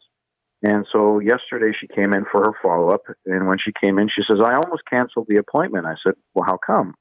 And 0.63 0.85
so 0.91 1.19
yesterday 1.19 1.71
she 1.79 1.87
came 1.87 2.13
in 2.13 2.25
for 2.29 2.41
her 2.41 2.53
follow 2.61 2.89
up. 2.89 3.03
And 3.25 3.47
when 3.47 3.57
she 3.63 3.71
came 3.81 3.99
in, 3.99 4.09
she 4.09 4.23
says, 4.29 4.41
I 4.43 4.55
almost 4.55 4.83
canceled 4.89 5.27
the 5.29 5.37
appointment. 5.37 5.85
I 5.85 5.95
said, 6.05 6.15
Well, 6.33 6.45
how 6.45 6.57
come? 6.57 6.95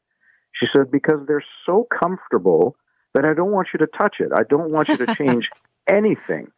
She 0.55 0.67
said, 0.77 0.93
Because 0.93 1.27
they're 1.27 1.45
so 1.65 1.89
comfortable 1.91 2.77
that 3.15 3.25
I 3.25 3.35
don't 3.35 3.51
want 3.51 3.69
you 3.73 3.79
to 3.79 3.89
touch 3.99 4.17
it. 4.21 4.31
I 4.33 4.43
don't 4.49 4.71
want 4.71 4.89
you 4.89 4.99
to 4.99 5.15
change 5.17 5.49
anything. 5.89 6.53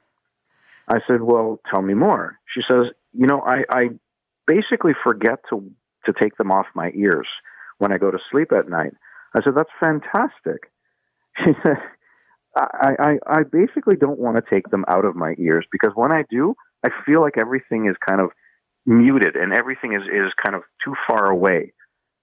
I 0.88 0.98
said, 1.06 1.22
"Well, 1.22 1.60
tell 1.70 1.82
me 1.82 1.94
more." 1.94 2.38
She 2.54 2.62
says, 2.68 2.92
"You 3.12 3.26
know, 3.26 3.40
I, 3.42 3.64
I 3.70 3.88
basically 4.46 4.92
forget 5.04 5.40
to 5.50 5.70
to 6.06 6.12
take 6.20 6.36
them 6.36 6.50
off 6.50 6.66
my 6.74 6.90
ears 6.96 7.26
when 7.78 7.92
I 7.92 7.98
go 7.98 8.10
to 8.10 8.18
sleep 8.30 8.52
at 8.52 8.68
night." 8.68 8.94
I 9.34 9.42
said, 9.42 9.54
"That's 9.56 9.70
fantastic." 9.80 10.70
She 11.44 11.52
said, 11.64 11.76
I, 12.56 12.90
I, 12.98 13.10
I 13.26 13.42
basically 13.50 13.96
don't 13.96 14.18
want 14.18 14.36
to 14.36 14.50
take 14.50 14.70
them 14.70 14.84
out 14.88 15.04
of 15.04 15.14
my 15.14 15.34
ears 15.38 15.66
because 15.70 15.92
when 15.94 16.12
I 16.12 16.24
do, 16.30 16.54
I 16.84 16.90
feel 17.06 17.20
like 17.20 17.34
everything 17.38 17.86
is 17.88 17.96
kind 18.08 18.20
of 18.20 18.30
muted 18.86 19.36
and 19.36 19.52
everything 19.52 19.92
is, 19.92 20.02
is 20.02 20.32
kind 20.44 20.56
of 20.56 20.62
too 20.84 20.94
far 21.08 21.26
away. 21.26 21.72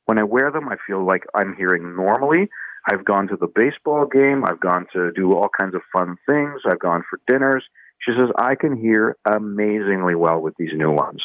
When 0.06 0.20
I 0.20 0.24
wear 0.24 0.52
them, 0.52 0.70
I 0.70 0.76
feel 0.86 1.06
like 1.06 1.24
I'm 1.36 1.56
hearing 1.56 1.96
normally. 1.96 2.50
I've 2.92 3.06
gone 3.06 3.28
to 3.30 3.38
the 3.38 3.48
baseball 3.48 4.06
game. 4.06 4.44
I've 4.46 4.60
gone 4.60 4.86
to 4.94 5.12
do 5.14 5.34
all 5.34 5.50
kinds 5.60 5.76
of 5.76 5.82
fun 5.96 6.18
things. 6.28 6.62
I've 6.70 6.80
gone 6.80 7.04
for 7.10 7.20
dinners. 7.28 7.64
She 8.06 8.12
says, 8.18 8.30
I 8.38 8.56
can 8.56 8.78
hear 8.78 9.18
amazingly 9.26 10.16
well 10.16 10.40
with 10.40 10.56
these 10.58 10.72
new 10.74 10.92
ones. 10.92 11.22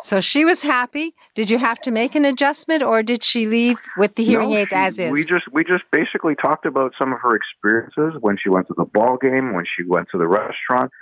So 0.00 0.20
she 0.20 0.44
was 0.44 0.62
happy. 0.62 1.14
Did 1.34 1.48
you 1.48 1.58
have 1.58 1.80
to 1.80 1.90
make 1.90 2.14
an 2.14 2.26
adjustment, 2.26 2.82
or 2.82 3.02
did 3.02 3.24
she 3.24 3.46
leave 3.46 3.80
with 3.96 4.14
the 4.14 4.24
hearing 4.24 4.50
no, 4.50 4.56
aids 4.56 4.70
she, 4.70 4.76
as 4.76 4.98
is? 4.98 5.10
We 5.10 5.24
just 5.24 5.44
we 5.50 5.64
just 5.64 5.84
basically 5.90 6.34
talked 6.34 6.66
about 6.66 6.92
some 6.98 7.14
of 7.14 7.20
her 7.22 7.34
experiences 7.34 8.20
when 8.20 8.36
she 8.36 8.50
went 8.50 8.66
to 8.68 8.74
the 8.76 8.84
ball 8.84 9.16
game, 9.16 9.54
when 9.54 9.64
she 9.64 9.84
went 9.88 10.08
to 10.12 10.18
the 10.18 10.28
restaurant. 10.28 10.92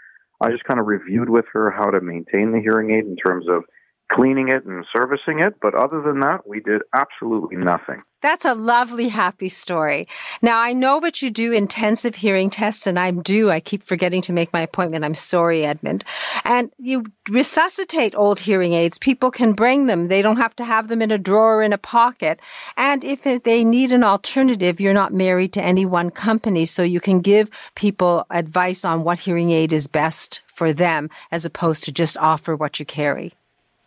I 0.40 0.50
just 0.52 0.64
kind 0.64 0.78
of 0.78 0.86
reviewed 0.86 1.28
with 1.28 1.46
her 1.52 1.72
how 1.72 1.90
to 1.90 2.00
maintain 2.00 2.52
the 2.52 2.60
hearing 2.60 2.90
aid 2.92 3.04
in 3.04 3.16
terms 3.16 3.46
of 3.48 3.64
cleaning 4.12 4.48
it 4.48 4.64
and 4.64 4.84
servicing 4.94 5.40
it. 5.40 5.54
But 5.60 5.74
other 5.74 6.02
than 6.02 6.20
that, 6.20 6.46
we 6.46 6.60
did 6.60 6.82
absolutely 6.94 7.56
nothing. 7.56 8.02
That's 8.22 8.46
a 8.46 8.54
lovely, 8.54 9.08
happy 9.08 9.50
story. 9.50 10.08
Now, 10.40 10.58
I 10.58 10.72
know 10.72 10.98
that 11.00 11.20
you 11.20 11.30
do 11.30 11.52
intensive 11.52 12.16
hearing 12.16 12.48
tests, 12.48 12.86
and 12.86 12.98
I'm 12.98 13.20
due. 13.20 13.50
I 13.50 13.60
keep 13.60 13.82
forgetting 13.82 14.22
to 14.22 14.32
make 14.32 14.50
my 14.50 14.62
appointment. 14.62 15.04
I'm 15.04 15.14
sorry, 15.14 15.64
Edmund. 15.64 16.04
And 16.42 16.70
you 16.78 17.04
resuscitate 17.28 18.14
old 18.14 18.40
hearing 18.40 18.72
aids. 18.72 18.96
People 18.96 19.30
can 19.30 19.52
bring 19.52 19.88
them. 19.88 20.08
They 20.08 20.22
don't 20.22 20.38
have 20.38 20.56
to 20.56 20.64
have 20.64 20.88
them 20.88 21.02
in 21.02 21.10
a 21.10 21.18
drawer 21.18 21.62
in 21.62 21.74
a 21.74 21.78
pocket. 21.78 22.40
And 22.78 23.04
if 23.04 23.22
they 23.42 23.62
need 23.62 23.92
an 23.92 24.04
alternative, 24.04 24.80
you're 24.80 24.94
not 24.94 25.12
married 25.12 25.52
to 25.54 25.62
any 25.62 25.84
one 25.84 26.10
company, 26.10 26.64
so 26.64 26.82
you 26.82 27.00
can 27.00 27.20
give 27.20 27.50
people 27.74 28.24
advice 28.30 28.86
on 28.86 29.04
what 29.04 29.18
hearing 29.20 29.50
aid 29.50 29.70
is 29.70 29.86
best 29.86 30.40
for 30.46 30.72
them 30.72 31.10
as 31.30 31.44
opposed 31.44 31.84
to 31.84 31.92
just 31.92 32.16
offer 32.16 32.56
what 32.56 32.80
you 32.80 32.86
carry. 32.86 33.34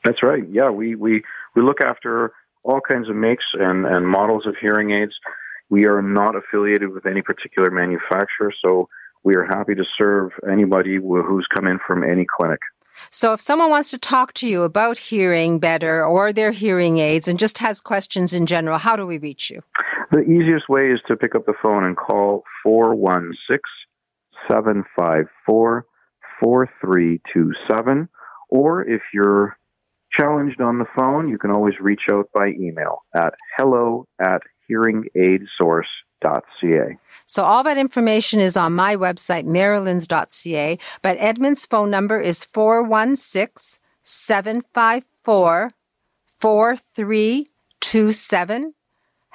That's 0.08 0.24
right. 0.24 0.44
Yeah, 0.50 0.70
we, 0.70 0.96
we, 0.96 1.22
we 1.54 1.62
look 1.62 1.82
after 1.82 2.32
all 2.64 2.80
kinds 2.80 3.10
of 3.10 3.16
makes 3.18 3.44
and, 3.60 3.86
and 3.86 4.08
models 4.08 4.48
of 4.48 4.56
hearing 4.62 4.92
aids. 4.92 5.12
We 5.70 5.86
are 5.86 6.02
not 6.02 6.34
affiliated 6.34 6.94
with 6.94 7.06
any 7.06 7.22
particular 7.22 7.70
manufacturer, 7.72 8.54
so 8.64 8.88
we 9.26 9.36
are 9.36 9.44
happy 9.44 9.76
to 9.76 9.84
serve 9.98 10.32
anybody 10.50 10.96
who's 10.96 11.46
come 11.54 11.68
in 11.68 11.78
from 11.86 12.06
any 12.06 12.26
clinic. 12.26 12.60
So 13.10 13.34
if 13.34 13.42
someone 13.42 13.70
wants 13.70 13.92
to 13.92 13.98
talk 13.98 14.32
to 14.36 14.48
you 14.48 14.64
about 14.64 14.98
hearing 14.98 15.60
better 15.60 16.06
or 16.06 16.32
their 16.32 16.52
hearing 16.52 17.00
aids 17.00 17.28
and 17.28 17.38
just 17.38 17.58
has 17.58 17.82
questions 17.82 18.32
in 18.32 18.46
general, 18.46 18.78
how 18.78 18.96
do 18.96 19.06
we 19.06 19.18
reach 19.18 19.50
you? 19.50 19.62
The 20.12 20.22
easiest 20.22 20.70
way 20.70 20.90
is 20.90 21.02
to 21.10 21.18
pick 21.18 21.36
up 21.36 21.46
the 21.46 21.54
phone 21.62 21.84
and 21.84 21.98
call 21.98 22.46
416 22.64 23.60
754 24.50 25.86
4327. 26.40 28.08
Or 28.50 28.88
if 28.88 29.02
you're 29.14 29.58
challenged 30.12 30.60
on 30.62 30.80
the 30.80 30.86
phone, 30.96 31.30
you 31.30 31.38
can 31.38 31.52
always 31.52 31.76
reach 31.80 32.08
out 32.12 32.28
by 32.34 32.48
email 32.60 33.04
at 33.16 33.36
hello 33.58 34.08
at 34.20 34.42
hearingaidsource.ca. 34.70 36.98
So 37.26 37.44
all 37.44 37.64
that 37.64 37.78
information 37.78 38.40
is 38.40 38.56
on 38.58 38.74
my 38.74 38.96
website, 38.96 39.46
marilyns.ca, 39.46 40.80
but 41.02 41.18
Edmund's 41.20 41.66
phone 41.66 41.90
number 41.90 42.20
is 42.20 42.46
416 42.46 43.82
754 44.02 45.72
4327 46.38 48.74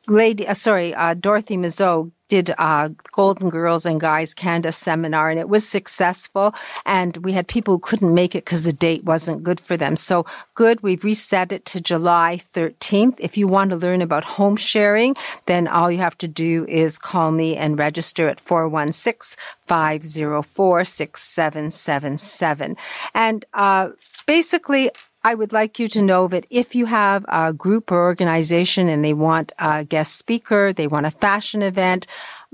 lady, 0.06 0.46
uh, 0.46 0.54
sorry, 0.54 0.94
uh, 0.94 1.14
Dorothy 1.14 1.56
Mazeau 1.56 2.12
did 2.28 2.52
uh, 2.58 2.88
Golden 3.12 3.50
Girls 3.50 3.86
and 3.86 4.00
Guys 4.00 4.34
Canada 4.34 4.72
seminar, 4.72 5.30
and 5.30 5.38
it 5.38 5.48
was 5.48 5.66
successful. 5.68 6.54
And 6.86 7.16
we 7.18 7.32
had 7.32 7.48
people 7.48 7.74
who 7.74 7.78
couldn't 7.78 8.14
make 8.14 8.34
it 8.34 8.44
because 8.44 8.62
the 8.62 8.72
date 8.72 9.04
wasn't 9.04 9.42
good 9.42 9.60
for 9.60 9.76
them. 9.76 9.96
So 9.96 10.24
good, 10.54 10.82
we've 10.82 11.04
reset 11.04 11.52
it 11.52 11.64
to 11.66 11.80
July 11.80 12.40
13th. 12.40 13.16
If 13.18 13.36
you 13.36 13.46
want 13.46 13.70
to 13.70 13.76
learn 13.76 14.02
about 14.02 14.24
home 14.24 14.56
sharing, 14.56 15.16
then 15.46 15.68
all 15.68 15.90
you 15.90 15.98
have 15.98 16.18
to 16.18 16.28
do 16.28 16.66
is 16.66 16.98
call 16.98 17.30
me 17.30 17.56
and 17.56 17.78
register 17.78 18.28
at 18.28 18.40
416 18.40 19.38
504 19.66 20.84
6777. 20.84 22.76
And 23.14 23.44
uh, 23.52 23.90
basically, 24.26 24.90
I 25.26 25.34
would 25.34 25.54
like 25.54 25.78
you 25.78 25.88
to 25.88 26.02
know 26.02 26.28
that 26.28 26.46
if 26.50 26.74
you 26.74 26.84
have 26.84 27.24
a 27.28 27.54
group 27.54 27.90
or 27.90 28.04
organization 28.04 28.90
and 28.90 29.02
they 29.02 29.14
want 29.14 29.52
a 29.58 29.82
guest 29.82 30.16
speaker, 30.16 30.70
they 30.70 30.86
want 30.86 31.06
a 31.06 31.10
fashion 31.10 31.62
event, 31.62 32.06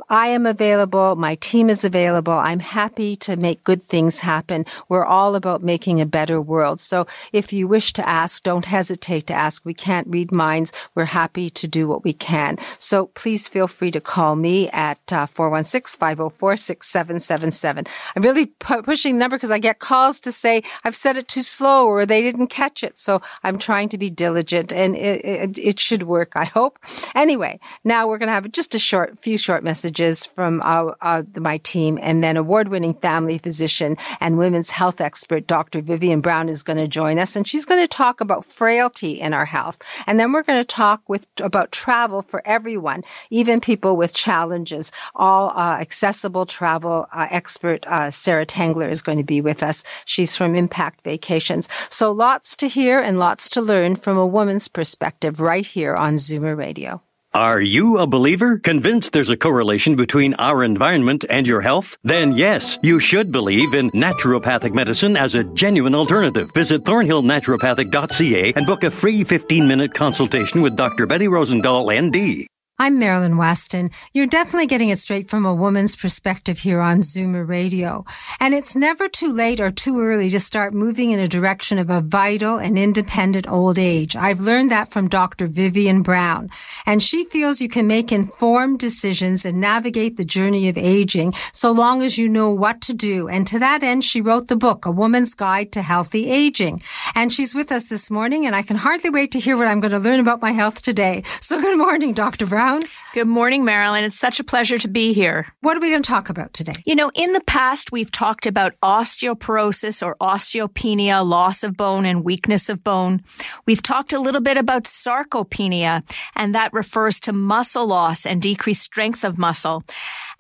I 0.09 0.29
am 0.29 0.47
available. 0.47 1.17
My 1.17 1.35
team 1.37 1.69
is 1.69 1.85
available. 1.85 2.33
I'm 2.33 2.61
happy 2.61 3.15
to 3.17 3.37
make 3.37 3.63
good 3.63 3.83
things 3.85 4.21
happen. 4.21 4.65
We're 4.89 5.05
all 5.05 5.35
about 5.35 5.63
making 5.63 6.01
a 6.01 6.07
better 6.07 6.41
world. 6.41 6.81
So 6.81 7.07
if 7.33 7.53
you 7.53 7.69
wish 7.69 7.93
to 7.95 8.09
ask, 8.09 8.43
don't 8.43 8.65
hesitate 8.65 9.27
to 9.27 9.35
ask. 9.35 9.63
We 9.65 9.75
can't 9.75 10.07
read 10.09 10.33
minds. 10.33 10.73
We're 10.95 11.05
happy 11.05 11.51
to 11.51 11.69
do 11.69 11.87
what 11.87 12.03
we 12.05 12.13
can. 12.13 12.59
So 12.79 13.07
please 13.09 13.49
feel 13.49 13.67
free 13.69 13.91
to 13.91 14.01
call 14.01 14.37
me 14.37 14.71
at 14.71 14.99
uh, 15.13 15.27
416-504-6777. 15.27 17.89
I'm 18.17 18.23
really 18.23 18.47
pu- 18.47 18.83
pushing 18.83 19.15
the 19.15 19.21
number 19.21 19.37
because 19.37 19.51
I 19.51 19.59
get 19.59 19.79
calls 19.79 20.19
to 20.21 20.33
say 20.33 20.63
I've 20.85 20.97
said 20.97 21.19
it 21.19 21.29
too 21.29 21.43
slow 21.43 21.87
or 21.87 22.07
they 22.07 22.23
didn't 22.23 22.47
catch 22.49 22.83
it. 22.83 22.99
So 22.99 23.21
I'm 23.43 23.59
trying 23.59 23.91
to 23.91 23.99
be 23.99 24.09
diligent 24.11 24.73
and 24.73 24.97
it, 24.97 25.25
it, 25.25 25.59
it 25.59 25.79
should 25.79 26.05
work, 26.05 26.33
I 26.37 26.47
hope. 26.47 26.79
Anyway, 27.15 27.61
now 27.85 28.09
we're 28.09 28.19
going 28.19 28.29
to 28.29 28.33
have 28.33 28.51
just 28.51 28.75
a 28.75 28.79
short, 28.79 29.19
few 29.19 29.37
short 29.37 29.63
messages 29.63 29.90
messages 29.91 30.25
from 30.25 30.61
our, 30.63 30.97
uh, 31.01 31.23
my 31.37 31.59
team. 31.59 31.99
And 32.01 32.23
then 32.23 32.37
award 32.37 32.69
winning 32.69 32.95
family 32.95 33.39
physician 33.39 33.97
and 34.21 34.39
women's 34.39 34.71
health 34.71 35.01
expert, 35.01 35.47
Dr. 35.47 35.81
Vivian 35.81 36.21
Brown 36.21 36.49
is 36.49 36.63
going 36.63 36.77
to 36.77 36.87
join 36.87 37.19
us 37.19 37.35
and 37.37 37.47
she's 37.47 37.65
going 37.65 37.83
to 37.83 37.89
talk 37.89 38.21
about 38.21 38.45
frailty 38.45 39.21
in 39.21 39.35
our 39.35 39.47
health. 39.47 39.81
And 40.07 40.21
then 40.21 40.33
we're 40.33 40.45
going 40.45 40.61
to 40.61 40.67
talk 40.67 41.03
with, 41.09 41.27
about 41.43 41.73
travel 41.73 42.23
for 42.23 42.41
everyone, 42.45 43.03
even 43.31 43.61
people 43.61 43.97
with 43.97 44.15
challenges. 44.15 44.93
All 45.15 45.51
uh, 45.51 45.79
accessible 45.81 46.47
travel 46.47 47.07
uh, 47.13 47.27
expert 47.31 47.85
uh, 47.87 48.11
Sarah 48.11 48.47
Tangler 48.47 48.89
is 48.89 49.03
going 49.03 49.19
to 49.19 49.25
be 49.25 49.41
with 49.41 49.63
us. 49.63 49.83
She's 50.05 50.37
from 50.37 50.55
Impact 50.55 51.03
Vacations. 51.03 51.69
So 51.91 52.13
lots 52.13 52.57
to 52.57 52.69
hear 52.69 53.01
and 53.01 53.19
lots 53.19 53.49
to 53.51 53.61
learn 53.61 53.97
from 53.97 54.17
a 54.17 54.27
woman's 54.27 54.69
perspective 54.69 55.41
right 55.41 55.67
here 55.67 55.97
on 55.97 56.15
Zoomer 56.15 56.57
Radio. 56.57 57.03
Are 57.33 57.61
you 57.61 57.99
a 57.99 58.09
believer? 58.09 58.59
Convinced 58.59 59.13
there's 59.13 59.31
a 59.31 59.37
correlation 59.37 59.95
between 59.95 60.35
our 60.35 60.65
environment 60.65 61.25
and 61.31 61.47
your 61.47 61.61
health? 61.61 61.97
Then 62.03 62.37
yes, 62.37 62.77
you 62.83 62.99
should 62.99 63.31
believe 63.31 63.73
in 63.73 63.93
naturopathic 63.93 64.75
medicine 64.75 65.17
as 65.17 65.37
a 65.37 65.45
genuine 65.45 65.95
alternative. 65.95 66.51
Visit 66.55 66.83
thornhillnaturopathic.ca 66.83 68.55
and 68.57 68.67
book 68.67 68.83
a 68.83 68.91
free 68.91 69.23
15 69.23 69.69
minute 69.69 69.95
consultation 69.95 70.61
with 70.61 70.75
Dr. 70.75 71.07
Betty 71.07 71.27
Rosendahl, 71.27 71.87
ND. 71.95 72.49
I'm 72.83 72.99
Marilyn 72.99 73.37
Weston. 73.37 73.91
You're 74.15 74.27
definitely 74.27 74.67
getting 74.67 74.89
it 74.89 74.99
straight 74.99 75.29
from 75.29 75.45
a 75.45 75.55
woman's 75.55 75.95
perspective 75.95 76.61
here 76.61 76.81
on 76.81 77.01
Zoomer 77.01 77.47
Radio. 77.47 78.07
And 78.41 78.55
it's 78.55 78.75
never 78.75 79.07
too 79.07 79.35
late 79.35 79.61
or 79.61 79.69
too 79.69 80.01
early 80.01 80.31
to 80.31 80.41
start 80.41 80.73
moving 80.73 81.11
in 81.11 81.19
a 81.19 81.27
direction 81.27 81.77
of 81.77 81.91
a 81.91 82.01
vital 82.01 82.57
and 82.57 82.79
independent 82.79 83.47
old 83.47 83.79
age. 83.79 84.17
I've 84.17 84.41
learned 84.41 84.71
that 84.71 84.91
from 84.91 85.09
Dr. 85.09 85.47
Vivian 85.47 86.01
Brown. 86.01 86.49
And 86.87 87.03
she 87.03 87.27
feels 87.27 87.61
you 87.61 87.69
can 87.69 87.87
make 87.87 88.13
informed 88.13 88.79
decisions 88.79 89.45
and 89.45 89.61
navigate 89.61 90.17
the 90.17 90.25
journey 90.25 90.71
of 90.71 90.79
aging 90.79 91.35
so 91.53 91.73
long 91.73 92.01
as 92.01 92.17
you 92.17 92.31
know 92.31 92.49
what 92.49 92.81
to 92.81 92.95
do. 92.95 93.29
And 93.29 93.47
to 93.49 93.59
that 93.59 93.83
end, 93.83 94.05
she 94.05 94.23
wrote 94.23 94.49
the 94.49 94.57
book, 94.57 94.87
A 94.87 94.91
Woman's 94.91 95.35
Guide 95.35 95.71
to 95.73 95.83
Healthy 95.83 96.31
Aging. 96.31 96.83
And 97.15 97.31
she's 97.31 97.55
with 97.55 97.73
us 97.73 97.91
this 97.91 98.11
morning, 98.11 98.47
and 98.47 98.57
I 98.57 98.63
can 98.63 98.77
hardly 98.77 99.11
wait 99.11 99.33
to 99.33 99.39
hear 99.39 99.59
what 99.59 99.67
I'm 99.67 99.81
going 99.81 99.93
to 99.93 99.99
learn 99.99 100.19
about 100.19 100.41
my 100.41 100.53
health 100.53 100.81
today. 100.81 101.25
So 101.43 101.61
good 101.61 101.77
morning, 101.77 102.15
Dr. 102.15 102.47
Brown. 102.47 102.70
Brown. 102.71 102.83
Good 103.15 103.27
morning, 103.27 103.65
Marilyn. 103.65 104.05
It's 104.05 104.19
such 104.19 104.39
a 104.39 104.45
pleasure 104.45 104.79
to 104.79 104.89
be 104.89 105.13
here. 105.13 105.47
What 105.61 105.77
are 105.77 105.81
we 105.81 105.91
going 105.91 106.03
to 106.03 106.09
talk 106.09 106.31
about 106.31 106.53
today? 106.53 106.75
You 106.87 106.95
know, 106.95 107.11
in 107.15 107.33
the 107.33 107.41
past, 107.41 107.91
we've 107.91 108.13
talked 108.13 108.47
about 108.47 108.75
osteoporosis 108.83 110.07
or 110.07 110.17
osteopenia, 110.21 111.27
loss 111.27 111.65
of 111.65 111.77
bone 111.77 112.07
and 112.07 112.25
weakness 112.25 112.69
of 112.69 112.85
bone. 112.85 113.23
We've 113.67 113.83
talked 113.83 114.13
a 114.13 114.21
little 114.21 114.41
bit 114.41 114.57
about 114.57 114.85
sarcopenia, 114.85 116.03
and 116.37 116.55
that 116.55 116.73
refers 116.73 117.19
to 117.21 117.33
muscle 117.33 117.89
loss 117.89 118.25
and 118.25 118.41
decreased 118.41 118.83
strength 118.83 119.25
of 119.25 119.37
muscle. 119.37 119.83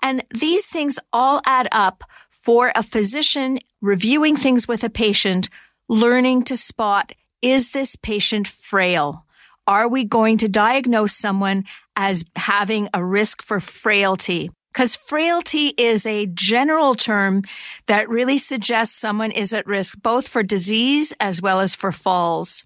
And 0.00 0.22
these 0.30 0.66
things 0.66 1.00
all 1.12 1.40
add 1.46 1.68
up 1.72 2.04
for 2.28 2.70
a 2.76 2.84
physician 2.84 3.58
reviewing 3.80 4.36
things 4.36 4.68
with 4.68 4.84
a 4.84 4.90
patient, 4.90 5.48
learning 5.88 6.44
to 6.44 6.54
spot, 6.54 7.12
is 7.42 7.70
this 7.70 7.96
patient 7.96 8.46
frail? 8.46 9.24
Are 9.70 9.86
we 9.86 10.02
going 10.02 10.36
to 10.38 10.48
diagnose 10.48 11.14
someone 11.14 11.64
as 11.94 12.24
having 12.34 12.88
a 12.92 13.04
risk 13.04 13.40
for 13.40 13.60
frailty? 13.60 14.50
Because 14.72 14.96
frailty 14.96 15.68
is 15.78 16.04
a 16.04 16.26
general 16.26 16.96
term 16.96 17.44
that 17.86 18.08
really 18.08 18.36
suggests 18.36 18.96
someone 18.96 19.30
is 19.30 19.52
at 19.52 19.68
risk 19.68 20.02
both 20.02 20.26
for 20.26 20.42
disease 20.42 21.14
as 21.20 21.40
well 21.40 21.60
as 21.60 21.76
for 21.76 21.92
falls. 21.92 22.64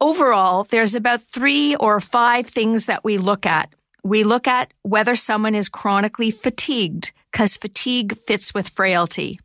Overall, 0.00 0.62
there's 0.62 0.94
about 0.94 1.22
three 1.22 1.74
or 1.74 1.98
five 1.98 2.46
things 2.46 2.86
that 2.86 3.02
we 3.02 3.18
look 3.18 3.46
at. 3.46 3.74
We 4.04 4.22
look 4.22 4.46
at 4.46 4.72
whether 4.82 5.16
someone 5.16 5.56
is 5.56 5.68
chronically 5.68 6.30
fatigued, 6.30 7.10
because 7.32 7.56
fatigue 7.56 8.16
fits 8.16 8.54
with 8.54 8.68
frailty. 8.68 9.40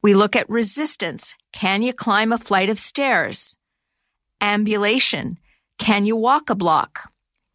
We 0.00 0.14
look 0.14 0.34
at 0.34 0.48
resistance. 0.48 1.34
Can 1.52 1.82
you 1.82 1.92
climb 1.92 2.32
a 2.32 2.38
flight 2.38 2.70
of 2.70 2.78
stairs? 2.78 3.58
Ambulation. 4.40 5.36
Can 5.80 6.04
you 6.04 6.14
walk 6.14 6.50
a 6.50 6.54
block? 6.54 7.10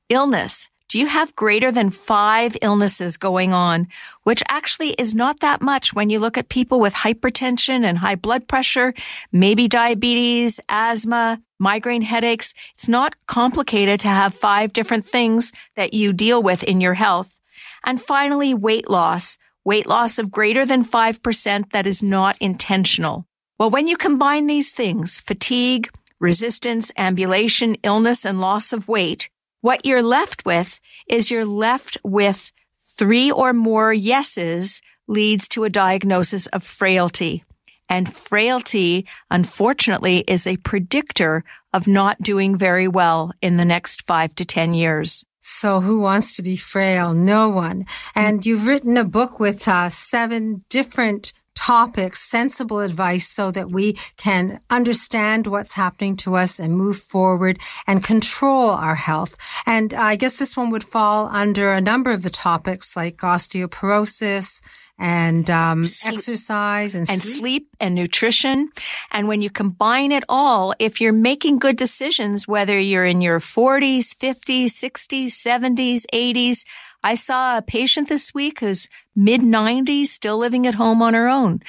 Illness. 0.10 0.68
Do 0.90 0.98
you 0.98 1.06
have 1.06 1.36
greater 1.36 1.72
than 1.72 1.92
five 1.92 2.58
illnesses 2.64 3.18
going 3.18 3.54
on? 3.54 3.88
Which 4.24 4.42
actually 4.50 4.94
is 4.94 5.14
not 5.14 5.42
that 5.42 5.62
much 5.62 5.94
when 5.94 6.10
you 6.10 6.18
look 6.18 6.36
at 6.36 6.50
people 6.50 6.80
with 6.80 6.96
hypertension 6.96 7.86
and 7.86 8.00
high 8.00 8.16
blood 8.16 8.48
pressure, 8.48 8.96
maybe 9.32 9.68
diabetes, 9.68 10.60
asthma, 10.68 11.40
migraine 11.60 12.02
headaches. 12.02 12.56
It's 12.74 12.90
not 12.90 13.16
complicated 13.28 14.00
to 14.00 14.08
have 14.08 14.34
five 14.34 14.74
different 14.74 15.06
things 15.06 15.54
that 15.76 15.94
you 15.94 16.12
deal 16.12 16.42
with 16.42 16.64
in 16.64 16.82
your 16.82 16.96
health. 16.96 17.40
And 17.86 18.02
finally, 18.02 18.56
weight 18.56 18.90
loss. 18.90 19.38
Weight 19.64 19.86
loss 19.86 20.18
of 20.18 20.32
greater 20.32 20.66
than 20.66 20.84
5% 20.84 21.70
that 21.72 21.86
is 21.86 22.02
not 22.02 22.38
intentional. 22.42 23.28
Well, 23.60 23.70
when 23.70 23.88
you 23.88 23.98
combine 23.98 24.48
these 24.48 24.72
things, 24.72 25.20
fatigue, 25.20 25.90
resistance, 26.20 26.92
ambulation, 26.98 27.76
illness, 27.84 28.26
and 28.26 28.40
loss 28.40 28.74
of 28.74 28.88
weight, 28.88 29.30
what 29.62 29.86
you're 29.86 30.04
left 30.04 30.46
with 30.46 30.80
is 31.08 31.32
you're 31.32 31.46
left 31.46 31.98
with 32.04 32.52
three 32.98 33.32
or 33.32 33.54
more 33.54 33.92
yeses 33.92 34.82
leads 35.08 35.48
to 35.50 35.64
a 35.64 35.70
diagnosis 35.70 36.48
of 36.48 36.64
frailty. 36.64 37.44
And 37.90 38.12
frailty, 38.12 39.06
unfortunately, 39.30 40.24
is 40.28 40.48
a 40.48 40.58
predictor 40.58 41.44
of 41.74 41.88
not 41.88 42.22
doing 42.22 42.58
very 42.58 42.88
well 42.88 43.32
in 43.42 43.58
the 43.58 43.66
next 43.66 44.04
five 44.04 44.34
to 44.36 44.46
10 44.46 44.74
years. 44.74 45.26
So 45.40 45.82
who 45.82 46.00
wants 46.00 46.36
to 46.38 46.42
be 46.42 46.56
frail? 46.56 47.14
No 47.14 47.50
one. 47.50 47.86
And 48.16 48.46
you've 48.46 48.66
written 48.66 48.98
a 48.98 49.04
book 49.04 49.40
with 49.40 49.68
uh, 49.68 49.90
seven 49.90 50.64
different 50.70 51.34
topics, 51.66 52.22
sensible 52.22 52.80
advice 52.80 53.28
so 53.28 53.50
that 53.50 53.72
we 53.72 53.94
can 54.18 54.60
understand 54.70 55.48
what's 55.48 55.74
happening 55.74 56.16
to 56.16 56.36
us 56.36 56.60
and 56.60 56.78
move 56.78 56.98
forward 56.98 57.58
and 57.88 58.04
control 58.04 58.70
our 58.70 58.94
health. 58.94 59.36
And 59.66 59.92
I 59.92 60.16
guess 60.16 60.38
this 60.38 60.56
one 60.56 60.70
would 60.70 60.84
fall 60.84 61.26
under 61.28 61.74
a 61.74 61.82
number 61.82 62.12
of 62.12 62.22
the 62.22 62.30
topics 62.30 62.96
like 62.96 63.18
osteoporosis, 63.18 64.62
and 64.98 65.50
um, 65.50 65.82
exercise 65.82 66.96
and, 66.96 67.10
and 67.10 67.22
sleep. 67.22 67.40
sleep 67.40 67.76
and 67.82 67.96
nutrition. 67.96 68.70
And 69.12 69.28
when 69.28 69.42
you 69.42 69.50
combine 69.50 70.14
it 70.14 70.24
all, 70.30 70.74
if 70.80 71.02
you're 71.02 71.12
making 71.12 71.60
good 71.60 71.76
decisions, 71.76 72.48
whether 72.48 72.80
you're 72.80 73.06
in 73.06 73.22
your 73.22 73.40
40s, 73.40 74.16
50s, 74.16 74.68
60s, 74.68 75.26
70s, 75.26 76.06
80s, 76.14 76.64
I 77.06 77.14
saw 77.14 77.60
a 77.60 77.62
patient 77.62 78.10
this 78.10 78.34
week 78.34 78.62
who's 78.62 78.90
mid 79.16 79.42
90s, 79.42 80.08
still 80.08 80.40
living 80.40 80.66
at 80.66 80.74
home 80.74 81.04
on 81.04 81.14
her 81.14 81.28
own. 81.28 81.62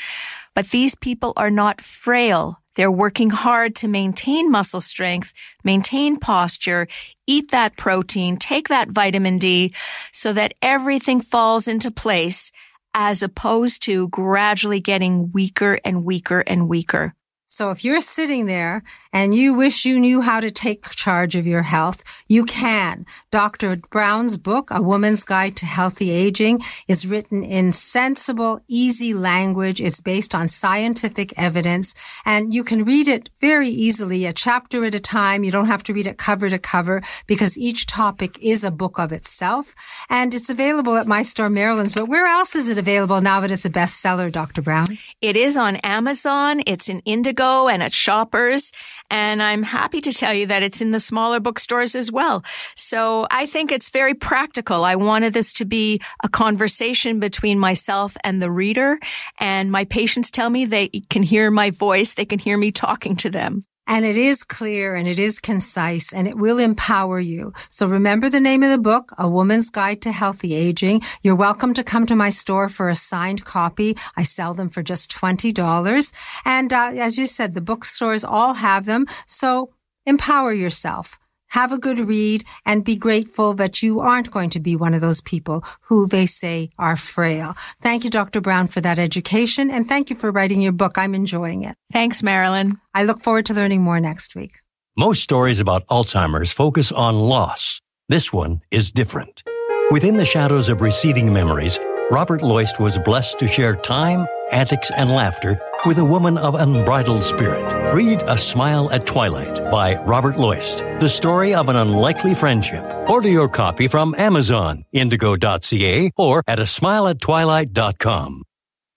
But 0.55 0.71
these 0.71 0.95
people 0.95 1.35
are 1.37 1.51
not 1.51 1.83
frail. 1.83 2.63
They're 2.75 2.91
working 2.91 3.29
hard 3.29 3.77
to 3.77 3.89
maintain 3.89 4.51
muscle 4.51 4.81
strength, 4.81 5.35
maintain 5.63 6.19
posture, 6.19 6.89
eat 7.27 7.51
that 7.51 7.77
protein, 7.77 8.39
take 8.39 8.69
that 8.69 8.89
vitamin 8.89 9.37
D 9.37 9.75
so 10.11 10.33
that 10.33 10.55
everything 10.63 11.21
falls 11.21 11.69
into 11.69 11.91
place 11.91 12.51
as 12.95 13.23
opposed 13.23 13.83
to 13.83 14.09
gradually 14.09 14.81
getting 14.81 15.33
weaker 15.33 15.79
and 15.85 16.03
weaker 16.03 16.41
and 16.47 16.67
weaker. 16.67 17.15
So 17.49 17.71
if 17.71 17.85
you're 17.85 18.01
sitting 18.01 18.47
there 18.47 18.83
and 19.13 19.33
you 19.33 19.55
wish 19.55 19.85
you 19.85 20.01
knew 20.01 20.21
how 20.21 20.41
to 20.41 20.51
take 20.51 20.91
charge 20.91 21.37
of 21.37 21.47
your 21.47 21.63
health, 21.63 22.03
you 22.27 22.45
can. 22.45 23.07
Dr. 23.31 23.77
Brown's 23.77 24.37
book, 24.37 24.71
A 24.73 24.83
Woman's 24.83 25.23
Guide 25.23 25.57
to 25.59 25.65
Healthy 25.65 26.11
Aging, 26.11 26.61
is 26.89 27.07
written 27.07 27.45
in 27.45 27.71
sensible, 27.71 28.61
easy 28.69 29.15
language. 29.15 29.81
It's 29.81 30.01
based 30.01 30.35
on 30.35 30.49
scientific 30.49 31.33
evidence 31.37 31.95
and 32.25 32.53
you 32.53 32.65
can 32.65 32.85
read 32.85 33.07
it 33.07 33.31
very 33.41 33.69
easily, 33.69 34.27
a 34.27 34.33
chapter 34.33 34.85
at 34.85 34.97
a 34.97 35.01
time. 35.01 35.45
You 35.45 35.53
don't 35.53 35.67
have 35.67 35.85
to 35.85 35.95
read 35.95 36.09
it 36.09 36.19
cover 36.19 36.51
to 36.51 36.59
cover 36.59 37.01
because 37.29 37.57
each 37.57 37.87
topic 37.87 38.39
is 38.43 38.65
a 38.65 38.73
book 38.73 38.99
of 38.99 39.13
itself 39.13 39.73
and 40.11 40.35
it's 40.35 40.51
available 40.51 40.97
at 40.97 41.07
my 41.07 41.23
store, 41.23 41.49
Marilyn's. 41.49 41.95
But 41.95 42.09
where 42.09 42.27
else 42.27 42.57
is 42.57 42.69
it 42.69 42.77
available 42.77 43.21
now 43.21 43.39
that 43.39 43.53
it's 43.53 43.65
a 43.65 43.71
bestseller, 43.71 44.33
Dr. 44.33 44.63
Brown? 44.63 44.99
It 45.21 45.37
is 45.37 45.57
on 45.57 45.77
Amazon. 45.77 46.61
It's 46.67 46.89
in 46.89 47.01
Indigo 47.05 47.36
and 47.41 47.83
at 47.83 47.93
Shoppers. 47.93 48.73
And 49.11 49.43
I'm 49.43 49.63
happy 49.63 50.01
to 50.01 50.13
tell 50.13 50.35
you 50.35 50.47
that 50.47 50.63
it's 50.63 50.81
in 50.81 50.91
the 50.91 51.01
smaller 51.01 51.41
bookstores 51.41 51.95
as 51.95 52.11
well. 52.11 52.45
So 52.75 53.27
I 53.31 53.47
think 53.47 53.71
it's 53.71 53.91
very 53.91 54.15
practical. 54.15 54.85
I 54.85 54.97
wanted 54.97 55.33
this 55.33 55.53
to 55.55 55.65
be 55.65 56.01
a 56.25 56.29
conversation 56.29 57.21
between 57.21 57.59
myself 57.59 58.17
and 58.25 58.43
the 58.43 58.51
reader. 58.51 58.99
And 59.39 59.71
my 59.71 59.85
patients 59.85 60.31
tell 60.31 60.51
me 60.51 60.65
they 60.65 60.89
can 60.89 61.23
hear 61.23 61.51
my 61.51 61.71
voice. 61.71 62.15
They 62.15 62.25
can 62.25 62.39
hear 62.39 62.57
me 62.57 62.73
talking 62.73 63.17
to 63.17 63.31
them. 63.31 63.63
And 63.87 64.05
it 64.05 64.17
is 64.17 64.43
clear 64.43 64.95
and 64.95 65.07
it 65.07 65.19
is 65.19 65.41
concise 65.41 66.13
and 66.13 66.27
it 66.27 66.37
will 66.37 66.59
empower 66.59 67.21
you. 67.21 67.53
So 67.69 67.87
remember 67.87 68.29
the 68.29 68.41
name 68.41 68.63
of 68.63 68.71
the 68.71 68.79
book, 68.79 69.13
A 69.19 69.29
Woman's 69.29 69.71
Guide 69.71 70.03
to 70.03 70.13
Healthy 70.13 70.55
Aging. 70.55 71.03
You're 71.23 71.37
welcome 71.37 71.75
to 71.75 71.85
come 71.85 72.07
to 72.07 72.17
my 72.17 72.31
store 72.31 72.69
for 72.69 72.89
a 72.89 72.95
signed 72.95 73.45
copy. 73.45 73.97
I 74.17 74.23
sell 74.23 74.55
them 74.55 74.69
for 74.69 74.83
just 74.83 75.11
$20. 75.11 76.13
And 76.45 76.73
uh, 76.73 76.93
as 76.95 77.19
you 77.19 77.27
said, 77.27 77.55
the 77.55 77.61
bookstores 77.61 78.25
all 78.25 78.55
have 78.55 78.87
them. 78.87 79.07
So 79.27 79.71
empower 80.05 80.53
yourself 80.53 81.19
have 81.49 81.73
a 81.73 81.79
good 81.79 81.99
read 81.99 82.45
and 82.65 82.85
be 82.85 82.97
grateful 82.97 83.55
that 83.55 83.83
you 83.83 84.01
aren't 84.01 84.31
going 84.31 84.51
to 84.51 84.61
be 84.61 84.77
one 84.77 84.95
of 84.95 85.01
those 85.01 85.21
people 85.21 85.65
who 85.83 86.07
they 86.07 86.27
say 86.27 86.71
are 86.79 86.97
frail. 86.97 87.55
Thank 87.81 88.05
you, 88.05 88.11
Dr. 88.11 88.41
Brown, 88.41 88.67
for 88.67 88.81
that 88.81 88.99
education. 88.99 89.71
And 89.71 89.89
thank 89.89 90.11
you 90.11 90.17
for 90.17 90.31
writing 90.31 90.61
your 90.61 90.73
book. 90.73 90.99
I'm 90.99 91.15
enjoying 91.15 91.63
it. 91.63 91.77
Thanks, 91.93 92.23
Marilyn. 92.23 92.79
I 92.95 93.05
look 93.05 93.21
forward 93.21 93.47
to 93.47 93.55
learning 93.55 93.83
more 93.83 94.01
next 94.01 94.35
week. 94.35 94.61
Most 94.97 95.23
stories 95.23 95.61
about 95.61 95.87
Alzheimer's 95.89 96.53
focus 96.53 96.91
on 96.91 97.19
loss. 97.19 97.83
This 98.09 98.33
one 98.33 98.63
is 98.71 98.91
different. 98.93 99.43
Within 99.91 100.17
the 100.17 100.25
shadows 100.25 100.69
of 100.69 100.81
receding 100.81 101.33
memories, 101.33 101.79
Robert 102.09 102.41
Loist 102.41 102.79
was 102.79 102.99
blessed 102.99 103.41
to 103.41 103.49
share 103.49 103.75
time, 103.75 104.29
antics, 104.53 104.93
and 104.93 105.11
laughter 105.11 105.61
with 105.87 105.99
a 105.99 106.05
woman 106.05 106.39
of 106.39 106.55
unbridled 106.55 107.25
spirit. 107.25 107.65
Read 107.93 108.23
A 108.29 108.39
Smile 108.39 108.89
at 108.93 109.07
Twilight 109.07 109.57
by 109.73 109.97
Robert 110.05 110.39
Loist, 110.39 110.79
the 111.01 111.09
story 111.09 111.53
of 111.53 111.69
an 111.69 111.75
unlikely 111.75 112.37
friendship. 112.37 112.85
Order 113.09 113.29
your 113.29 113.49
copy 113.49 113.89
from 113.89 114.15
Amazon, 114.17 114.85
indigo.ca, 114.93 116.13
or 116.17 116.45
at 116.47 116.61
a 116.61 116.63
smileattwilight.com. 116.63 118.46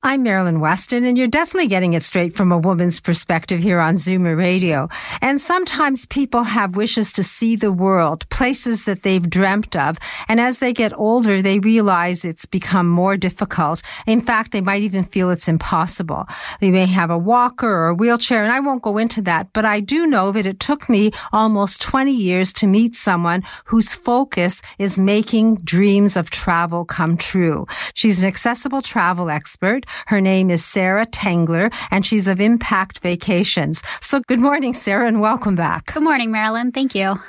I'm 0.02 0.24
Marilyn 0.24 0.62
Weston, 0.62 1.04
and 1.04 1.18
you're 1.18 1.28
definitely 1.28 1.68
getting 1.68 1.92
it 1.92 2.04
straight 2.04 2.34
from 2.34 2.54
a 2.54 2.58
woman's 2.58 3.02
perspective 3.02 3.60
here 3.60 3.82
on 3.82 3.96
Zoomer 3.96 4.38
Radio. 4.38 4.88
And 5.20 5.42
sometimes 5.42 6.06
people 6.06 6.44
have 6.44 6.78
wishes 6.78 7.12
to 7.12 7.22
see 7.22 7.58
the 7.58 7.74
world, 7.74 8.28
places 8.30 8.86
that 8.86 9.04
they've 9.04 9.30
dreamt 9.30 9.76
of. 9.76 9.98
And 10.30 10.40
as 10.40 10.60
they 10.60 10.72
get 10.72 10.98
older, 10.98 11.42
they 11.42 11.60
realize 11.60 12.24
it's 12.24 12.46
become 12.46 12.88
more 12.88 13.18
difficult. 13.18 13.82
In 14.08 14.22
fact, 14.22 14.54
they 14.54 14.62
might 14.62 14.84
even 14.84 15.04
feel 15.04 15.32
it's 15.32 15.50
impossible. 15.50 16.26
They 16.62 16.72
may 16.72 16.86
have 16.86 17.10
a 17.10 17.18
walker 17.18 17.68
or 17.70 17.90
a 17.90 17.94
wheelchair, 17.94 18.42
and 18.42 18.54
I 18.54 18.62
won't 18.62 18.82
go 18.82 19.00
into 19.00 19.22
that, 19.24 19.52
but 19.52 19.66
I 19.66 19.82
do 19.82 20.08
know 20.08 20.32
that 20.32 20.48
it 20.48 20.62
took 20.62 20.88
me 20.88 21.12
almost 21.34 21.82
20 21.82 22.14
years 22.14 22.54
to 22.54 22.68
meet 22.68 22.96
someone 22.96 23.44
whose 23.66 23.94
focus 23.94 24.62
is 24.78 24.98
making 24.98 25.56
dreams 25.58 26.16
of 26.16 26.30
travel 26.30 26.86
come 26.86 27.18
true. 27.18 27.68
She's 27.96 28.24
an 28.24 28.30
accessible 28.30 28.82
travel 28.82 29.30
expert. 29.30 29.86
Her 30.08 30.22
name 30.22 30.50
is 30.50 30.64
Sarah 30.64 31.06
Tangler, 31.06 31.74
and 31.92 32.06
she's 32.06 32.28
of 32.28 32.40
Impact 32.40 33.00
Vacations. 33.00 33.82
So 34.02 34.20
good 34.22 34.40
morning, 34.40 34.74
Sarah, 34.74 35.08
and 35.08 35.22
welcome 35.22 35.56
back. 35.56 35.94
Good 35.94 36.04
morning, 36.04 36.32
Marilyn. 36.32 36.72
Thank 36.72 36.96
you. 36.96 37.20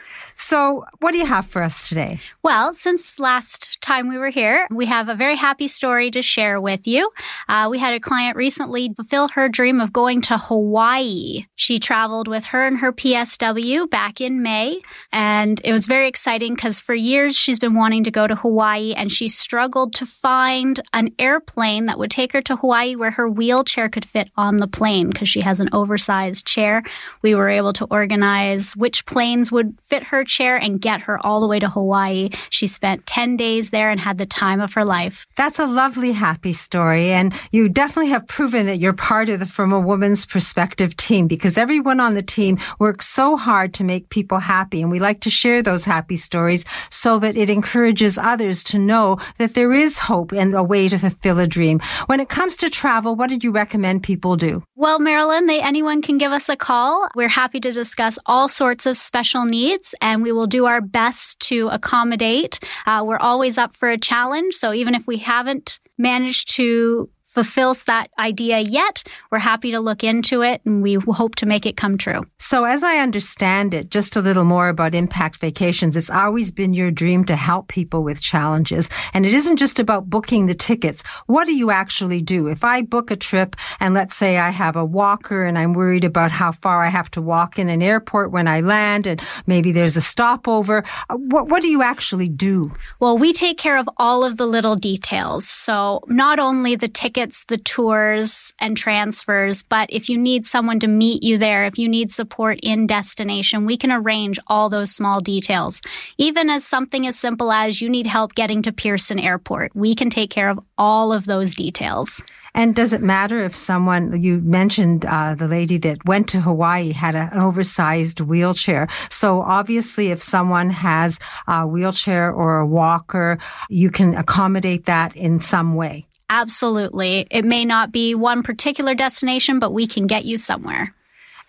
So, 0.43 0.87
what 1.01 1.13
do 1.13 1.19
you 1.19 1.27
have 1.27 1.47
for 1.47 1.63
us 1.63 1.87
today? 1.87 2.19
Well, 2.43 2.73
since 2.73 3.19
last 3.19 3.81
time 3.83 4.09
we 4.09 4.17
were 4.17 4.31
here, 4.31 4.67
we 4.71 4.87
have 4.87 5.11
a 5.11 5.15
very 5.15 5.37
happy 5.37 5.69
story 5.69 6.11
to 6.13 6.23
share 6.23 6.59
with 6.59 6.87
you. 6.87 7.11
Uh, 7.47 7.69
we 7.71 7.79
had 7.79 7.93
a 7.93 8.01
client 8.01 8.39
recently 8.39 8.93
fulfill 8.97 9.29
her 9.29 9.51
dream 9.51 9.83
of 9.83 9.93
going 9.93 10.23
to 10.23 10.39
Hawaii. 10.39 11.45
She 11.57 11.79
traveled 11.79 12.27
with 12.27 12.47
her 12.47 12.67
and 12.67 12.79
her 12.79 12.91
PSW 12.91 13.89
back 13.91 14.23
in 14.23 14.43
May, 14.43 14.81
and 15.13 15.61
it 15.63 15.73
was 15.73 15.85
very 15.85 16.09
exciting 16.09 16.55
because 16.55 16.81
for 16.81 16.95
years 16.95 17.37
she's 17.37 17.59
been 17.59 17.75
wanting 17.75 18.03
to 18.05 18.11
go 18.11 18.27
to 18.27 18.35
Hawaii 18.35 18.95
and 18.95 19.13
she 19.13 19.29
struggled 19.29 19.93
to 19.97 20.07
find 20.07 20.81
an 20.95 21.11
airplane 21.19 21.85
that 21.85 21.99
would 21.99 22.11
take 22.11 22.33
her 22.33 22.43
to 22.43 22.57
Hawaii 22.57 22.97
where 22.97 23.13
her 23.13 23.29
wheelchair 23.29 23.91
could 23.91 24.07
fit 24.07 24.31
on 24.39 24.57
the 24.57 24.67
plane 24.67 25.11
because 25.11 25.29
she 25.29 25.43
has 25.43 25.61
an 25.61 25.69
oversized 25.75 26.47
chair. 26.47 26.83
We 27.21 27.35
were 27.35 27.51
able 27.51 27.75
to 27.75 27.85
organize 27.85 28.75
which 28.75 29.05
planes 29.05 29.53
would 29.53 29.77
fit 29.83 30.05
her 30.05 30.25
chair 30.31 30.57
and 30.57 30.81
get 30.81 31.03
her 31.03 31.19
all 31.27 31.41
the 31.41 31.47
way 31.47 31.59
to 31.59 31.69
Hawaii. 31.69 32.31
She 32.49 32.67
spent 32.67 33.05
10 33.05 33.37
days 33.37 33.71
there 33.71 33.91
and 33.91 34.01
had 34.01 34.17
the 34.17 34.27
time 34.27 34.61
of 34.61 34.73
her 34.75 34.85
life. 34.85 35.27
That's 35.37 35.59
a 35.59 35.67
lovely, 35.67 36.13
happy 36.13 36.53
story. 36.53 37.11
And 37.11 37.35
you 37.53 37.69
definitely 37.69 38.11
have 38.11 38.27
proven 38.27 38.67
that 38.67 38.79
you're 38.79 38.93
part 38.93 39.29
of 39.29 39.41
the 39.41 39.47
From 39.47 39.73
a 39.73 39.81
Woman's 39.81 40.25
Perspective 40.25 40.97
team 40.97 41.27
because 41.27 41.59
everyone 41.59 42.01
on 42.01 42.15
the 42.15 42.23
team 42.23 42.59
works 42.79 43.09
so 43.09 43.37
hard 43.37 43.75
to 43.75 43.85
make 43.85 44.09
people 44.09 44.39
happy. 44.39 44.81
And 44.81 44.91
we 44.91 44.99
like 44.99 45.21
to 45.23 45.31
share 45.31 45.63
those 45.63 45.85
happy 45.85 46.17
stories 46.17 46.65
so 46.91 47.19
that 47.19 47.37
it 47.37 47.51
encourages 47.51 48.17
others 48.17 48.63
to 48.65 48.79
know 48.79 49.19
that 49.39 49.55
there 49.55 49.73
is 49.73 49.99
hope 49.99 50.33
and 50.33 50.55
a 50.55 50.63
way 50.63 50.89
to 50.89 50.99
fulfill 50.99 51.39
a 51.39 51.47
dream. 51.47 51.81
When 52.07 52.21
it 52.21 52.29
comes 52.29 52.57
to 52.59 52.71
travel, 52.71 53.17
what 53.17 53.31
did 53.31 53.43
you 53.43 53.51
recommend 53.51 54.03
people 54.03 54.37
do? 54.37 54.63
Well, 54.77 55.01
Marilyn, 55.01 55.47
they, 55.47 55.61
anyone 55.61 56.03
can 56.03 56.19
give 56.19 56.33
us 56.33 56.49
a 56.49 56.57
call. 56.57 57.09
We're 57.15 57.29
happy 57.29 57.61
to 57.61 57.73
discuss 57.73 58.19
all 58.27 58.49
sorts 58.49 58.87
of 58.87 58.97
special 58.97 59.45
needs 59.45 59.95
and 60.01 60.20
and 60.21 60.25
we 60.25 60.33
will 60.33 60.47
do 60.47 60.67
our 60.67 60.83
best 60.83 61.41
to 61.41 61.69
accommodate. 61.69 62.61
Uh, 62.85 63.03
we're 63.07 63.17
always 63.17 63.57
up 63.57 63.75
for 63.75 63.89
a 63.89 63.97
challenge. 63.97 64.55
So 64.55 64.75
even 64.75 64.95
if 64.95 65.07
we 65.07 65.17
haven't 65.17 65.81
managed 65.97 66.51
to 66.57 67.09
fulfills 67.31 67.85
that 67.85 68.11
idea 68.19 68.59
yet, 68.59 69.05
we're 69.31 69.39
happy 69.39 69.71
to 69.71 69.79
look 69.79 70.03
into 70.03 70.43
it 70.43 70.61
and 70.67 70.83
we 70.83 70.95
hope 70.95 71.37
to 71.37 71.47
make 71.47 71.65
it 71.65 71.77
come 71.77 71.97
true. 71.97 72.23
So 72.39 72.65
as 72.65 72.83
I 72.83 72.97
understand 72.97 73.73
it, 73.73 73.89
just 73.89 74.17
a 74.17 74.21
little 74.21 74.43
more 74.43 74.69
about 74.69 74.97
Impact 74.97 75.37
Vacations, 75.37 75.97
it's 75.97 76.11
always 76.11 76.51
been 76.51 76.75
your 76.75 76.91
dream 76.91 77.25
to 77.27 77.37
help 77.37 77.69
people 77.69 78.03
with 78.03 78.21
challenges. 78.21 78.91
And 79.15 79.25
it 79.25 79.33
isn't 79.33 79.59
just 79.59 79.79
about 79.79 80.11
booking 80.11 80.47
the 80.47 80.55
tickets. 80.55 81.05
What 81.27 81.47
do 81.47 81.55
you 81.55 81.71
actually 81.71 82.21
do? 82.21 82.49
If 82.49 82.65
I 82.65 82.83
book 82.83 83.13
a 83.13 83.17
trip 83.17 83.55
and 83.79 83.95
let's 83.95 84.17
say 84.17 84.39
I 84.39 84.51
have 84.51 84.75
a 84.75 84.85
walker 84.85 85.45
and 85.45 85.57
I'm 85.57 85.73
worried 85.73 86.05
about 86.05 86.33
how 86.33 86.51
far 86.51 86.83
I 86.83 86.89
have 86.89 87.13
to 87.13 87.23
walk 87.23 87.61
in 87.61 87.69
an 87.69 87.81
airport 87.81 88.33
when 88.33 88.49
I 88.49 88.61
land 88.61 89.07
and 89.07 89.23
maybe 89.47 89.71
there's 89.71 89.97
a 89.97 90.01
stopover, 90.01 90.83
uh, 91.09 91.15
what, 91.15 91.47
what 91.47 91.63
do 91.63 91.69
you 91.69 91.83
actually 91.83 92.29
do? 92.29 92.73
Well, 92.99 93.17
we 93.17 93.33
take 93.33 93.57
care 93.57 93.79
of 93.79 93.89
all 93.99 94.25
of 94.25 94.37
the 94.37 94.47
little 94.47 94.75
details. 94.75 95.47
So 95.47 96.03
not 96.09 96.41
only 96.41 96.75
the 96.75 96.89
ticket 96.89 97.20
tickets, 97.21 97.45
the 97.45 97.59
tours 97.59 98.55
and 98.59 98.77
transfers. 98.77 99.63
But 99.63 99.91
if 99.93 100.09
you 100.09 100.17
need 100.17 100.47
someone 100.47 100.81
to 100.81 100.89
meet 100.89 101.23
you 101.23 101.37
there, 101.37 101.67
if 101.67 101.79
you 101.79 101.89
need 101.89 102.11
support 102.11 102.59
in 102.63 102.87
destination, 102.87 103.67
we 103.67 103.77
can 103.77 103.93
arrange 103.93 104.39
all 104.47 104.71
those 104.71 104.91
small 104.91 105.21
details. 105.21 105.83
Even 106.17 106.49
as 106.49 106.65
something 106.65 107.07
as 107.07 107.19
simple 107.19 107.53
as 107.53 107.83
you 107.83 107.91
need 107.91 108.07
help 108.07 108.35
getting 108.35 108.63
to 108.63 108.73
Pearson 108.73 109.19
Airport, 109.19 109.75
we 109.75 109.95
can 109.95 110.09
take 110.09 110.31
care 110.31 110.49
of 110.49 110.61
all 110.79 111.13
of 111.13 111.27
those 111.27 111.55
details. 111.55 112.25
And 112.55 112.75
does 112.75 112.93
it 112.93 113.03
matter 113.03 113.45
if 113.45 113.55
someone, 113.55 114.21
you 114.21 114.41
mentioned 114.41 115.05
uh, 115.05 115.35
the 115.35 115.47
lady 115.47 115.79
that 115.79 116.05
went 116.05 116.29
to 116.31 116.41
Hawaii 116.41 116.91
had 116.93 117.15
a, 117.15 117.29
an 117.33 117.39
oversized 117.39 118.21
wheelchair. 118.21 118.89
So 119.09 119.43
obviously, 119.43 120.11
if 120.11 120.23
someone 120.23 120.71
has 120.71 121.19
a 121.47 121.67
wheelchair 121.67 122.33
or 122.33 122.59
a 122.59 122.67
walker, 122.67 123.39
you 123.69 123.91
can 123.91 124.17
accommodate 124.17 124.87
that 124.87 125.15
in 125.15 125.39
some 125.39 125.77
way. 125.77 126.07
Absolutely. 126.31 127.27
It 127.29 127.45
may 127.45 127.65
not 127.65 127.91
be 127.91 128.15
one 128.15 128.45
particular 128.45 128.95
destination, 128.95 129.59
but 129.59 129.73
we 129.73 129.89
can 129.89 130.07
get 130.07 130.25
you 130.25 130.39
somewhere. 130.39 130.95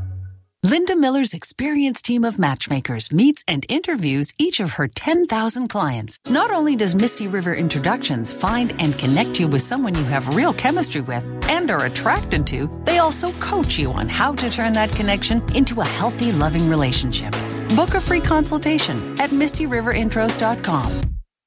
Linda 0.63 0.95
Miller's 0.95 1.33
experienced 1.33 2.05
team 2.05 2.23
of 2.23 2.37
matchmakers 2.37 3.11
meets 3.11 3.43
and 3.47 3.65
interviews 3.67 4.35
each 4.37 4.59
of 4.59 4.73
her 4.73 4.87
10,000 4.87 5.67
clients. 5.67 6.19
Not 6.29 6.51
only 6.51 6.75
does 6.75 6.93
Misty 6.93 7.27
River 7.27 7.55
Introductions 7.55 8.31
find 8.31 8.71
and 8.77 8.95
connect 8.95 9.39
you 9.39 9.47
with 9.47 9.63
someone 9.63 9.95
you 9.95 10.03
have 10.03 10.35
real 10.35 10.53
chemistry 10.53 11.01
with 11.01 11.25
and 11.49 11.71
are 11.71 11.85
attracted 11.85 12.45
to, 12.45 12.69
they 12.85 12.99
also 12.99 13.31
coach 13.39 13.79
you 13.79 13.91
on 13.91 14.07
how 14.07 14.35
to 14.35 14.51
turn 14.51 14.73
that 14.73 14.91
connection 14.91 15.41
into 15.55 15.81
a 15.81 15.85
healthy, 15.85 16.31
loving 16.31 16.69
relationship. 16.69 17.31
Book 17.75 17.95
a 17.95 17.99
free 17.99 18.21
consultation 18.21 19.19
at 19.19 19.31
MistyRiverIntros.com. 19.31 21.01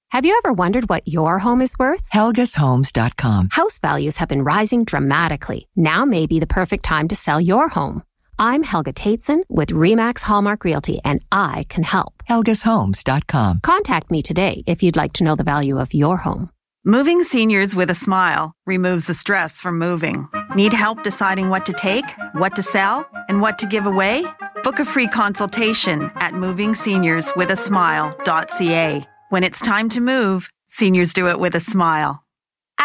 Have 0.09 0.25
you 0.25 0.41
ever 0.45 0.53
wondered 0.53 0.89
what 0.89 1.07
your 1.07 1.39
home 1.39 1.63
is 1.63 1.79
worth? 1.79 2.03
HelgasHomes.com. 2.13 3.51
House 3.53 3.79
values 3.79 4.17
have 4.17 4.29
been 4.29 4.43
rising 4.43 4.85
dramatically. 4.85 5.69
Now 5.77 6.05
may 6.05 6.27
be 6.27 6.41
the 6.41 6.49
perfect 6.49 6.85
time 6.85 7.07
to 7.09 7.15
sell 7.15 7.41
your 7.41 7.69
home. 7.69 8.03
I'm 8.39 8.63
Helga 8.65 8.93
Tateson 8.93 9.43
with 9.49 9.71
Remax 9.71 10.21
Hallmark 10.23 10.65
Realty, 10.65 11.01
and 11.05 11.25
I 11.31 11.67
can 11.69 11.85
help. 11.85 12.15
HelgasHomes.com. 12.29 13.61
Contact 13.61 14.11
me 14.11 14.23
today 14.23 14.65
if 14.67 14.83
you'd 14.83 14.97
like 14.97 15.13
to 15.15 15.25
know 15.25 15.37
the 15.37 15.45
value 15.45 15.79
of 15.79 15.95
your 15.95 16.17
home. 16.17 16.51
Moving 16.85 17.23
seniors 17.23 17.75
with 17.75 17.89
a 17.91 17.95
smile 17.95 18.53
removes 18.67 19.07
the 19.07 19.15
stress 19.15 19.63
from 19.63 19.79
moving. 19.79 20.29
Need 20.55 20.75
help 20.75 21.03
deciding 21.03 21.49
what 21.49 21.65
to 21.67 21.73
take, 21.73 22.05
what 22.33 22.57
to 22.57 22.63
sell, 22.63 23.07
and 23.29 23.41
what 23.41 23.59
to 23.61 23.67
give 23.67 23.87
away? 23.87 24.27
Book 24.63 24.81
a 24.81 24.85
free 24.85 25.09
consultation 25.09 26.11
at 26.17 26.35
movingseniorswithasmile.ca. 26.35 29.09
When 29.31 29.45
it's 29.45 29.61
time 29.61 29.89
to 29.89 30.01
move, 30.01 30.51
seniors 30.67 31.15
do 31.15 31.29
it 31.29 31.39
with 31.39 31.55
a 31.55 31.61
smile. 31.61 32.24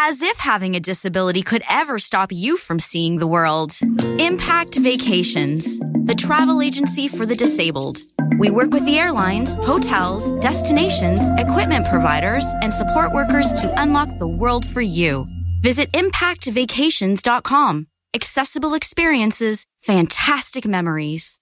As 0.01 0.21
if 0.21 0.39
having 0.39 0.77
a 0.77 0.79
disability 0.79 1.41
could 1.41 1.61
ever 1.69 1.99
stop 1.99 2.31
you 2.31 2.55
from 2.55 2.79
seeing 2.79 3.17
the 3.17 3.27
world. 3.27 3.77
Impact 4.17 4.75
Vacations, 4.75 5.77
the 6.05 6.15
travel 6.17 6.61
agency 6.61 7.09
for 7.09 7.25
the 7.25 7.35
disabled. 7.35 7.97
We 8.37 8.49
work 8.49 8.71
with 8.71 8.85
the 8.85 8.97
airlines, 8.97 9.55
hotels, 9.55 10.31
destinations, 10.39 11.19
equipment 11.37 11.85
providers, 11.89 12.45
and 12.61 12.73
support 12.73 13.11
workers 13.11 13.51
to 13.59 13.73
unlock 13.81 14.07
the 14.19 14.27
world 14.27 14.65
for 14.65 14.79
you. 14.79 15.27
Visit 15.61 15.91
impactvacations.com. 15.91 17.87
Accessible 18.13 18.75
experiences, 18.75 19.65
fantastic 19.79 20.65
memories. 20.65 21.41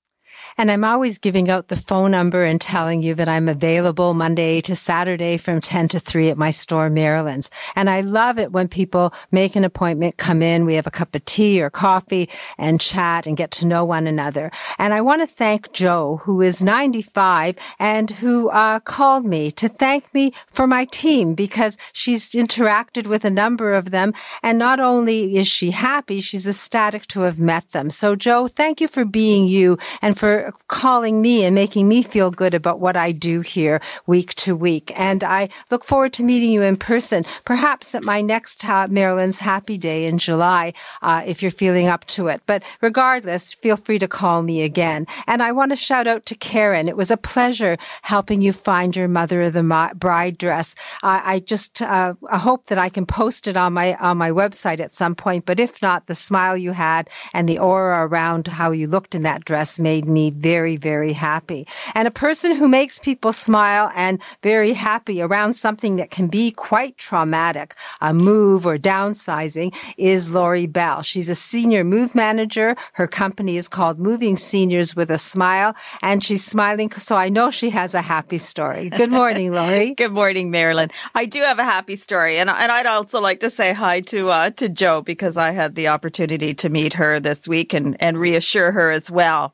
And 0.57 0.71
I'm 0.71 0.83
always 0.83 1.17
giving 1.17 1.49
out 1.49 1.67
the 1.67 1.75
phone 1.75 2.11
number 2.11 2.43
and 2.43 2.59
telling 2.59 3.01
you 3.01 3.13
that 3.15 3.29
I'm 3.29 3.47
available 3.47 4.13
Monday 4.13 4.61
to 4.61 4.75
Saturday 4.75 5.37
from 5.37 5.61
10 5.61 5.87
to 5.89 5.99
3 5.99 6.29
at 6.29 6.37
my 6.37 6.51
store, 6.51 6.89
Marilyn's. 6.89 7.49
And 7.75 7.89
I 7.89 8.01
love 8.01 8.37
it 8.37 8.51
when 8.51 8.67
people 8.67 9.13
make 9.31 9.55
an 9.55 9.63
appointment, 9.63 10.17
come 10.17 10.41
in, 10.41 10.65
we 10.65 10.75
have 10.75 10.87
a 10.87 10.91
cup 10.91 11.15
of 11.15 11.25
tea 11.25 11.61
or 11.61 11.69
coffee 11.69 12.29
and 12.57 12.81
chat 12.81 13.27
and 13.27 13.37
get 13.37 13.51
to 13.51 13.65
know 13.65 13.85
one 13.85 14.07
another. 14.07 14.51
And 14.77 14.93
I 14.93 15.01
want 15.01 15.21
to 15.21 15.27
thank 15.27 15.71
Joe, 15.71 16.21
who 16.23 16.41
is 16.41 16.63
95 16.63 17.55
and 17.79 18.11
who 18.11 18.49
uh, 18.49 18.79
called 18.79 19.25
me 19.25 19.51
to 19.51 19.69
thank 19.69 20.13
me 20.13 20.33
for 20.47 20.67
my 20.67 20.85
team 20.85 21.33
because 21.33 21.77
she's 21.93 22.31
interacted 22.31 23.07
with 23.07 23.25
a 23.25 23.29
number 23.29 23.73
of 23.73 23.91
them. 23.91 24.13
And 24.43 24.57
not 24.57 24.79
only 24.79 25.37
is 25.37 25.47
she 25.47 25.71
happy, 25.71 26.19
she's 26.19 26.47
ecstatic 26.47 27.07
to 27.07 27.21
have 27.21 27.39
met 27.39 27.71
them. 27.71 27.89
So 27.89 28.15
Joe, 28.15 28.47
thank 28.47 28.81
you 28.81 28.87
for 28.87 29.05
being 29.05 29.45
you 29.47 29.77
and 30.01 30.17
for 30.17 30.40
calling 30.67 31.21
me 31.21 31.43
and 31.43 31.55
making 31.55 31.87
me 31.87 32.03
feel 32.03 32.31
good 32.31 32.53
about 32.53 32.79
what 32.79 32.95
I 32.95 33.11
do 33.11 33.41
here 33.41 33.81
week 34.05 34.33
to 34.35 34.55
week. 34.55 34.91
And 34.99 35.23
I 35.23 35.49
look 35.69 35.83
forward 35.83 36.13
to 36.13 36.23
meeting 36.23 36.51
you 36.51 36.61
in 36.61 36.77
person, 36.77 37.25
perhaps 37.45 37.95
at 37.95 38.03
my 38.03 38.21
next 38.21 38.63
uh, 38.65 38.87
Marilyn's 38.87 39.39
Happy 39.39 39.77
Day 39.77 40.05
in 40.05 40.17
July, 40.17 40.73
uh, 41.01 41.23
if 41.25 41.41
you're 41.41 41.51
feeling 41.51 41.87
up 41.87 42.05
to 42.05 42.27
it. 42.27 42.41
But 42.45 42.63
regardless, 42.81 43.53
feel 43.53 43.77
free 43.77 43.99
to 43.99 44.07
call 44.07 44.41
me 44.41 44.63
again. 44.63 45.07
And 45.27 45.43
I 45.43 45.51
want 45.51 45.71
to 45.71 45.75
shout 45.75 46.07
out 46.07 46.25
to 46.27 46.35
Karen. 46.35 46.87
It 46.87 46.97
was 46.97 47.11
a 47.11 47.17
pleasure 47.17 47.77
helping 48.01 48.41
you 48.41 48.53
find 48.53 48.95
your 48.95 49.07
mother 49.07 49.43
of 49.43 49.53
the 49.53 49.91
bride 49.95 50.37
dress. 50.37 50.75
I 51.03 51.41
just 51.45 51.81
uh, 51.81 52.13
I 52.29 52.37
hope 52.37 52.67
that 52.67 52.77
I 52.77 52.89
can 52.89 53.05
post 53.05 53.47
it 53.47 53.57
on 53.57 53.73
my 53.73 53.95
on 53.95 54.17
my 54.17 54.31
website 54.31 54.79
at 54.79 54.93
some 54.93 55.15
point. 55.15 55.45
But 55.45 55.59
if 55.59 55.81
not, 55.81 56.07
the 56.07 56.15
smile 56.15 56.57
you 56.57 56.71
had 56.71 57.09
and 57.33 57.47
the 57.47 57.59
aura 57.59 58.07
around 58.07 58.47
how 58.47 58.71
you 58.71 58.87
looked 58.87 59.15
in 59.15 59.23
that 59.23 59.45
dress 59.45 59.79
made 59.79 60.07
me 60.07 60.30
very 60.31 60.75
very 60.77 61.13
happy. 61.13 61.67
And 61.95 62.07
a 62.07 62.11
person 62.11 62.55
who 62.55 62.67
makes 62.67 62.99
people 62.99 63.31
smile 63.31 63.91
and 63.95 64.21
very 64.41 64.73
happy 64.73 65.21
around 65.21 65.53
something 65.53 65.95
that 65.97 66.11
can 66.11 66.27
be 66.27 66.51
quite 66.51 66.97
traumatic, 66.97 67.75
a 68.01 68.13
move 68.13 68.65
or 68.65 68.77
downsizing, 68.77 69.75
is 69.97 70.33
Lori 70.33 70.65
Bell. 70.65 71.01
She's 71.01 71.29
a 71.29 71.35
senior 71.35 71.83
move 71.83 72.15
manager. 72.15 72.75
Her 72.93 73.07
company 73.07 73.57
is 73.57 73.67
called 73.67 73.99
Moving 73.99 74.35
Seniors 74.35 74.95
with 74.95 75.11
a 75.11 75.17
Smile, 75.17 75.75
and 76.01 76.23
she's 76.23 76.43
smiling. 76.43 76.91
So 76.91 77.15
I 77.15 77.29
know 77.29 77.51
she 77.51 77.69
has 77.71 77.93
a 77.93 78.01
happy 78.01 78.37
story. 78.37 78.89
Good 78.89 79.11
morning, 79.11 79.53
Lori. 79.59 79.93
Good 79.93 80.11
morning, 80.11 80.51
Marilyn. 80.51 80.89
I 81.15 81.25
do 81.25 81.41
have 81.41 81.59
a 81.59 81.63
happy 81.63 81.95
story, 81.95 82.37
and 82.37 82.49
and 82.49 82.71
I'd 82.71 82.85
also 82.85 83.21
like 83.21 83.39
to 83.41 83.49
say 83.49 83.73
hi 83.73 84.01
to 84.01 84.29
uh, 84.29 84.49
to 84.51 84.69
Joe 84.69 85.01
because 85.01 85.37
I 85.37 85.51
had 85.51 85.75
the 85.75 85.87
opportunity 85.87 86.53
to 86.55 86.69
meet 86.69 86.93
her 86.93 87.19
this 87.19 87.47
week 87.47 87.73
and 87.73 87.95
and 87.99 88.17
reassure 88.17 88.71
her 88.71 88.91
as 88.91 89.09
well. 89.11 89.53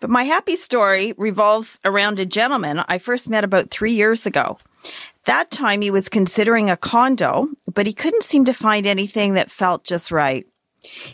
But 0.00 0.10
my 0.10 0.24
happy 0.24 0.56
story 0.56 1.14
revolves 1.16 1.80
around 1.84 2.18
a 2.18 2.26
gentleman 2.26 2.82
I 2.88 2.98
first 2.98 3.30
met 3.30 3.44
about 3.44 3.70
three 3.70 3.92
years 3.92 4.26
ago. 4.26 4.58
That 5.24 5.50
time 5.50 5.82
he 5.82 5.90
was 5.90 6.08
considering 6.08 6.68
a 6.68 6.76
condo, 6.76 7.48
but 7.72 7.86
he 7.86 7.92
couldn't 7.92 8.24
seem 8.24 8.44
to 8.46 8.52
find 8.52 8.86
anything 8.86 9.34
that 9.34 9.50
felt 9.50 9.84
just 9.84 10.10
right. 10.10 10.46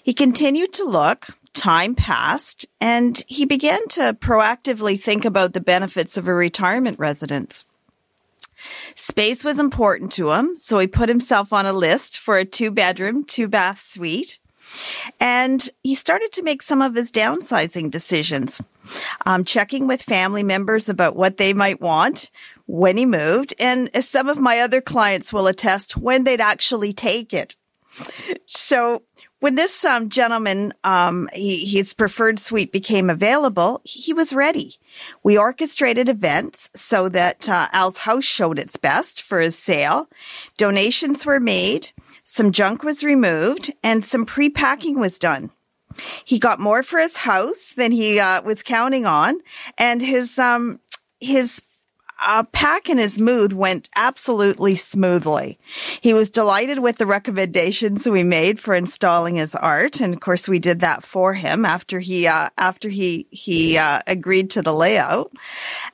He 0.02 0.14
continued 0.14 0.72
to 0.74 0.84
look, 0.84 1.26
time 1.52 1.94
passed, 1.94 2.66
and 2.80 3.22
he 3.26 3.44
began 3.44 3.86
to 3.88 4.16
proactively 4.18 4.98
think 4.98 5.24
about 5.24 5.52
the 5.52 5.60
benefits 5.60 6.16
of 6.16 6.26
a 6.26 6.34
retirement 6.34 6.98
residence. 6.98 7.66
Space 8.94 9.44
was 9.44 9.58
important 9.58 10.10
to 10.12 10.32
him, 10.32 10.56
so 10.56 10.78
he 10.78 10.86
put 10.86 11.08
himself 11.08 11.52
on 11.52 11.66
a 11.66 11.72
list 11.72 12.18
for 12.18 12.38
a 12.38 12.44
two 12.44 12.70
bedroom, 12.70 13.24
two 13.24 13.48
bath 13.48 13.78
suite. 13.78 14.38
And 15.20 15.68
he 15.82 15.94
started 15.94 16.32
to 16.32 16.42
make 16.42 16.62
some 16.62 16.82
of 16.82 16.94
his 16.94 17.12
downsizing 17.12 17.90
decisions, 17.90 18.60
um, 19.26 19.44
checking 19.44 19.86
with 19.86 20.02
family 20.02 20.42
members 20.42 20.88
about 20.88 21.16
what 21.16 21.36
they 21.36 21.52
might 21.52 21.80
want 21.80 22.30
when 22.66 22.96
he 22.96 23.06
moved. 23.06 23.54
And 23.58 23.90
as 23.94 24.08
some 24.08 24.28
of 24.28 24.38
my 24.38 24.60
other 24.60 24.80
clients 24.80 25.32
will 25.32 25.46
attest, 25.46 25.96
when 25.96 26.24
they'd 26.24 26.40
actually 26.40 26.92
take 26.92 27.32
it. 27.32 27.56
So 28.46 29.02
when 29.40 29.54
this 29.54 29.84
um, 29.84 30.08
gentleman, 30.08 30.74
um, 30.84 31.28
he, 31.32 31.64
his 31.64 31.94
preferred 31.94 32.38
suite 32.38 32.72
became 32.72 33.08
available, 33.08 33.80
he 33.84 34.12
was 34.12 34.32
ready. 34.32 34.76
We 35.22 35.38
orchestrated 35.38 36.08
events 36.08 36.70
so 36.74 37.08
that 37.10 37.48
uh, 37.48 37.68
Al's 37.72 37.98
house 37.98 38.24
showed 38.24 38.58
its 38.58 38.76
best 38.76 39.22
for 39.22 39.40
his 39.40 39.56
sale. 39.56 40.08
Donations 40.56 41.24
were 41.24 41.40
made, 41.40 41.92
some 42.30 42.52
junk 42.52 42.84
was 42.84 43.02
removed, 43.02 43.72
and 43.82 44.04
some 44.04 44.26
pre-packing 44.26 44.98
was 44.98 45.18
done. 45.18 45.50
He 46.26 46.38
got 46.38 46.60
more 46.60 46.82
for 46.82 47.00
his 47.00 47.16
house 47.16 47.72
than 47.72 47.90
he 47.90 48.20
uh, 48.20 48.42
was 48.42 48.62
counting 48.62 49.06
on, 49.06 49.40
and 49.78 50.02
his 50.02 50.38
um, 50.38 50.78
his 51.20 51.62
uh, 52.20 52.42
Pack 52.52 52.88
and 52.88 52.98
his 52.98 53.18
move 53.18 53.54
went 53.54 53.88
absolutely 53.94 54.74
smoothly. 54.76 55.58
He 56.00 56.12
was 56.12 56.30
delighted 56.30 56.80
with 56.80 56.98
the 56.98 57.06
recommendations 57.06 58.08
we 58.08 58.22
made 58.22 58.58
for 58.58 58.74
installing 58.74 59.36
his 59.36 59.54
art, 59.54 60.00
and 60.00 60.12
of 60.14 60.20
course, 60.20 60.48
we 60.48 60.58
did 60.58 60.80
that 60.80 61.02
for 61.02 61.34
him 61.34 61.64
after 61.64 62.00
he 62.00 62.26
uh, 62.26 62.48
after 62.58 62.88
he 62.88 63.26
he 63.30 63.78
uh, 63.78 64.00
agreed 64.06 64.50
to 64.50 64.62
the 64.62 64.72
layout. 64.72 65.32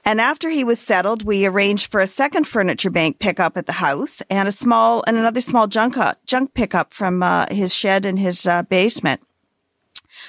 And 0.04 0.20
after 0.20 0.48
he 0.48 0.64
was 0.64 0.80
settled, 0.80 1.24
we 1.24 1.46
arranged 1.46 1.90
for 1.90 2.00
a 2.00 2.06
second 2.06 2.46
furniture 2.46 2.90
bank 2.90 3.18
pickup 3.18 3.56
at 3.56 3.66
the 3.66 3.72
house 3.72 4.22
and 4.30 4.48
a 4.48 4.52
small 4.52 5.04
and 5.06 5.16
another 5.16 5.40
small 5.40 5.66
junk 5.66 5.96
uh, 5.96 6.14
junk 6.26 6.54
pickup 6.54 6.94
from 6.94 7.22
uh, 7.22 7.46
his 7.50 7.74
shed 7.74 8.06
in 8.06 8.16
his 8.16 8.46
uh, 8.46 8.62
basement 8.62 9.20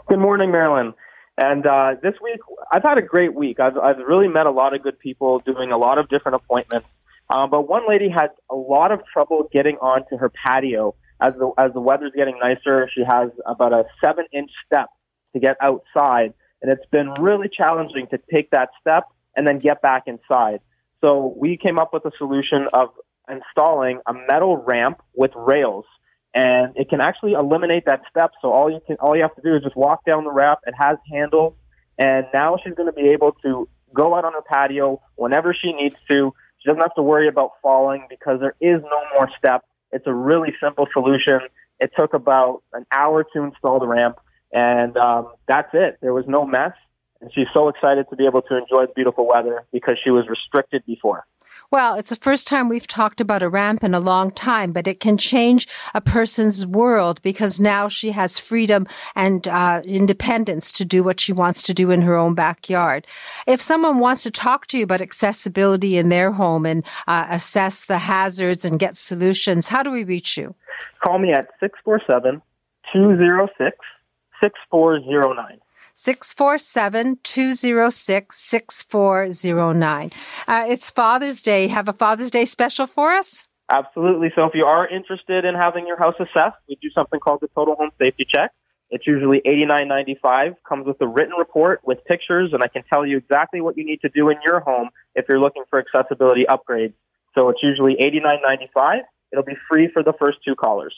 Good 0.09 0.19
morning, 0.19 0.51
Marilyn. 0.51 0.93
And 1.37 1.67
uh, 1.67 1.97
this 2.03 2.15
week, 2.23 2.41
I've 2.73 2.83
had 2.83 2.99
a 2.99 3.03
great 3.03 3.35
week. 3.35 3.59
I've, 3.59 3.77
I've 3.77 3.99
really 3.99 4.29
met 4.29 4.47
a 4.47 4.51
lot 4.51 4.75
of 4.75 4.83
good 4.83 4.99
people 4.99 5.41
doing 5.41 5.73
a 5.73 5.79
lot 5.79 5.99
of 5.99 6.09
different 6.09 6.41
appointments. 6.41 6.87
Um, 7.29 7.51
but 7.51 7.69
one 7.69 7.89
lady 7.89 8.09
had 8.09 8.29
a 8.51 8.55
lot 8.55 8.93
of 8.93 9.01
trouble 9.13 9.49
getting 9.53 9.77
onto 9.79 10.17
her 10.17 10.31
patio 10.31 10.95
as 11.21 11.35
the 11.35 11.53
as 11.59 11.73
the 11.73 11.81
weather's 11.81 12.13
getting 12.15 12.39
nicer. 12.39 12.89
She 12.95 13.03
has 13.09 13.31
about 13.47 13.73
a 13.73 13.85
seven 14.05 14.27
inch 14.33 14.51
step 14.67 14.89
to 15.33 15.41
get 15.41 15.57
outside, 15.61 16.35
and 16.61 16.71
it's 16.71 16.87
been 16.91 17.13
really 17.19 17.49
challenging 17.49 18.07
to 18.09 18.21
take 18.33 18.51
that 18.51 18.71
step 18.81 19.05
and 19.37 19.47
then 19.47 19.59
get 19.59 19.81
back 19.81 20.05
inside. 20.07 20.61
So 21.01 21.35
we 21.37 21.57
came 21.57 21.79
up 21.79 21.93
with 21.93 22.05
a 22.05 22.13
solution 22.19 22.69
of 22.73 22.91
installing 23.29 24.01
a 24.07 24.13
metal 24.13 24.59
ramp 24.59 25.01
with 25.15 25.31
rails 25.35 25.87
and 26.35 26.73
it 26.77 26.89
can 26.89 27.01
actually 27.01 27.33
eliminate 27.33 27.85
that 27.87 28.03
step. 28.11 28.33
So 28.43 28.53
all 28.53 28.71
you 28.71 28.81
can, 28.87 28.97
all 28.97 29.17
you 29.17 29.23
have 29.23 29.35
to 29.37 29.43
do 29.43 29.55
is 29.55 29.63
just 29.63 29.77
walk 29.77 30.05
down 30.05 30.25
the 30.25 30.33
ramp. 30.33 30.61
It 30.67 30.75
has 30.77 30.99
handles, 31.11 31.55
and 31.99 32.27
now 32.35 32.59
she's 32.63 32.75
going 32.75 32.89
to 32.89 32.93
be 32.93 33.11
able 33.11 33.33
to 33.45 33.69
go 33.95 34.15
out 34.15 34.25
on 34.25 34.33
her 34.33 34.43
patio 34.43 35.01
whenever 35.15 35.55
she 35.55 35.73
needs 35.73 35.95
to. 36.11 36.35
She 36.59 36.69
doesn't 36.69 36.83
have 36.83 36.95
to 36.97 37.03
worry 37.03 37.29
about 37.29 37.53
falling 37.63 38.07
because 38.11 38.41
there 38.41 38.57
is 38.61 38.83
no 38.83 39.03
more 39.17 39.31
step. 39.39 39.65
It's 39.93 40.07
a 40.07 40.15
really 40.15 40.53
simple 40.61 40.89
solution. 40.93 41.41
It 41.79 41.93
took 41.97 42.15
about 42.15 42.63
an 42.73 42.85
hour 42.91 43.25
to 43.33 43.43
install 43.43 43.79
the 43.79 43.87
ramp, 43.87 44.17
and 44.53 44.97
um, 44.97 45.33
that's 45.47 45.71
it. 45.73 45.99
There 46.01 46.13
was 46.13 46.25
no 46.27 46.45
mess, 46.45 46.73
and 47.21 47.31
she's 47.33 47.47
so 47.55 47.69
excited 47.69 48.07
to 48.11 48.17
be 48.17 48.27
able 48.27 48.43
to 48.43 48.57
enjoy 48.57 48.87
the 48.87 48.93
beautiful 48.95 49.29
weather 49.29 49.65
because 49.73 49.97
she 50.03 50.11
was 50.11 50.25
restricted 50.29 50.85
before. 50.85 51.25
Well, 51.75 51.97
it's 51.97 52.11
the 52.11 52.15
first 52.15 52.47
time 52.47 52.69
we've 52.69 52.87
talked 52.87 53.21
about 53.21 53.43
a 53.43 53.49
ramp 53.49 53.83
in 53.83 53.95
a 53.95 53.99
long 53.99 54.31
time, 54.31 54.71
but 54.71 54.87
it 54.87 55.01
can 55.01 55.19
change 55.19 55.67
a 55.93 56.01
person's 56.01 56.65
world 56.65 57.21
because 57.23 57.59
now 57.59 57.89
she 57.89 58.13
has 58.13 58.39
freedom 58.39 58.87
and 59.17 59.49
uh, 59.49 59.83
independence 59.85 60.71
to 60.71 60.85
do 60.85 61.03
what 61.03 61.19
she 61.19 61.33
wants 61.33 61.65
to 61.65 61.75
do 61.75 61.91
in 61.91 62.03
her 62.03 62.15
own 62.15 62.35
backyard. 62.35 63.09
If 63.49 63.61
someone 63.61 63.99
wants 63.99 64.23
to 64.23 64.31
talk 64.31 64.69
to 64.69 64.79
you 64.79 64.85
about 64.85 65.01
accessibility 65.01 65.97
in 65.99 66.11
their 66.11 66.31
home 66.31 66.65
and 66.65 66.85
uh, 67.09 67.27
assess 67.29 67.85
the 67.85 67.99
hazards 67.99 68.65
and 68.65 68.79
get 68.79 68.95
solutions, 68.95 69.67
how 69.67 69.83
do 69.83 69.91
we 69.91 70.05
reach 70.05 70.37
you? 70.37 70.55
Call 71.05 71.19
me 71.19 71.33
at 71.33 71.49
647 71.59 72.41
206 72.93 73.77
6409. 74.41 75.59
647 75.95 77.19
206 77.23 78.37
6409. 78.37 80.13
Uh, 80.47 80.65
it's 80.69 80.91
Father's 80.91 81.43
Day. 81.43 81.69
Have 81.69 81.89
a 81.89 81.93
Father's 81.93 82.31
Day 82.31 82.45
special 82.45 82.87
for 82.87 83.13
us? 83.13 83.47
Absolutely. 83.71 84.31
So 84.35 84.45
if 84.45 84.53
you 84.55 84.65
are 84.65 84.87
interested 84.87 85.45
in 85.45 85.55
having 85.55 85.87
your 85.87 85.99
house 85.99 86.17
assessed, 86.21 86.57
we 86.69 86.77
do 86.83 86.91
something 86.95 87.21
called 87.21 87.41
the 87.41 87.49
Total 87.55 87.75
Home 87.77 87.91
Safety 87.99 88.27
Check. 88.29 88.51
It's 88.91 89.07
usually 89.07 89.41
$89.95, 89.47 90.57
comes 90.69 90.87
with 90.87 91.01
a 91.01 91.07
written 91.07 91.35
report 91.39 91.81
with 91.85 92.05
pictures, 92.05 92.51
and 92.53 92.63
I 92.63 92.69
can 92.69 92.83
tell 92.93 93.07
you 93.07 93.17
exactly 93.17 93.61
what 93.61 93.77
you 93.77 93.85
need 93.85 94.01
to 94.03 94.09
do 94.09 94.29
in 94.29 94.37
your 94.47 94.61
home 94.61 94.91
if 95.15 95.25
you're 95.29 95.41
looking 95.41 95.63
for 95.71 95.79
accessibility 95.79 96.45
upgrades. 96.49 96.93
So 97.37 97.49
it's 97.49 97.61
usually 97.63 97.97
$89.95. 97.97 99.01
It'll 99.33 99.45
be 99.45 99.57
free 99.71 99.89
for 99.93 100.03
the 100.03 100.13
first 100.13 100.39
two 100.45 100.55
callers. 100.55 100.95